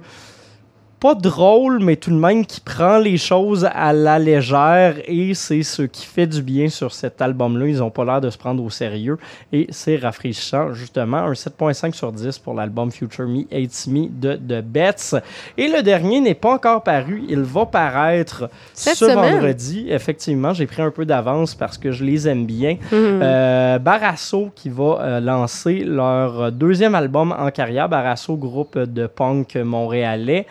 pas 0.99 1.15
drôle, 1.15 1.81
mais 1.83 1.97
tout 1.97 2.11
de 2.11 2.17
même 2.17 2.47
qui 2.47 2.61
prend 2.61 2.99
les 2.99 3.19
choses 3.19 3.69
à 3.73 3.93
la 3.93 4.19
légère 4.19 4.95
et 5.07 5.35
c'est 5.35 5.63
ce 5.63 5.83
qui 5.83 6.07
fait 6.07 6.27
du 6.27 6.41
bien 6.43 6.69
sur 6.69 6.93
cet 6.93 7.21
album-là. 7.21 7.67
Ils 7.67 7.83
ont 7.83 7.91
pas 7.91 8.05
l'air 8.05 8.21
de 8.21 8.31
se 8.31 8.39
prendre 8.39 8.63
au 8.65 8.71
sérieux 8.71 9.19
et 9.53 9.67
c'est 9.71 9.97
rafraîchissant, 9.97 10.73
justement. 10.73 11.19
Un 11.19 11.33
7.5 11.33 11.93
sur 11.95 12.13
10 12.13 12.39
pour 12.39 12.55
l'album 12.55 12.91
Future 12.91 13.27
Me, 13.29 13.43
Hates 13.53 13.87
Me 13.89 14.09
de 14.09 14.37
The 14.37 14.65
Bets. 14.65 15.21
Et 15.59 15.69
le 15.69 15.83
dernier 15.83 16.21
n'est 16.21 16.35
pas 16.35 16.55
encore 16.55 16.83
paru. 16.83 17.25
Il 17.29 17.41
va 17.41 17.67
paraître 17.67 18.49
Cette 18.73 18.97
ce 18.97 19.07
semaine? 19.11 19.35
vendredi. 19.35 19.87
Effectivement, 19.91 20.55
j'ai 20.55 20.67
pris 20.67 20.83
un 20.83 20.91
peu 20.91 21.05
d'avance 21.05 21.55
parce 21.55 21.77
que 21.77 21.93
je 21.93 22.05
les 22.05 22.27
aime 22.27 22.47
bien. 22.47 22.79
Mhm. 22.91 23.21
Euh, 23.23 23.79
Barasso 23.79 24.51
qui 24.55 24.71
va 24.71 24.99
euh, 25.01 25.21
lancer 25.21 25.85
leur 25.85 26.51
deuxième 26.53 26.95
album 26.95 27.35
en 27.39 27.51
carrière. 27.51 27.89
Barasso, 27.89 28.37
groupe 28.37 28.79
de 28.79 29.07
punk 29.07 29.57
montréalais, 29.57 30.47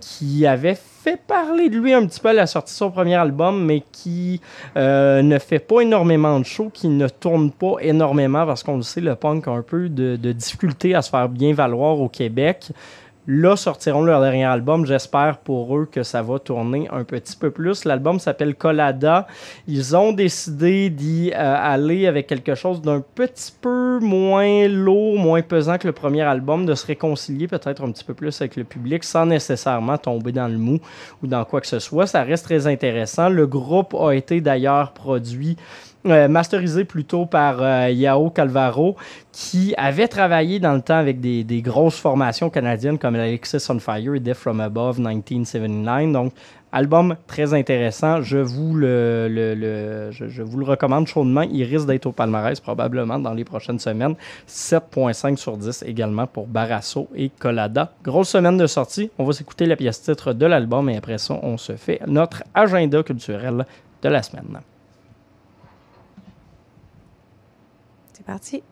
qui 0.00 0.46
avait 0.46 0.78
fait 1.02 1.20
parler 1.20 1.68
de 1.68 1.76
lui 1.76 1.92
un 1.92 2.06
petit 2.06 2.20
peu 2.20 2.28
à 2.28 2.32
la 2.32 2.46
sortie 2.46 2.74
de 2.74 2.76
son 2.76 2.90
premier 2.92 3.16
album, 3.16 3.64
mais 3.64 3.82
qui 3.90 4.40
euh, 4.76 5.20
ne 5.22 5.38
fait 5.38 5.58
pas 5.58 5.80
énormément 5.80 6.38
de 6.38 6.44
shows, 6.44 6.70
qui 6.72 6.86
ne 6.86 7.08
tourne 7.08 7.50
pas 7.50 7.74
énormément 7.80 8.46
parce 8.46 8.62
qu'on 8.62 8.76
le 8.76 8.82
sait, 8.82 9.00
le 9.00 9.16
punk 9.16 9.48
a 9.48 9.50
un 9.50 9.62
peu 9.62 9.88
de, 9.88 10.14
de 10.14 10.32
difficulté 10.32 10.94
à 10.94 11.02
se 11.02 11.10
faire 11.10 11.28
bien 11.28 11.54
valoir 11.54 11.98
au 12.00 12.08
Québec. 12.08 12.70
Là, 13.28 13.54
sortiront 13.54 14.02
leur 14.02 14.20
dernier 14.20 14.46
album. 14.46 14.84
J'espère 14.84 15.38
pour 15.38 15.78
eux 15.78 15.86
que 15.86 16.02
ça 16.02 16.22
va 16.22 16.40
tourner 16.40 16.88
un 16.90 17.04
petit 17.04 17.36
peu 17.36 17.52
plus. 17.52 17.84
L'album 17.84 18.18
s'appelle 18.18 18.56
Colada. 18.56 19.28
Ils 19.68 19.96
ont 19.96 20.12
décidé 20.12 20.90
d'y 20.90 21.30
euh, 21.30 21.34
aller 21.36 22.08
avec 22.08 22.26
quelque 22.26 22.56
chose 22.56 22.82
d'un 22.82 23.00
petit 23.00 23.52
peu 23.60 24.00
moins 24.00 24.66
lourd, 24.66 25.20
moins 25.20 25.40
pesant 25.40 25.78
que 25.78 25.86
le 25.86 25.92
premier 25.92 26.22
album, 26.22 26.66
de 26.66 26.74
se 26.74 26.84
réconcilier 26.84 27.46
peut-être 27.46 27.84
un 27.84 27.92
petit 27.92 28.02
peu 28.02 28.14
plus 28.14 28.40
avec 28.40 28.56
le 28.56 28.64
public 28.64 29.04
sans 29.04 29.24
nécessairement 29.24 29.98
tomber 29.98 30.32
dans 30.32 30.48
le 30.48 30.58
mou 30.58 30.80
ou 31.22 31.28
dans 31.28 31.44
quoi 31.44 31.60
que 31.60 31.68
ce 31.68 31.78
soit. 31.78 32.08
Ça 32.08 32.24
reste 32.24 32.44
très 32.44 32.66
intéressant. 32.66 33.28
Le 33.28 33.46
groupe 33.46 33.94
a 33.94 34.16
été 34.16 34.40
d'ailleurs 34.40 34.90
produit 34.94 35.56
euh, 36.06 36.28
masterisé 36.28 36.84
plutôt 36.84 37.26
par 37.26 37.62
euh, 37.62 37.88
Yao 37.90 38.30
Calvaro, 38.30 38.96
qui 39.30 39.74
avait 39.76 40.08
travaillé 40.08 40.58
dans 40.58 40.72
le 40.72 40.80
temps 40.80 40.96
avec 40.98 41.20
des, 41.20 41.62
grosses 41.62 41.98
formations 41.98 42.50
canadiennes 42.50 42.98
comme 42.98 43.14
Alexis 43.14 43.64
on 43.68 43.78
Fire 43.78 44.14
et 44.14 44.20
Death 44.20 44.34
from 44.34 44.60
Above 44.60 44.98
1979. 44.98 46.12
Donc, 46.12 46.32
Album 46.74 47.16
très 47.26 47.52
intéressant. 47.52 48.22
Je 48.22 48.38
vous 48.38 48.74
le, 48.74 50.10
je 50.10 50.42
vous 50.42 50.58
le 50.58 50.64
recommande 50.64 51.06
chaudement. 51.06 51.42
Il 51.42 51.64
risque 51.64 51.86
d'être 51.86 52.06
au 52.06 52.12
palmarès 52.12 52.58
probablement 52.60 53.18
dans 53.18 53.34
les 53.34 53.44
prochaines 53.44 53.78
semaines. 53.78 54.14
7.5 54.48 55.36
sur 55.36 55.58
10 55.58 55.84
également 55.86 56.26
pour 56.26 56.46
Barasso 56.46 57.08
et 57.14 57.28
Colada. 57.28 57.92
Grosse 58.02 58.30
semaine 58.30 58.56
de 58.56 58.66
sortie. 58.66 59.10
On 59.18 59.24
va 59.24 59.34
s'écouter 59.34 59.66
la 59.66 59.76
pièce 59.76 60.00
titre 60.00 60.32
de 60.32 60.46
l'album 60.46 60.88
et 60.88 60.96
après 60.96 61.18
ça, 61.18 61.38
on 61.42 61.58
se 61.58 61.76
fait 61.76 62.00
notre 62.06 62.42
agenda 62.54 63.02
culturel 63.02 63.66
de 64.02 64.08
la 64.08 64.22
semaine. 64.22 64.62
C'est 68.22 68.26
parti. 68.26 68.62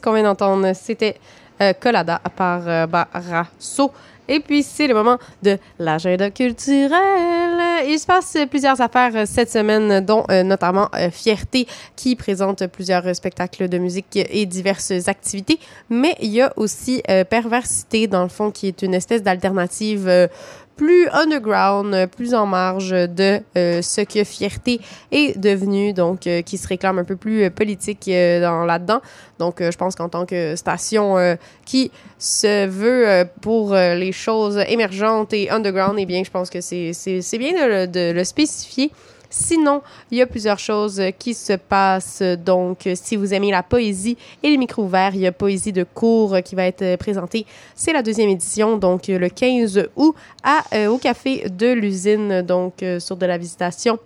Ce 0.00 0.02
qu'on 0.02 0.14
vient 0.14 0.22
d'entendre, 0.22 0.72
c'était 0.74 1.16
euh, 1.60 1.74
Colada 1.78 2.22
par 2.34 2.66
euh, 2.66 2.86
Barasso. 2.86 3.92
Et 4.28 4.40
puis, 4.40 4.62
c'est 4.62 4.86
le 4.86 4.94
moment 4.94 5.18
de 5.42 5.58
l'agenda 5.78 6.30
culturel. 6.30 7.84
Il 7.86 7.98
se 7.98 8.06
passe 8.06 8.38
plusieurs 8.48 8.80
affaires 8.80 9.10
euh, 9.14 9.24
cette 9.26 9.50
semaine, 9.50 10.00
dont 10.00 10.24
euh, 10.30 10.42
notamment 10.42 10.88
Fierté, 11.10 11.66
qui 11.96 12.16
présente 12.16 12.66
plusieurs 12.68 13.14
spectacles 13.14 13.68
de 13.68 13.76
musique 13.76 14.16
et 14.16 14.46
diverses 14.46 15.06
activités. 15.06 15.58
Mais 15.90 16.16
il 16.22 16.30
y 16.30 16.40
a 16.40 16.50
aussi 16.56 17.02
euh, 17.10 17.24
Perversité, 17.24 18.06
dans 18.06 18.22
le 18.22 18.30
fond, 18.30 18.50
qui 18.50 18.68
est 18.68 18.80
une 18.80 18.94
espèce 18.94 19.22
d'alternative 19.22 20.28
plus 20.80 21.10
underground, 21.12 22.06
plus 22.06 22.32
en 22.32 22.46
marge 22.46 22.88
de 22.88 23.40
euh, 23.54 23.82
ce 23.82 24.00
que 24.00 24.24
Fierté 24.24 24.80
est 25.12 25.38
devenu, 25.38 25.92
donc 25.92 26.26
euh, 26.26 26.40
qui 26.40 26.56
se 26.56 26.66
réclame 26.66 26.98
un 26.98 27.04
peu 27.04 27.16
plus 27.16 27.44
euh, 27.44 27.50
politique 27.50 28.06
dans 28.06 28.64
là-dedans. 28.64 29.02
Donc, 29.38 29.60
je 29.60 29.76
pense 29.76 29.94
qu'en 29.94 30.08
tant 30.08 30.24
que 30.24 30.56
station 30.56 31.16
qui 31.66 31.90
se 32.18 32.66
veut 32.66 33.26
pour 33.40 33.74
les 33.74 34.12
choses 34.12 34.58
émergentes 34.68 35.32
et 35.32 35.50
underground, 35.50 35.98
eh 35.98 36.06
bien, 36.06 36.22
je 36.24 36.30
pense 36.30 36.50
que 36.50 36.60
c'est 36.60 37.38
bien 37.38 37.86
de 37.86 38.12
le 38.12 38.24
spécifier. 38.24 38.90
Sinon, 39.30 39.82
il 40.10 40.18
y 40.18 40.22
a 40.22 40.26
plusieurs 40.26 40.58
choses 40.58 41.00
qui 41.18 41.34
se 41.34 41.52
passent. 41.52 42.22
Donc, 42.44 42.88
si 42.94 43.16
vous 43.16 43.32
aimez 43.32 43.52
la 43.52 43.62
poésie 43.62 44.16
et 44.42 44.50
les 44.50 44.56
micros 44.56 44.82
ouverts, 44.82 45.14
il 45.14 45.20
y 45.20 45.26
a 45.26 45.32
Poésie 45.32 45.72
de 45.72 45.84
cours 45.84 46.36
qui 46.44 46.54
va 46.54 46.66
être 46.66 46.96
présentée. 46.96 47.46
C'est 47.74 47.92
la 47.92 48.02
deuxième 48.02 48.28
édition, 48.28 48.76
donc 48.76 49.06
le 49.06 49.28
15 49.28 49.88
août, 49.96 50.14
à, 50.42 50.62
euh, 50.74 50.88
au 50.88 50.98
café 50.98 51.48
de 51.48 51.72
l'usine, 51.72 52.42
donc 52.42 52.82
euh, 52.82 53.00
sur 53.00 53.16
de 53.16 53.26
la 53.26 53.38
visitation. 53.38 53.98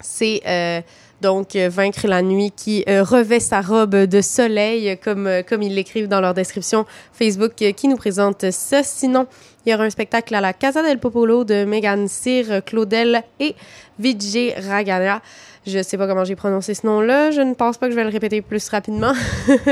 C'est 0.00 0.40
euh, 0.46 0.80
donc 1.20 1.56
euh, 1.56 1.68
Vaincre 1.68 2.06
la 2.06 2.22
nuit 2.22 2.52
qui 2.54 2.84
euh, 2.88 3.02
revêt 3.02 3.40
sa 3.40 3.60
robe 3.60 3.94
de 3.94 4.20
soleil, 4.20 4.90
euh, 4.90 4.96
comme, 5.02 5.28
comme 5.48 5.62
ils 5.62 5.74
l'écrivent 5.74 6.08
dans 6.08 6.20
leur 6.20 6.34
description 6.34 6.86
Facebook, 7.12 7.54
qui 7.54 7.88
nous 7.88 7.96
présente 7.96 8.50
ça. 8.50 8.82
Sinon, 8.82 9.26
il 9.66 9.72
y 9.72 9.74
aura 9.74 9.84
un 9.84 9.90
spectacle 9.90 10.34
à 10.34 10.40
la 10.40 10.52
Casa 10.52 10.82
del 10.82 10.98
Popolo 10.98 11.44
de 11.44 11.64
Megan 11.64 12.08
Cyr, 12.08 12.62
Claudel 12.64 13.22
et 13.40 13.54
Vijay 13.98 14.54
Ragana. 14.58 15.20
Je 15.68 15.82
sais 15.82 15.98
pas 15.98 16.06
comment 16.06 16.24
j'ai 16.24 16.34
prononcé 16.34 16.72
ce 16.72 16.86
nom-là. 16.86 17.30
Je 17.30 17.42
ne 17.42 17.52
pense 17.52 17.76
pas 17.76 17.86
que 17.86 17.92
je 17.92 17.96
vais 17.96 18.04
le 18.04 18.10
répéter 18.10 18.40
plus 18.40 18.66
rapidement. 18.70 19.12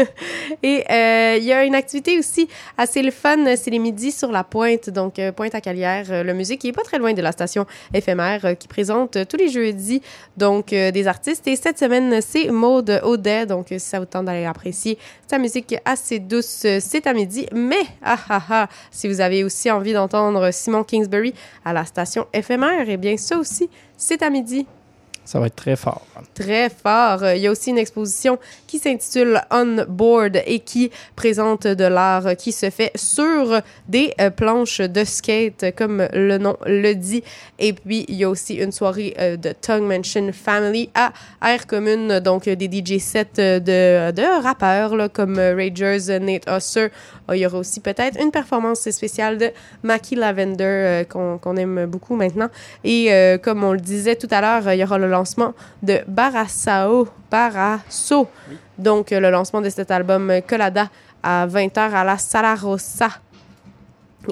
et 0.62 0.84
euh, 0.90 1.36
il 1.38 1.44
y 1.44 1.54
a 1.54 1.64
une 1.64 1.74
activité 1.74 2.18
aussi 2.18 2.48
assez 2.76 3.02
le 3.02 3.10
fun. 3.10 3.38
C'est 3.56 3.70
les 3.70 3.78
midis 3.78 4.12
sur 4.12 4.30
la 4.30 4.44
pointe, 4.44 4.90
donc 4.90 5.18
euh, 5.18 5.32
Pointe 5.32 5.54
à 5.54 5.62
Calière, 5.62 6.04
euh, 6.10 6.22
le 6.22 6.34
musée 6.34 6.58
qui 6.58 6.68
est 6.68 6.72
pas 6.72 6.82
très 6.82 6.98
loin 6.98 7.14
de 7.14 7.22
la 7.22 7.32
station 7.32 7.64
éphémère, 7.94 8.58
qui 8.58 8.68
présente 8.68 9.26
tous 9.26 9.38
les 9.38 9.48
jeudis 9.48 10.02
donc 10.36 10.66
des 10.68 11.06
artistes. 11.06 11.48
Et 11.48 11.56
cette 11.56 11.78
semaine, 11.78 12.20
c'est 12.20 12.50
Maude 12.50 13.00
Audet. 13.02 13.46
Donc, 13.46 13.68
si 13.68 13.80
ça 13.80 13.98
vous 13.98 14.04
tente 14.04 14.26
d'aller 14.26 14.44
apprécier 14.44 14.98
sa 15.26 15.38
musique 15.38 15.76
assez 15.86 16.18
douce, 16.18 16.66
c'est 16.78 17.06
à 17.06 17.14
midi. 17.14 17.46
Mais, 17.54 17.86
ah 18.04 18.18
ah 18.28 18.42
ah, 18.50 18.68
si 18.90 19.08
vous 19.08 19.22
avez 19.22 19.44
aussi 19.44 19.70
envie 19.70 19.94
d'entendre 19.94 20.50
Simon 20.50 20.84
Kingsbury 20.84 21.32
à 21.64 21.72
la 21.72 21.86
station 21.86 22.26
éphémère, 22.34 22.84
eh 22.86 22.98
bien, 22.98 23.16
ça 23.16 23.38
aussi, 23.38 23.70
c'est 23.96 24.22
à 24.22 24.28
midi. 24.28 24.66
Ça 25.26 25.40
va 25.40 25.48
être 25.48 25.56
très 25.56 25.74
fort. 25.74 26.06
très 26.34 26.70
fort. 26.70 27.24
Euh, 27.24 27.34
Il 27.34 27.42
y 27.42 27.48
a 27.48 27.50
aussi 27.50 27.70
une 27.70 27.78
exposition 27.78 28.38
qui 28.68 28.78
s'intitule 28.78 29.40
On 29.50 29.84
Board 29.88 30.40
et 30.46 30.60
qui 30.60 30.92
présente 31.16 31.66
de 31.66 31.84
l'art 31.84 32.36
qui 32.36 32.52
se 32.52 32.70
fait 32.70 32.92
sur 32.94 33.60
des 33.88 34.14
euh, 34.20 34.30
planches 34.30 34.80
de 34.80 35.02
skate, 35.02 35.74
comme 35.76 36.06
le 36.12 36.38
nom 36.38 36.56
le 36.64 36.94
dit. 36.94 37.24
Et 37.58 37.72
puis, 37.72 38.04
il 38.08 38.14
y 38.14 38.22
a 38.22 38.30
aussi 38.30 38.54
une 38.54 38.70
soirée 38.70 39.16
euh, 39.18 39.36
de 39.36 39.50
Tongue 39.50 39.82
Mansion 39.82 40.30
Family 40.32 40.90
à 40.94 41.12
Air 41.44 41.66
Commune, 41.66 42.20
donc 42.20 42.48
des 42.48 42.70
DJ 42.70 42.98
sets 43.00 43.60
de, 43.60 44.42
rappeurs 44.42 44.94
là, 44.94 45.08
comme 45.08 45.38
Ragers, 45.38 46.20
Nate 46.20 46.48
Husser. 46.48 46.88
Il 47.32 47.38
y 47.38 47.46
aura 47.46 47.58
aussi 47.58 47.80
peut-être 47.80 48.22
une 48.22 48.30
performance 48.30 48.88
spéciale 48.90 49.38
de 49.38 49.50
Mackie 49.82 50.14
Lavender 50.14 51.02
qu'on 51.08 51.56
aime 51.56 51.86
beaucoup 51.86 52.14
maintenant. 52.14 52.48
Et 52.84 53.10
comme 53.42 53.64
on 53.64 53.72
le 53.72 53.80
disait 53.80 54.14
tout 54.14 54.28
à 54.30 54.40
l'heure, 54.40 54.72
il 54.72 54.78
y 54.78 54.84
aura 54.84 54.98
lancement 55.16 55.54
de 55.82 56.00
Barassao, 56.06 57.08
Barasso. 57.30 58.28
Donc, 58.78 59.12
euh, 59.12 59.20
le 59.20 59.30
lancement 59.30 59.60
de 59.60 59.70
cet 59.70 59.90
album 59.90 60.30
euh, 60.30 60.40
Colada 60.40 60.88
à 61.22 61.46
20h 61.46 61.78
à 61.92 62.04
la 62.04 62.18
Sala 62.18 62.54
Rossa. 62.54 63.08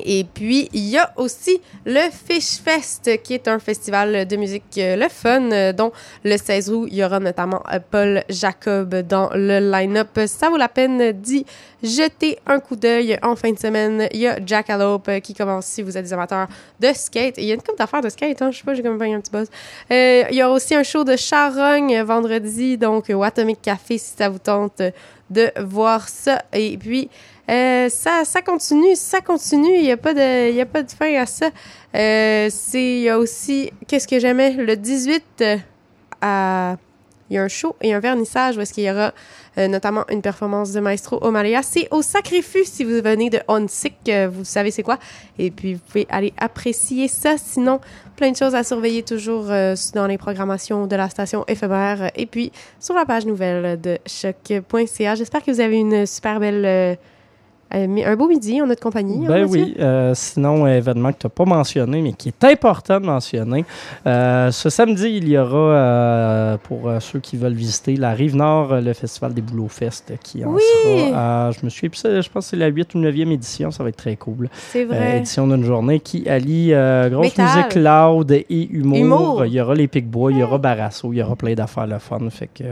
Et 0.05 0.25
puis, 0.25 0.69
il 0.73 0.89
y 0.89 0.99
a 0.99 1.13
aussi 1.17 1.61
le 1.85 2.11
Fish 2.11 2.61
Fest, 2.63 3.11
qui 3.23 3.35
est 3.35 3.49
un 3.49 3.59
festival 3.59 4.27
de 4.27 4.37
musique 4.37 4.65
euh, 4.79 4.97
le 4.97 5.09
fun, 5.09 5.51
euh, 5.53 5.73
dont 5.73 5.93
le 6.25 6.37
16 6.37 6.71
août, 6.71 6.89
il 6.91 6.99
y 6.99 7.05
aura 7.05 7.21
notamment 7.21 7.63
euh, 7.73 7.79
Paul 7.91 8.23
Jacob 8.29 8.95
dans 8.95 9.31
le 9.35 9.59
line-up. 9.71 10.19
Ça 10.27 10.51
vaut 10.51 10.57
la 10.57 10.69
peine 10.69 11.13
d'y 11.13 11.45
jeter 11.83 12.39
un 12.47 12.61
coup 12.61 12.77
d'œil 12.77 13.19
en 13.23 13.37
fin 13.37 13.53
de 13.53 13.59
semaine. 13.59 14.09
Il 14.13 14.21
y 14.21 14.27
a 14.27 14.39
Jackalope 14.45 15.21
qui 15.21 15.35
commence 15.35 15.67
si 15.67 15.83
vous 15.83 15.97
êtes 15.97 16.05
des 16.05 16.13
amateurs 16.13 16.49
de 16.81 16.93
skate. 16.93 17.35
Il 17.39 17.45
y 17.45 17.51
a 17.51 17.55
une 17.55 17.63
couple 17.63 17.79
d'affaires 17.79 18.03
de 18.03 18.09
skate, 18.09 18.41
hein, 18.43 18.51
je 18.51 18.59
sais 18.59 18.65
pas, 18.65 18.75
j'ai 18.75 18.83
comme 18.83 19.01
un 19.01 19.21
petit 19.21 19.31
buzz. 19.31 19.49
Il 19.91 20.35
y 20.35 20.43
aura 20.43 20.55
aussi 20.55 20.75
un 20.75 20.83
show 20.83 21.05
de 21.05 21.17
charogne 21.17 22.03
vendredi, 22.03 22.79
donc 22.79 23.11
au 23.11 23.23
Atomic 23.23 23.61
Café 23.63 23.99
si 23.99 24.13
ça 24.17 24.29
vous 24.29 24.39
tente 24.39 24.83
de 25.31 25.51
voir 25.61 26.09
ça. 26.09 26.43
Et 26.53 26.77
puis, 26.77 27.11
euh, 27.51 27.89
ça, 27.91 28.23
ça 28.25 28.41
continue, 28.43 28.95
ça 28.97 29.21
continue. 29.21 29.75
Il 29.77 29.83
n'y 29.83 29.93
a, 29.93 29.97
pas 29.97 30.15
de- 30.15 30.61
a 30.61 30.67
pas 30.67 30.83
de 30.83 30.91
fin 30.91 31.15
à 31.17 31.27
ça. 31.27 31.51
Euh, 31.95 32.49
il 32.73 33.01
y 33.03 33.09
a 33.09 33.19
aussi, 33.19 33.71
qu'est-ce 33.87 34.09
que 34.09 34.19
j'aimais, 34.19 34.53
le 34.53 34.77
18, 34.77 35.23
euh, 35.43 36.75
il 37.31 37.35
y 37.37 37.39
a 37.39 37.43
un 37.43 37.49
show 37.49 37.75
et 37.83 37.93
un 37.95 38.01
vernissage 38.01 38.57
où 38.57 38.61
est-ce 38.61 38.73
qu'il 38.73 38.85
y 38.85 38.91
aura 38.91 39.13
notamment 39.57 40.05
une 40.11 40.21
performance 40.21 40.73
de 40.73 40.81
Maestro 40.81 41.19
Omalia. 41.23 41.63
C'est 41.63 41.87
au 41.93 42.03
Sacrifice 42.03 42.73
si 42.73 42.83
vous 42.83 43.01
venez 43.03 43.31
de 43.31 43.39
On 43.47 43.69
Sick, 43.69 43.95
euh, 44.09 44.29
vous 44.33 44.45
savez 44.45 44.71
c'est 44.73 44.83
quoi. 44.83 44.99
Et 45.39 45.51
puis, 45.53 45.75
vous 45.75 45.81
pouvez 45.87 46.07
aller 46.11 46.33
apprécier 46.39 47.07
ça. 47.09 47.37
Sinon, 47.39 47.81
plein 48.17 48.33
de 48.33 48.37
choses 48.37 48.55
à 48.57 48.65
surveiller 48.65 49.03
toujours 49.05 49.45
dans 49.45 50.07
les 50.09 50.19
programmations 50.19 50.87
de 50.89 50.97
la 50.97 51.09
station 51.09 51.45
éphémère 51.47 52.11
et 52.17 52.27
puis 52.27 52.51
sur 52.81 52.95
la 52.97 53.05
page 53.05 53.27
nouvelle 53.27 53.81
de 53.81 53.99
choc.ca. 54.07 55.15
J'espère 55.15 55.45
que 55.45 55.51
vous 55.53 55.61
avez 55.61 55.77
une 55.77 56.07
super 56.07 56.41
belle... 56.41 56.99
euh, 57.75 57.87
un 58.07 58.16
beau 58.16 58.29
midi 58.29 58.61
en 58.62 58.66
notre 58.66 58.83
compagnie. 58.83 59.25
hein, 59.27 59.29
Ben 59.29 59.47
oui, 59.49 59.75
euh, 59.79 60.12
sinon, 60.14 60.64
un 60.66 60.75
événement 60.75 61.12
que 61.12 61.18
tu 61.18 61.27
n'as 61.27 61.31
pas 61.31 61.45
mentionné, 61.45 62.01
mais 62.03 62.12
qui 62.12 62.29
est 62.29 62.45
important 62.45 63.01
de 63.01 63.07
mentionner. 63.07 63.64
Euh, 64.07 64.51
ce 64.51 64.68
samedi, 64.70 65.16
il 65.16 65.29
y 65.29 65.37
aura, 65.39 66.59
pour 66.64 66.91
ceux 67.01 67.18
qui 67.20 67.37
veulent 67.37 67.53
visiter 67.55 67.97
la 67.97 68.12
rive 68.12 68.37
nord, 68.37 68.75
le 68.81 68.93
Festival 68.93 69.35
des 69.35 69.43
Boulots 69.43 69.68
Fest 69.68 70.12
qui 70.22 70.45
en 70.45 70.51
Oui! 70.55 70.62
sera, 71.09 71.47
à- 71.49 71.51
je 71.51 71.59
me 71.64 71.70
suis 71.70 71.91
je 71.93 72.29
pense 72.31 72.45
que 72.47 72.51
c'est 72.51 72.57
la 72.57 72.68
8 72.68 72.95
ou 72.95 72.99
9e 72.99 73.31
édition, 73.33 73.70
ça 73.70 73.83
va 73.83 73.89
être 73.89 73.97
très 73.97 74.16
cool. 74.16 74.49
C'est 74.70 74.85
vrai. 74.85 75.18
édition 75.18 75.47
d'une 75.47 75.64
journée 75.64 76.01
qui 76.01 76.29
allie 76.29 76.68
grosse 77.11 77.37
musique 77.37 77.75
loud 77.77 78.31
et 78.33 78.68
humour. 78.70 78.99
Humour. 78.99 79.47
Il 79.47 79.53
y 79.53 79.61
aura 79.61 79.75
les 79.75 79.89
Picbois, 79.89 80.33
il 80.33 80.39
y 80.39 80.43
aura 80.43 80.59
Barasso, 80.59 81.12
il 81.12 81.18
y 81.18 81.22
aura 81.22 81.37
plein 81.37 81.55
d'affaires 81.55 81.87
le 81.87 81.99
fun. 81.99 82.18
Fait 82.31 82.49
que, 82.53 82.64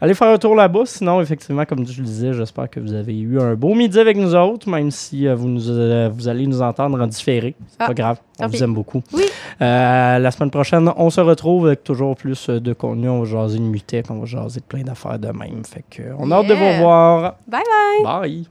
allez 0.00 0.14
faire 0.14 0.28
un 0.28 0.38
tour 0.38 0.54
là-bas. 0.54 0.82
Sinon, 0.86 1.20
effectivement, 1.20 1.64
comme 1.64 1.86
je 1.86 2.00
le 2.00 2.06
disais, 2.06 2.32
j'espère 2.32 2.68
que 2.70 2.80
vous 2.80 2.92
avez 2.92 3.18
eu 3.18 3.40
un 3.40 3.54
beau 3.54 3.74
midi 3.74 3.98
avec 3.98 4.16
nous 4.16 4.34
autres, 4.34 4.68
même 4.68 4.90
si 4.90 5.26
euh, 5.26 5.34
vous, 5.34 5.48
nous, 5.48 5.68
euh, 5.70 6.10
vous 6.12 6.28
allez 6.28 6.46
nous 6.46 6.62
entendre 6.62 7.00
en 7.02 7.06
différé. 7.06 7.54
C'est 7.68 7.76
Ah, 7.80 7.86
pas 7.86 7.94
grave, 7.94 8.18
on 8.40 8.46
vous 8.46 8.62
aime 8.62 8.74
beaucoup. 8.74 9.02
Oui. 9.12 9.24
Euh, 9.62 10.18
la 10.18 10.30
semaine 10.30 10.50
prochaine, 10.50 10.90
on 10.96 11.10
se 11.10 11.20
retrouve 11.20 11.66
avec 11.66 11.84
toujours 11.84 12.16
plus 12.16 12.48
de 12.50 12.72
contenu. 12.72 13.08
On 13.08 13.22
va 13.22 13.24
jaser 13.24 13.58
de 13.58 13.64
Mutec, 13.64 14.06
on 14.10 14.18
va 14.20 14.26
jaser 14.26 14.60
de 14.60 14.64
plein 14.66 14.82
d'affaires 14.82 15.18
de 15.18 15.28
même. 15.28 15.64
Fait 15.64 15.84
que, 15.88 16.02
on 16.18 16.30
a 16.30 16.36
hâte 16.36 16.46
de 16.48 16.54
vous 16.54 16.66
revoir. 16.68 17.36
Bye 17.46 17.62
bye! 18.04 18.20
Bye! 18.20 18.46